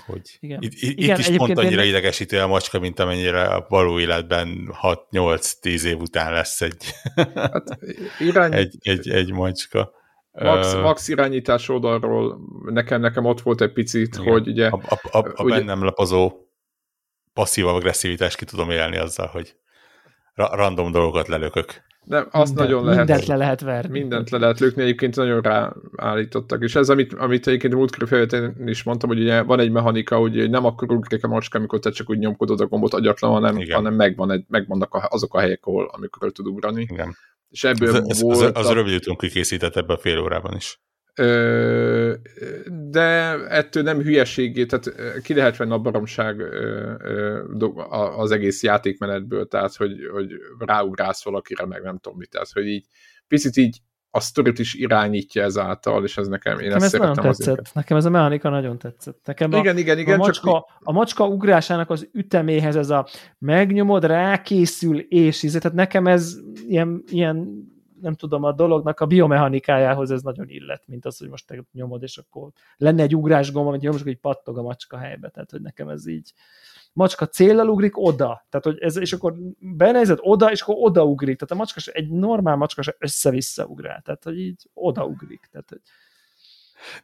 hogy 0.06 0.36
Igen. 0.40 0.62
itt, 0.62 0.72
itt 0.72 0.98
Igen, 0.98 1.18
is 1.18 1.28
pont 1.36 1.58
annyira 1.58 1.82
én- 1.82 1.88
idegesítő 1.88 2.38
a 2.40 2.46
macska, 2.46 2.78
mint 2.78 2.98
amennyire 2.98 3.42
a 3.44 3.66
való 3.68 3.98
életben 4.00 4.74
6-8-10 4.82 5.84
év 5.84 5.98
után 5.98 6.32
lesz 6.32 6.60
egy, 6.60 6.84
Hát 7.34 7.78
irány, 8.18 8.52
egy, 8.54 8.76
egy, 8.80 9.08
egy 9.10 9.32
macska. 9.32 9.92
max, 10.32 10.74
max 10.74 11.08
irányítás 11.08 11.68
oldalról 11.68 12.38
nekem, 12.64 13.00
nekem 13.00 13.24
ott 13.24 13.40
volt 13.40 13.60
egy 13.60 13.72
picit, 13.72 14.16
Igen. 14.16 14.32
hogy 14.32 14.48
ugye 14.48 14.68
a, 14.68 14.80
a, 14.88 15.18
a, 15.18 15.32
a 15.34 15.42
ugye- 15.42 15.56
bennem 15.56 15.84
lapozó 15.84 16.41
passzív 17.34 17.66
agresszivitást 17.66 18.36
ki 18.36 18.44
tudom 18.44 18.70
élni 18.70 18.96
azzal, 18.96 19.26
hogy 19.26 19.54
ra- 20.34 20.54
random 20.54 20.92
dolgokat 20.92 21.28
lelökök. 21.28 21.82
nem, 22.04 22.28
azt 22.30 22.54
Minden- 22.54 22.64
nagyon 22.64 22.84
lehet. 22.84 23.06
Mindent 23.06 23.26
le 23.26 23.36
lehet 23.36 23.60
verni. 23.60 23.98
Mindent 23.98 24.30
le 24.30 24.38
lehet 24.38 24.60
lökni, 24.60 24.82
egyébként 24.82 25.16
nagyon 25.16 25.40
ráállítottak. 25.92 26.62
És 26.62 26.74
ez, 26.74 26.88
amit, 26.88 27.14
amit 27.14 27.46
egyébként 27.46 27.74
múltkor 27.74 28.08
felvételen 28.08 28.68
is 28.68 28.82
mondtam, 28.82 29.08
hogy 29.08 29.20
ugye 29.20 29.42
van 29.42 29.60
egy 29.60 29.70
mechanika, 29.70 30.16
hogy 30.16 30.50
nem 30.50 30.64
akkor 30.64 30.92
ugrik 30.92 31.24
a 31.24 31.28
macska, 31.28 31.58
amikor 31.58 31.78
te 31.78 31.90
csak 31.90 32.10
úgy 32.10 32.18
nyomkodod 32.18 32.60
a 32.60 32.66
gombot 32.66 32.94
agyatlan, 32.94 33.30
hanem, 33.30 33.56
Igen. 33.56 33.76
hanem 33.76 33.94
megvan 33.94 34.30
egy, 34.30 34.44
megvannak 34.48 34.94
a, 34.94 35.06
azok 35.10 35.34
a 35.34 35.38
helyek, 35.40 35.64
ahol 35.64 35.90
amikor 35.92 36.26
el 36.26 36.30
tud 36.30 36.46
ugrani. 36.46 36.86
Igen. 36.90 37.16
És 37.48 37.64
ebből 37.64 37.96
Ez, 37.96 38.04
ez, 38.06 38.20
volt... 38.22 38.40
az, 38.40 38.50
az 38.64 38.66
a 38.66 38.72
rövid 38.72 38.94
úton 38.94 39.16
kikészített 39.16 39.76
ebbe 39.76 39.92
a 39.92 39.98
fél 39.98 40.18
órában 40.18 40.56
is. 40.56 40.80
De 42.90 43.36
ettől 43.48 43.82
nem 43.82 44.00
hülyeségé, 44.00 44.66
tehát 44.66 45.20
ki 45.22 45.34
lehet 45.34 45.56
venni 45.56 45.72
a 45.72 45.78
baromság 45.78 46.42
az 48.16 48.30
egész 48.30 48.62
játékmenetből, 48.62 49.48
tehát 49.48 49.76
hogy, 49.76 49.92
hogy 50.12 50.32
ráugrálsz 50.58 51.24
valakire, 51.24 51.66
meg 51.66 51.82
nem 51.82 51.98
tudom 51.98 52.18
mit, 52.18 52.30
tehát 52.30 52.50
hogy 52.52 52.66
így 52.66 52.86
picit 53.28 53.56
így 53.56 53.80
a 54.14 54.20
sztorit 54.20 54.58
is 54.58 54.74
irányítja 54.74 55.42
ezáltal, 55.42 56.04
és 56.04 56.16
ez 56.16 56.28
nekem, 56.28 56.58
én 56.58 56.68
Nekem 56.68 56.82
ezt 56.82 56.94
ez 56.94 57.00
nagyon 57.00 57.14
szeretem 57.14 57.32
tetszett. 57.32 57.58
azért. 57.58 57.74
Nekem 57.74 57.96
ez 57.96 58.04
a 58.04 58.10
mechanika 58.10 58.48
nagyon 58.48 58.78
tetszett. 58.78 59.20
Nekem 59.24 59.52
a, 59.52 59.58
Igen, 59.58 59.78
igen, 59.78 59.98
igen, 59.98 60.20
a, 60.20 60.24
csak 60.24 60.44
macska, 60.44 60.66
a 60.78 60.92
macska 60.92 61.26
ugrásának 61.26 61.90
az 61.90 62.08
üteméhez 62.12 62.76
ez 62.76 62.90
a 62.90 63.08
megnyomod, 63.38 64.04
rákészül, 64.04 64.98
és 64.98 65.42
íze. 65.42 65.58
Tehát 65.58 65.76
nekem 65.76 66.06
ez 66.06 66.36
ilyen, 66.68 67.02
ilyen 67.06 67.66
nem 68.02 68.14
tudom, 68.14 68.44
a 68.44 68.52
dolognak 68.52 69.00
a 69.00 69.06
biomechanikájához 69.06 70.10
ez 70.10 70.22
nagyon 70.22 70.48
illet, 70.48 70.82
mint 70.86 71.06
az, 71.06 71.18
hogy 71.18 71.28
most 71.28 71.46
te 71.46 71.64
nyomod, 71.72 72.02
és 72.02 72.18
akkor 72.18 72.50
lenne 72.76 73.02
egy 73.02 73.16
ugrás 73.16 73.52
gomba, 73.52 73.68
amit 73.68 73.80
nyomod, 73.80 73.98
és 73.98 74.04
hogy 74.04 74.18
pattog 74.18 74.58
a 74.58 74.62
macska 74.62 74.96
helybe, 74.96 75.28
tehát 75.28 75.50
hogy 75.50 75.60
nekem 75.60 75.88
ez 75.88 76.06
így, 76.06 76.32
macska 76.92 77.26
céllal 77.26 77.68
ugrik 77.68 77.98
oda, 77.98 78.46
tehát 78.48 78.66
hogy 78.66 78.78
ez, 78.78 78.96
és 78.96 79.12
akkor 79.12 79.34
benézed 79.58 80.18
oda, 80.20 80.50
és 80.50 80.60
akkor 80.60 80.74
oda 80.78 81.04
ugrik, 81.04 81.36
tehát 81.36 81.50
a 81.50 81.56
macska, 81.56 81.92
egy 81.92 82.08
normál 82.08 82.56
macska 82.56 82.82
össze-vissza 82.98 83.64
ugrál, 83.64 84.00
tehát 84.04 84.24
hogy 84.24 84.38
így 84.38 84.68
oda 84.74 85.04
ugrik, 85.04 85.48
tehát 85.50 85.68
hogy 85.68 85.80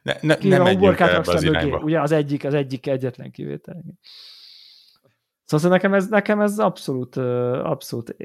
ne, 0.01 0.13
ne, 0.21 0.49
nem 0.49 0.63
menjünk 0.63 0.99
ebbe 0.99 1.31
az 1.31 1.43
mögé, 1.43 1.71
Ugye 1.71 2.01
az 2.01 2.11
egyik, 2.11 2.43
az 2.45 2.53
egyik 2.53 2.87
egyetlen 2.87 3.31
kivétel. 3.31 3.83
Szóval 5.57 5.69
nekem 5.69 5.93
ez, 5.93 6.07
nekem 6.07 6.39
ez 6.39 6.59
abszolút, 6.59 7.17
abszolút 7.63 8.15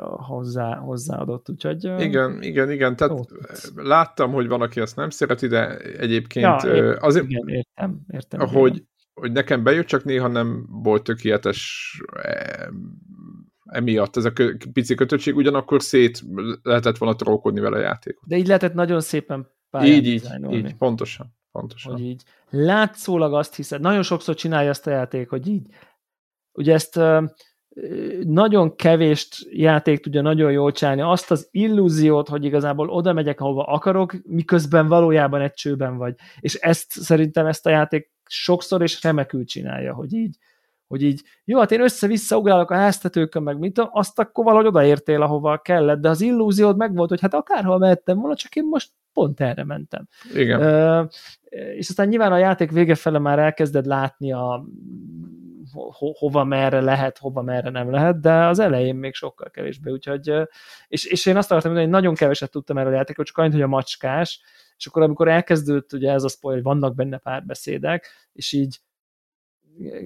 hozzá, 0.00 0.76
hozzáadott, 0.76 1.50
úgyhogy... 1.50 1.84
Igen, 1.84 2.42
igen, 2.42 2.70
igen, 2.70 2.96
tehát 2.96 3.18
ott. 3.18 3.30
láttam, 3.74 4.32
hogy 4.32 4.48
van, 4.48 4.60
aki 4.60 4.80
ezt 4.80 4.96
nem 4.96 5.10
szereti, 5.10 5.46
de 5.46 5.76
egyébként 5.76 6.62
ja, 6.62 6.96
azért, 6.96 7.30
igen, 7.30 7.48
értem, 7.48 8.00
értem. 8.12 8.40
Hogy, 8.40 8.74
igen. 8.74 8.88
hogy 9.14 9.32
nekem 9.32 9.62
bejött, 9.62 9.86
csak 9.86 10.04
néha 10.04 10.28
nem 10.28 10.66
volt 10.68 11.02
tökéletes 11.02 12.00
emiatt 13.64 14.16
ez 14.16 14.24
a 14.24 14.32
pici 14.72 14.94
kötöttség, 14.94 15.36
ugyanakkor 15.36 15.82
szét 15.82 16.22
lehetett 16.62 16.98
volna 16.98 17.16
trókodni 17.16 17.60
vele 17.60 17.76
a 17.76 17.80
játékot. 17.80 18.28
De 18.28 18.36
így 18.36 18.46
lehetett 18.46 18.74
nagyon 18.74 19.00
szépen 19.00 19.48
így, 19.82 20.06
így, 20.06 20.30
így, 20.50 20.74
pontosan. 20.76 21.34
pontosan. 21.52 21.92
Hogy 21.92 22.02
így 22.02 22.22
látszólag 22.50 23.34
azt 23.34 23.56
hiszed, 23.56 23.80
nagyon 23.80 24.02
sokszor 24.02 24.34
csinálja 24.34 24.68
ezt 24.68 24.86
a 24.86 24.90
játék, 24.90 25.28
hogy 25.28 25.48
így 25.48 25.66
Ugye 26.52 26.72
ezt 26.72 27.00
nagyon 28.22 28.76
kevés 28.76 29.46
játék 29.50 30.00
tudja 30.00 30.22
nagyon 30.22 30.52
jól 30.52 30.72
csinálni, 30.72 31.00
azt 31.00 31.30
az 31.30 31.48
illúziót, 31.50 32.28
hogy 32.28 32.44
igazából 32.44 32.88
oda 32.88 33.12
megyek, 33.12 33.40
ahova 33.40 33.64
akarok, 33.64 34.14
miközben 34.24 34.88
valójában 34.88 35.40
egy 35.40 35.52
csőben 35.52 35.96
vagy. 35.96 36.14
És 36.40 36.54
ezt 36.54 36.90
szerintem 36.90 37.46
ezt 37.46 37.66
a 37.66 37.70
játék 37.70 38.10
sokszor 38.26 38.82
és 38.82 39.02
remekül 39.02 39.44
csinálja, 39.44 39.94
hogy 39.94 40.12
így, 40.12 40.36
hogy 40.86 41.02
így, 41.02 41.22
jó, 41.44 41.58
hát 41.58 41.72
én 41.72 41.80
össze-vissza 41.80 42.36
ugrálok 42.36 42.70
a 42.70 42.74
háztetőkön, 42.74 43.42
meg 43.42 43.58
mint 43.58 43.78
azt 43.90 44.18
akkor 44.18 44.44
valahogy 44.44 44.66
odaértél, 44.66 45.22
ahova 45.22 45.58
kellett, 45.58 46.00
de 46.00 46.08
az 46.08 46.20
illúziód 46.20 46.76
megvolt, 46.76 47.08
hogy 47.08 47.20
hát 47.20 47.34
akárhol 47.34 47.78
mehettem 47.78 48.18
volna, 48.18 48.36
csak 48.36 48.56
én 48.56 48.64
most 48.64 48.90
pont 49.12 49.40
erre 49.40 49.64
mentem. 49.64 50.08
Igen. 50.34 50.60
Uh, 50.60 51.08
és 51.76 51.88
aztán 51.88 52.08
nyilván 52.08 52.32
a 52.32 52.38
játék 52.38 52.70
vége 52.70 52.94
fele 52.94 53.18
már 53.18 53.38
elkezded 53.38 53.86
látni 53.86 54.32
a 54.32 54.64
ho, 55.72 56.12
hova 56.18 56.44
merre 56.44 56.80
lehet, 56.80 57.18
hova 57.18 57.42
merre 57.42 57.70
nem 57.70 57.90
lehet, 57.90 58.20
de 58.20 58.32
az 58.32 58.58
elején 58.58 58.94
még 58.94 59.14
sokkal 59.14 59.50
kevésbé, 59.50 59.90
úgyhogy, 59.90 60.32
és, 60.88 61.04
és 61.04 61.26
én 61.26 61.36
azt 61.36 61.50
akartam 61.50 61.74
hogy 61.74 61.88
nagyon 61.88 62.14
keveset 62.14 62.50
tudtam 62.50 62.78
erről 62.78 62.92
a 62.92 62.96
játékot, 62.96 63.26
csak 63.26 63.38
annyit, 63.38 63.52
hogy 63.52 63.62
a 63.62 63.66
macskás, 63.66 64.40
és 64.76 64.86
akkor 64.86 65.02
amikor 65.02 65.28
elkezdődött 65.28 65.92
ugye 65.92 66.12
ez 66.12 66.22
a 66.22 66.28
spoiler, 66.28 66.62
hogy 66.62 66.72
vannak 66.72 66.94
benne 66.94 67.18
párbeszédek, 67.18 68.06
és 68.32 68.52
így 68.52 68.80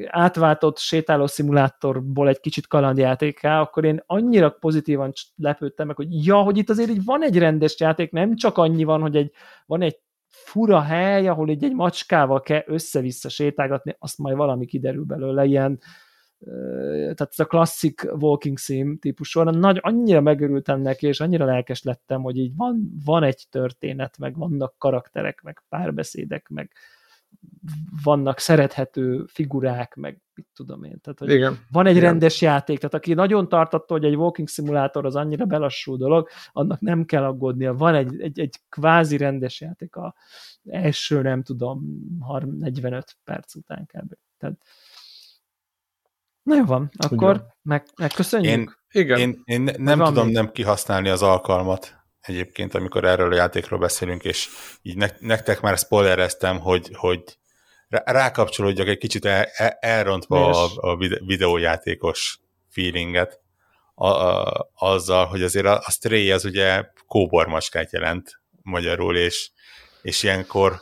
átváltott 0.07 0.79
sétáló 0.79 1.27
szimulátorból 1.27 2.29
egy 2.29 2.41
kicsit 2.41 2.67
kalandjátéká, 2.67 3.61
akkor 3.61 3.85
én 3.85 4.03
annyira 4.07 4.51
pozitívan 4.51 5.13
lepődtem 5.37 5.87
meg, 5.87 5.97
hogy 5.97 6.27
ja, 6.27 6.37
hogy 6.37 6.59
itt 6.59 6.71
azért 6.71 6.91
így 6.91 7.05
van 7.05 7.25
egy 7.25 7.39
rendes 7.39 7.81
játék, 7.81 8.11
nem 8.11 8.37
csak 8.37 8.59
annyi 8.59 8.85
van, 8.85 9.01
hogy 9.01 9.17
egy, 9.17 9.33
van 9.67 9.83
egy 9.83 9.99
fura 10.45 10.81
hely, 10.81 11.29
ahol 11.29 11.51
így 11.51 11.65
egy 11.65 11.75
macskával 11.75 12.41
kell 12.41 12.63
össze-vissza 12.67 13.29
sétálgatni, 13.29 13.97
azt 13.99 14.19
majd 14.19 14.37
valami 14.37 14.67
kiderül 14.67 15.05
belőle, 15.05 15.45
ilyen 15.45 15.79
tehát 17.01 17.21
ez 17.21 17.39
a 17.39 17.45
klasszik 17.45 18.07
walking 18.21 18.59
sim 18.59 18.99
típusú, 18.99 19.43
nagy, 19.43 19.79
annyira 19.83 20.21
megörültem 20.21 20.81
neki, 20.81 21.07
és 21.07 21.21
annyira 21.21 21.45
lelkes 21.45 21.83
lettem, 21.83 22.23
hogy 22.23 22.37
így 22.37 22.57
van, 22.57 22.93
van 23.05 23.23
egy 23.23 23.47
történet, 23.51 24.19
meg 24.19 24.37
vannak 24.37 24.75
karakterek, 24.79 25.43
meg 25.43 25.63
párbeszédek, 25.69 26.49
meg 26.49 26.73
vannak 28.03 28.39
szerethető 28.39 29.25
figurák, 29.27 29.95
meg 29.95 30.21
mit 30.35 30.47
tudom 30.55 30.85
én. 30.85 31.01
Tehát, 31.01 31.19
hogy 31.19 31.31
Igen. 31.31 31.59
Van 31.71 31.87
egy 31.87 31.97
Igen. 31.97 32.09
rendes 32.09 32.41
játék, 32.41 32.77
tehát 32.79 32.95
aki 32.95 33.15
nagyon 33.15 33.49
tartatta, 33.49 33.95
hogy 33.95 34.05
egy 34.05 34.17
walking 34.17 34.49
szimulátor 34.49 35.07
az 35.07 35.17
annyira 35.17 35.45
belassú 35.45 35.97
dolog, 35.97 36.29
annak 36.53 36.81
nem 36.81 37.05
kell 37.05 37.25
aggódnia. 37.25 37.75
Van 37.75 37.95
egy, 37.95 38.21
egy, 38.21 38.41
egy 38.41 38.61
kvázi 38.69 39.17
rendes 39.17 39.61
játék 39.61 39.97
a 39.97 40.15
első, 40.65 41.23
nem 41.23 41.43
tudom, 41.43 41.85
45 42.59 43.17
perc 43.25 43.55
után 43.55 43.87
kb. 43.87 44.13
Tehát, 44.39 44.57
na 46.43 46.57
jó 46.57 46.65
van, 46.65 46.91
akkor 46.97 47.47
meg, 47.63 47.87
megköszönjük. 47.97 48.53
Én, 48.53 49.03
Igen. 49.03 49.19
én, 49.19 49.43
én 49.45 49.71
nem 49.77 49.99
tudom 49.99 50.25
még? 50.25 50.35
nem 50.35 50.53
kihasználni 50.53 51.09
az 51.09 51.23
alkalmat 51.23 52.06
egyébként, 52.27 52.75
amikor 52.75 53.05
erről 53.05 53.33
a 53.33 53.37
játékról 53.37 53.79
beszélünk, 53.79 54.25
és 54.25 54.49
így 54.83 54.97
ne, 54.97 55.09
nektek 55.19 55.61
már 55.61 55.79
spoilereztem, 55.79 56.59
hogy, 56.59 56.91
hogy 56.93 57.23
rákapcsolódjak 57.89 58.89
egy 58.89 58.99
kicsit 58.99 59.25
el, 59.25 59.45
el, 59.55 59.77
elrontva 59.81 60.65
a, 60.65 60.91
a 60.91 60.97
videójátékos 61.27 62.41
feelinget 62.69 63.41
a, 63.95 64.07
a, 64.07 64.71
azzal, 64.75 65.27
hogy 65.27 65.43
azért 65.43 65.67
a, 65.67 65.83
a 65.85 65.91
Stray 65.91 66.31
az 66.31 66.45
ugye 66.45 66.85
kóbormacskát 67.07 67.93
jelent 67.93 68.41
magyarul, 68.63 69.17
és, 69.17 69.51
és 70.03 70.23
ilyenkor 70.23 70.81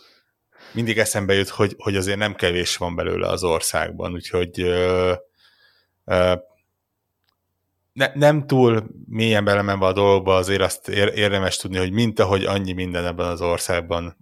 mindig 0.73 0.99
eszembe 0.99 1.35
jut, 1.35 1.49
hogy, 1.49 1.75
hogy 1.79 1.97
azért 1.97 2.19
nem 2.19 2.35
kevés 2.35 2.77
van 2.77 2.95
belőle 2.95 3.29
az 3.29 3.45
országban, 3.45 4.13
úgyhogy 4.13 4.61
ö, 4.61 5.13
ö, 6.05 6.35
ne, 7.95 8.11
nem 8.15 8.47
túl 8.47 8.87
mélyen 9.07 9.45
belemenve 9.45 9.87
a 9.87 9.93
dolgokba, 9.93 10.37
azért 10.37 10.61
azt 10.61 10.89
érdemes 10.89 11.57
tudni, 11.57 11.77
hogy 11.79 11.93
mint 11.93 12.19
ahogy 12.19 12.45
annyi 12.45 12.73
minden 12.73 13.07
ebben 13.07 13.27
az 13.27 13.41
országban, 13.41 14.17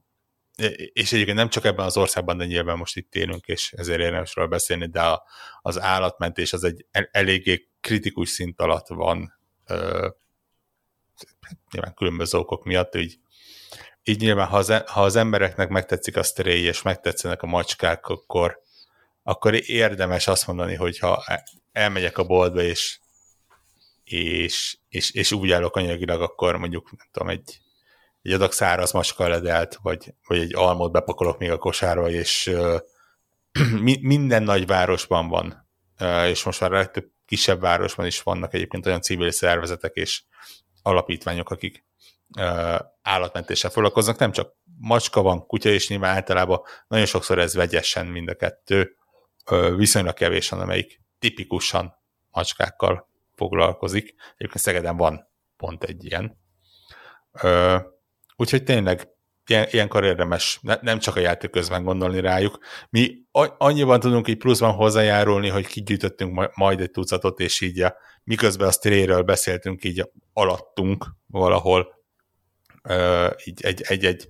és 0.93 1.13
egyébként 1.13 1.37
nem 1.37 1.49
csak 1.49 1.65
ebben 1.65 1.85
az 1.85 1.97
országban, 1.97 2.37
de 2.37 2.45
nyilván 2.45 2.77
most 2.77 2.97
itt 2.97 3.15
élünk, 3.15 3.47
és 3.47 3.73
ezért 3.73 4.01
érdemes 4.01 4.35
róla 4.35 4.49
beszélni, 4.49 4.87
de 4.87 5.01
a, 5.01 5.23
az 5.63 5.81
állatmentés 5.81 6.53
az 6.53 6.65
egy 6.65 6.87
eléggé 7.11 7.69
kritikus 7.81 8.29
szint 8.29 8.61
alatt 8.61 8.89
van, 8.89 9.39
ö, 9.67 10.09
nyilván 11.73 11.95
különböző 11.95 12.39
okok 12.39 12.65
miatt, 12.65 12.95
így, 12.95 13.19
így 14.03 14.21
nyilván, 14.21 14.47
ha 14.47 14.57
az, 14.57 14.71
e, 14.71 14.85
ha 14.87 15.03
az 15.03 15.17
embereknek 15.17 15.69
megtetszik 15.69 16.17
a 16.17 16.23
stray, 16.23 16.63
és 16.63 16.83
megtetszenek 16.83 17.43
a 17.43 17.47
macskák, 17.47 18.07
akkor, 18.07 18.61
akkor 19.23 19.55
érdemes 19.71 20.27
azt 20.27 20.47
mondani, 20.47 20.75
hogy 20.75 20.99
ha 20.99 21.23
e, 21.27 21.45
elmegyek 21.73 22.19
a 22.19 22.25
boltba, 22.25 22.63
és 22.63 23.01
és, 24.05 24.79
és, 24.89 25.11
és 25.11 25.33
úgy 25.33 25.51
állok 25.51 25.77
anyagilag, 25.77 26.21
akkor 26.21 26.57
mondjuk, 26.57 26.91
nem 26.97 27.07
tudom, 27.11 27.29
egy, 27.29 27.59
egy 28.23 28.33
adag 28.33 28.53
száraz 28.53 28.93
macska 28.93 29.41
vagy, 29.83 30.15
vagy 30.27 30.39
egy 30.39 30.55
almot 30.55 30.93
bepakolok 30.93 31.39
még 31.39 31.51
a 31.51 31.59
kosárba, 31.59 32.11
és 32.11 32.47
uh, 32.47 32.79
minden 34.01 34.43
nagy 34.43 34.67
városban 34.67 35.29
van, 35.29 35.69
uh, 36.01 36.29
és 36.29 36.45
most 36.45 36.61
már 36.61 36.73
a 36.73 36.77
legtöbb 36.77 37.11
kisebb 37.27 37.61
városban 37.61 38.07
is 38.07 38.23
vannak 38.23 38.55
egyébként 38.55 38.87
olyan 38.87 39.01
civil 39.01 39.31
szervezetek 39.31 39.95
és 39.95 40.23
alapítványok, 40.83 41.51
akik 41.51 41.85
uh, 42.39 42.79
állatmentéssel 43.03 43.71
foglalkoznak, 43.71 44.19
nem 44.19 44.33
csak 44.33 44.55
macska 44.79 45.23
van, 45.23 45.47
kutya 45.47 45.71
is 45.71 45.89
nyilván 45.89 46.15
általában 46.15 46.61
nagyon 46.89 47.07
sokszor 47.07 47.39
ez 47.39 47.55
vegyesen 47.55 48.07
mind 48.07 48.29
a 48.29 48.35
kettő, 48.35 48.97
viszonylag 49.77 50.15
kevés 50.15 50.49
van, 50.49 50.61
amelyik 50.61 51.01
tipikusan 51.19 51.95
macskákkal 52.31 53.11
foglalkozik. 53.43 54.15
Egyébként 54.37 54.65
Szegeden 54.65 54.97
van 54.97 55.29
pont 55.57 55.85
egy 55.85 56.05
ilyen. 56.05 56.39
Úgyhogy 58.37 58.63
tényleg 58.63 59.09
ilyen, 59.47 59.67
ilyenkor 59.71 60.05
érdemes 60.05 60.59
ne, 60.63 60.77
nem 60.81 60.99
csak 60.99 61.17
a 61.17 61.21
játék 61.21 61.51
közben 61.51 61.85
gondolni 61.85 62.21
rájuk. 62.21 62.59
Mi 62.91 63.17
annyiban 63.59 64.01
tudunk 64.01 64.29
így 64.29 64.37
pluszban 64.37 64.73
hozzájárulni, 64.73 65.49
hogy 65.49 65.67
kigyűjtöttünk 65.67 66.55
majd 66.55 66.81
egy 66.81 66.91
tucatot, 66.91 67.41
és 67.41 67.61
így 67.61 67.81
a, 67.81 67.97
miközben 68.25 68.69
a 68.69 68.73
stray 68.73 69.23
beszéltünk, 69.23 69.85
így 69.85 70.11
alattunk 70.33 71.07
valahol 71.27 72.01
így 73.45 73.63
egy-egy 73.63 74.29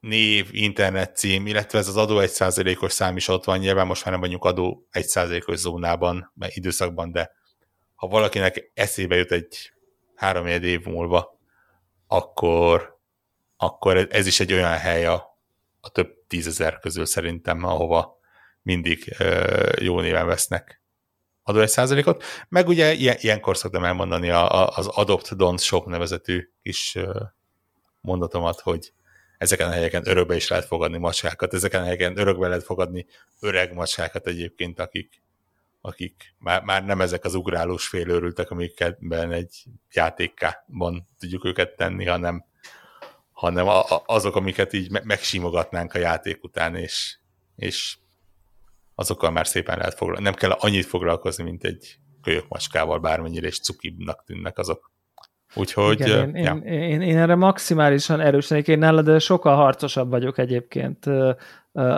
név, 0.00 0.48
internet 0.50 1.16
cím, 1.16 1.46
illetve 1.46 1.78
ez 1.78 1.88
az 1.88 1.96
adó 1.96 2.18
1%-os 2.20 2.92
szám 2.92 3.16
is 3.16 3.28
ott 3.28 3.44
van, 3.44 3.58
nyilván 3.58 3.86
most 3.86 4.04
már 4.04 4.12
nem 4.12 4.22
vagyunk 4.22 4.44
adó 4.44 4.86
1%-os 4.92 5.58
zónában, 5.58 6.32
mert 6.34 6.56
időszakban, 6.56 7.12
de 7.12 7.30
ha 7.96 8.06
valakinek 8.06 8.70
eszébe 8.74 9.16
jut 9.16 9.32
egy 9.32 9.72
három 10.14 10.46
év 10.46 10.84
múlva, 10.84 11.38
akkor, 12.06 12.98
akkor 13.56 14.06
ez 14.10 14.26
is 14.26 14.40
egy 14.40 14.52
olyan 14.52 14.76
hely 14.78 15.06
a, 15.06 15.38
a 15.80 15.88
több 15.88 16.26
tízezer 16.26 16.78
közül 16.78 17.06
szerintem, 17.06 17.64
ahova 17.64 18.18
mindig 18.62 19.14
ö, 19.18 19.70
jó 19.80 20.00
néven 20.00 20.26
vesznek 20.26 20.80
adó 21.42 21.60
egy 21.60 21.68
százalékot. 21.68 22.24
Meg 22.48 22.68
ugye 22.68 22.92
ilyen, 22.92 23.16
ilyenkor 23.20 23.56
szoktam 23.56 23.84
elmondani 23.84 24.30
a, 24.30 24.50
a, 24.50 24.72
az 24.76 24.86
Adopt 24.86 25.28
Don't 25.36 25.62
Shop 25.62 25.86
nevezetű 25.86 26.50
kis 26.62 26.94
ö, 26.94 27.22
mondatomat, 28.00 28.60
hogy 28.60 28.92
ezeken 29.38 29.68
a 29.68 29.72
helyeken 29.72 30.08
örökbe 30.08 30.36
is 30.36 30.48
lehet 30.48 30.64
fogadni 30.64 30.98
macskákat, 30.98 31.54
ezeken 31.54 31.80
a 31.80 31.84
helyeken 31.84 32.18
örökbe 32.18 32.48
lehet 32.48 32.64
fogadni 32.64 33.06
öreg 33.40 33.74
macskákat 33.74 34.26
egyébként, 34.26 34.78
akik 34.78 35.22
akik 35.86 36.34
már, 36.38 36.62
már 36.62 36.84
nem 36.84 37.00
ezek 37.00 37.24
az 37.24 37.34
ugrálós 37.34 37.88
félőrültek, 37.88 38.50
amiketben 38.50 39.32
egy 39.32 39.64
játékában 39.92 41.08
tudjuk 41.18 41.44
őket 41.44 41.76
tenni, 41.76 42.04
hanem, 42.04 42.44
hanem 43.32 43.68
a, 43.68 43.78
a, 43.78 44.02
azok, 44.06 44.36
amiket 44.36 44.72
így 44.72 44.90
me- 44.90 45.04
megsimogatnánk 45.04 45.94
a 45.94 45.98
játék 45.98 46.44
után, 46.44 46.74
és, 46.74 47.18
és 47.56 47.96
azokkal 48.94 49.30
már 49.30 49.46
szépen 49.46 49.78
lehet 49.78 49.94
foglalkozni. 49.94 50.30
Nem 50.30 50.38
kell 50.38 50.50
annyit 50.50 50.86
foglalkozni, 50.86 51.44
mint 51.44 51.64
egy 51.64 51.96
kölyök 52.22 52.48
macskával, 52.48 52.98
bármennyire 52.98 53.46
is 53.46 53.60
cukibnak 53.60 54.24
tűnnek 54.24 54.58
azok. 54.58 54.92
Úgyhogy... 55.54 56.00
Igen, 56.00 56.36
én, 56.36 56.44
ja. 56.44 56.54
én, 56.54 56.82
én, 56.82 57.00
én 57.00 57.18
erre 57.18 57.34
maximálisan 57.34 58.20
erősenek 58.20 58.68
én 58.68 58.78
nálad, 58.78 59.04
de 59.04 59.18
sokkal 59.18 59.56
harcosabb 59.56 60.10
vagyok 60.10 60.38
egyébként 60.38 61.06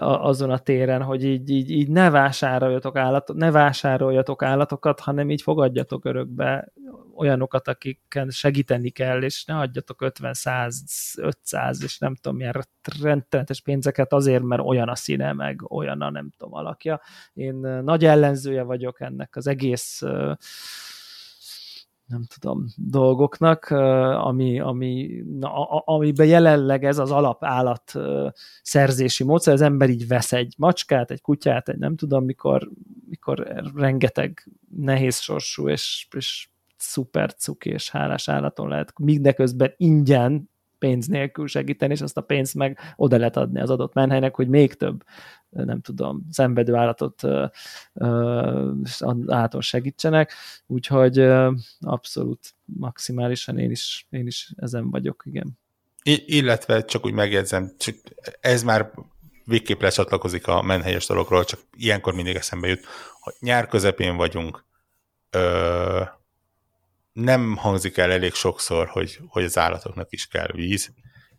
azon 0.01 0.51
a 0.51 0.59
téren, 0.59 1.03
hogy 1.03 1.25
így, 1.25 1.51
így, 1.51 1.71
így 1.71 1.89
ne 1.89 2.11
vásároljatok 2.11 2.97
állatot, 2.97 3.37
ne 3.37 3.51
vásároljatok 3.51 4.43
állatokat, 4.43 5.01
hanem 5.01 5.31
így 5.31 5.43
fogadjatok 5.43 6.05
örökbe 6.05 6.73
olyanokat, 7.15 7.69
akiken 7.69 8.31
segíteni 8.31 8.91
kell, 8.91 9.23
és 9.23 9.45
ne 9.45 9.59
adjatok 9.59 10.03
50, 10.03 10.35
100, 10.35 10.83
500, 11.17 11.83
és 11.83 11.99
nem 11.99 12.15
tudom 12.15 12.37
milyen 12.37 12.65
rendteletes 13.03 13.61
pénzeket 13.61 14.13
azért, 14.13 14.43
mert 14.43 14.63
olyan 14.63 14.89
a 14.89 14.95
színe, 14.95 15.33
meg 15.33 15.71
olyan 15.71 16.01
a 16.01 16.11
nem 16.11 16.31
tudom 16.37 16.55
alakja. 16.55 17.01
Én 17.33 17.55
nagy 17.83 18.05
ellenzője 18.05 18.63
vagyok 18.63 19.01
ennek 19.01 19.37
az 19.37 19.47
egész 19.47 20.03
nem 22.09 22.25
tudom, 22.39 22.67
dolgoknak, 22.77 23.71
ami, 24.21 24.61
ami, 24.61 25.23
na, 25.39 25.65
amiben 25.69 26.27
jelenleg 26.27 26.85
ez 26.85 26.99
az 26.99 27.11
alapállat 27.11 27.93
szerzési 28.63 29.25
módszer, 29.25 29.53
az 29.55 29.61
ember 29.61 29.91
így 29.91 30.07
vesz 30.09 30.33
egy 30.33 30.55
macskát, 30.59 31.11
egy 31.11 31.21
kutyát, 31.21 31.69
egy 31.69 31.79
nem 31.79 31.97
tudom, 31.97 32.25
mikor, 32.25 32.71
mikor 33.09 33.39
rengeteg 33.75 34.49
nehéz 34.77 35.19
sorsú 35.19 35.69
és, 35.69 36.09
és 36.17 36.49
szuper 36.77 37.35
cuki 37.35 37.71
és 37.71 37.91
hálás 37.91 38.29
állaton 38.29 38.69
lehet 38.69 38.93
mindeközben 38.99 39.75
ingyen 39.77 40.51
pénz 40.79 41.07
nélkül 41.07 41.47
segíteni, 41.47 41.93
és 41.93 42.01
azt 42.01 42.17
a 42.17 42.21
pénzt 42.21 42.55
meg 42.55 42.79
oda 42.97 43.17
lehet 43.17 43.37
adni 43.37 43.61
az 43.61 43.71
adott 43.71 43.95
menhelynek, 43.95 44.35
hogy 44.35 44.49
még 44.49 44.75
több, 44.75 45.05
nem 45.51 45.81
tudom, 45.81 46.27
szenvedő 46.31 46.75
állatot 46.75 47.23
állaton 49.27 49.61
segítsenek, 49.61 50.33
úgyhogy 50.67 51.19
abszolút 51.81 52.55
maximálisan 52.65 53.59
én 53.59 53.71
is, 53.71 54.07
én 54.11 54.27
is 54.27 54.53
ezen 54.57 54.91
vagyok, 54.91 55.23
igen. 55.27 55.59
I- 56.03 56.37
illetve 56.37 56.85
csak 56.85 57.05
úgy 57.05 57.13
megjegyzem, 57.13 57.73
csak 57.79 57.95
ez 58.41 58.63
már 58.63 58.91
végképp 59.45 59.81
lecsatlakozik 59.81 60.47
a 60.47 60.63
menhelyes 60.63 61.07
dologról, 61.07 61.45
csak 61.45 61.61
ilyenkor 61.77 62.15
mindig 62.15 62.37
eszembe 62.37 62.69
jut, 62.69 62.85
hogy 63.21 63.35
nyár 63.41 63.67
közepén 63.67 64.17
vagyunk, 64.17 64.65
nem 67.23 67.57
hangzik 67.57 67.97
el 67.97 68.13
elég 68.13 68.33
sokszor, 68.33 68.89
hogy, 68.89 69.19
hogy 69.29 69.45
az 69.45 69.59
állatoknak 69.59 70.13
is 70.13 70.27
kell 70.27 70.49
víz, 70.53 70.91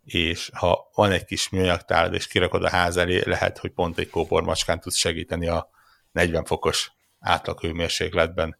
és 0.03 0.49
ha 0.53 0.89
van 0.93 1.11
egy 1.11 1.26
kis 1.26 1.49
műanyagtálad, 1.49 2.14
és 2.14 2.27
kirakod 2.27 2.64
a 2.64 2.69
ház 2.69 2.97
elé, 2.97 3.22
lehet, 3.26 3.57
hogy 3.57 3.72
pont 3.72 3.97
egy 3.97 4.10
kóbormacskán 4.10 4.80
tudsz 4.80 4.97
segíteni 4.97 5.47
a 5.47 5.69
40 6.11 6.45
fokos 6.45 6.91
átlag 7.19 7.60
hőmérsékletben, 7.60 8.60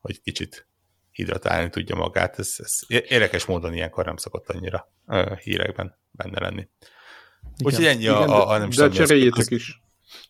hogy 0.00 0.20
kicsit 0.20 0.66
hidratálni 1.10 1.70
tudja 1.70 1.96
magát. 1.96 2.38
Ez, 2.38 2.54
ez 2.56 2.78
érdekes 2.88 3.44
módon 3.44 3.74
ilyenkor 3.74 4.04
nem 4.04 4.16
szokott 4.16 4.48
annyira 4.48 4.92
hírekben 5.42 5.98
benne 6.10 6.40
lenni. 6.40 6.68
Úgyhogy 7.64 7.84
ennyi 7.84 8.02
igen, 8.02 8.14
a, 8.14 8.22
a, 8.22 8.48
a 8.48 8.58
nem 8.58 8.70
De 8.70 8.88
cseréljétek 8.88 9.50
is 9.50 9.80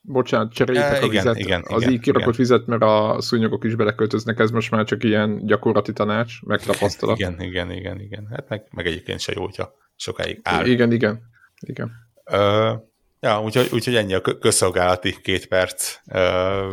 bocsánat, 0.02 0.52
cseréljétek 0.52 1.02
a 1.02 1.08
vizet, 1.08 1.38
igen, 1.38 1.62
az 1.68 1.80
igen, 1.80 1.92
így 1.92 2.00
kirakott 2.00 2.34
igen. 2.34 2.36
vizet, 2.36 2.66
mert 2.66 2.82
a 2.82 3.16
szúnyogok 3.20 3.64
is 3.64 3.74
beleköltöznek, 3.74 4.38
ez 4.38 4.50
most 4.50 4.70
már 4.70 4.84
csak 4.84 5.04
ilyen 5.04 5.46
gyakorlati 5.46 5.92
tanács, 5.92 6.42
megtapasztalat. 6.42 7.18
Igen, 7.18 7.40
igen, 7.40 7.70
igen, 7.70 8.00
igen. 8.00 8.26
Hát 8.30 8.48
meg, 8.48 8.66
meg 8.70 8.86
egyébként 8.86 9.20
se 9.20 9.32
jó, 9.36 9.42
hogyha 9.42 9.72
sokáig 9.96 10.40
áll. 10.42 10.66
Igen, 10.66 10.92
igen, 10.92 11.22
igen. 11.66 11.92
Ö, 12.24 12.72
ja, 13.20 13.42
úgyhogy, 13.42 13.68
úgyhogy 13.72 13.94
ennyi 13.94 14.14
a 14.14 14.20
közszolgálati 14.20 15.20
két 15.22 15.46
perc. 15.46 15.96
Ö, 16.06 16.72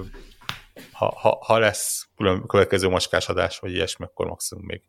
ha, 0.92 1.14
ha, 1.16 1.38
ha 1.46 1.60
lesz 1.60 2.10
külön, 2.16 2.48
következő 2.48 2.90
adás, 3.28 3.60
vagy 3.60 3.72
ilyesmi, 3.72 4.06
akkor 4.06 4.28
maximum 4.28 4.66
még 4.66 4.82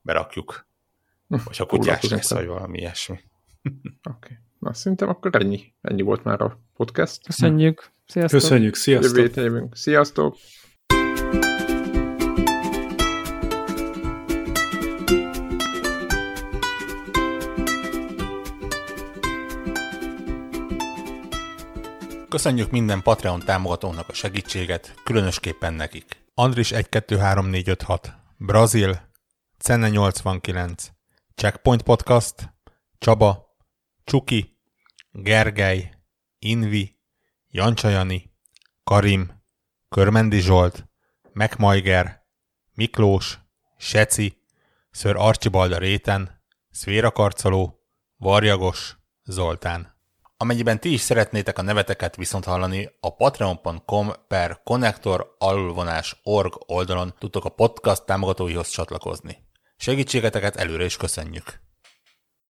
berakjuk. 0.00 0.66
Vagy 1.26 1.56
ha 1.56 1.66
kutyás 1.66 2.08
lesz, 2.08 2.30
vagy 2.30 2.46
valami 2.46 2.78
ilyesmi. 2.78 3.14
Oké. 3.62 3.78
Okay. 4.02 4.36
Na, 4.58 4.74
szerintem 4.74 5.08
akkor 5.08 5.30
ennyi. 5.34 5.74
Ennyi 5.80 6.02
volt 6.02 6.24
már 6.24 6.40
a 6.40 6.60
podcast. 6.76 7.24
Köszönjük. 7.24 7.90
Sziasztok. 8.06 8.40
Köszönjük. 8.40 8.74
Sziasztok. 8.74 9.16
Jövő 9.16 9.68
Sziasztok. 9.72 10.36
Köszönjük 22.34 22.70
minden 22.70 23.02
Patreon 23.02 23.40
támogatónak 23.40 24.08
a 24.08 24.12
segítséget, 24.12 24.94
különösképpen 25.04 25.74
nekik. 25.74 26.04
Andris 26.34 26.72
123456, 26.72 28.12
Brazil, 28.36 29.00
Cenne 29.58 29.88
89, 29.88 30.86
Checkpoint 31.34 31.82
Podcast, 31.82 32.34
Csaba, 32.98 33.56
Csuki, 34.04 34.58
Gergely, 35.12 35.93
Invi, 36.44 36.98
Jancsajani, 37.50 38.30
Karim, 38.84 39.42
Körmendi 39.88 40.40
Zsolt, 40.40 40.88
Megmajger, 41.32 42.22
Miklós, 42.74 43.38
Seci, 43.76 44.36
Ször 44.90 45.16
Archibalda 45.16 45.78
Réten, 45.78 46.42
Szvéra 46.70 47.10
Karcoló, 47.10 47.78
Varjagos, 48.16 48.96
Zoltán. 49.24 49.96
Amennyiben 50.36 50.80
ti 50.80 50.92
is 50.92 51.00
szeretnétek 51.00 51.58
a 51.58 51.62
neveteket 51.62 52.16
viszont 52.16 52.44
hallani, 52.44 52.90
a 53.00 53.14
patreon.com 53.14 54.12
per 54.28 54.60
connector 54.64 55.34
alulvonás 55.38 56.20
org 56.22 56.52
oldalon 56.66 57.14
tudtok 57.18 57.44
a 57.44 57.48
podcast 57.48 58.04
támogatóihoz 58.04 58.68
csatlakozni. 58.68 59.38
Segítségeteket 59.76 60.56
előre 60.56 60.84
is 60.84 60.96
köszönjük! 60.96 61.63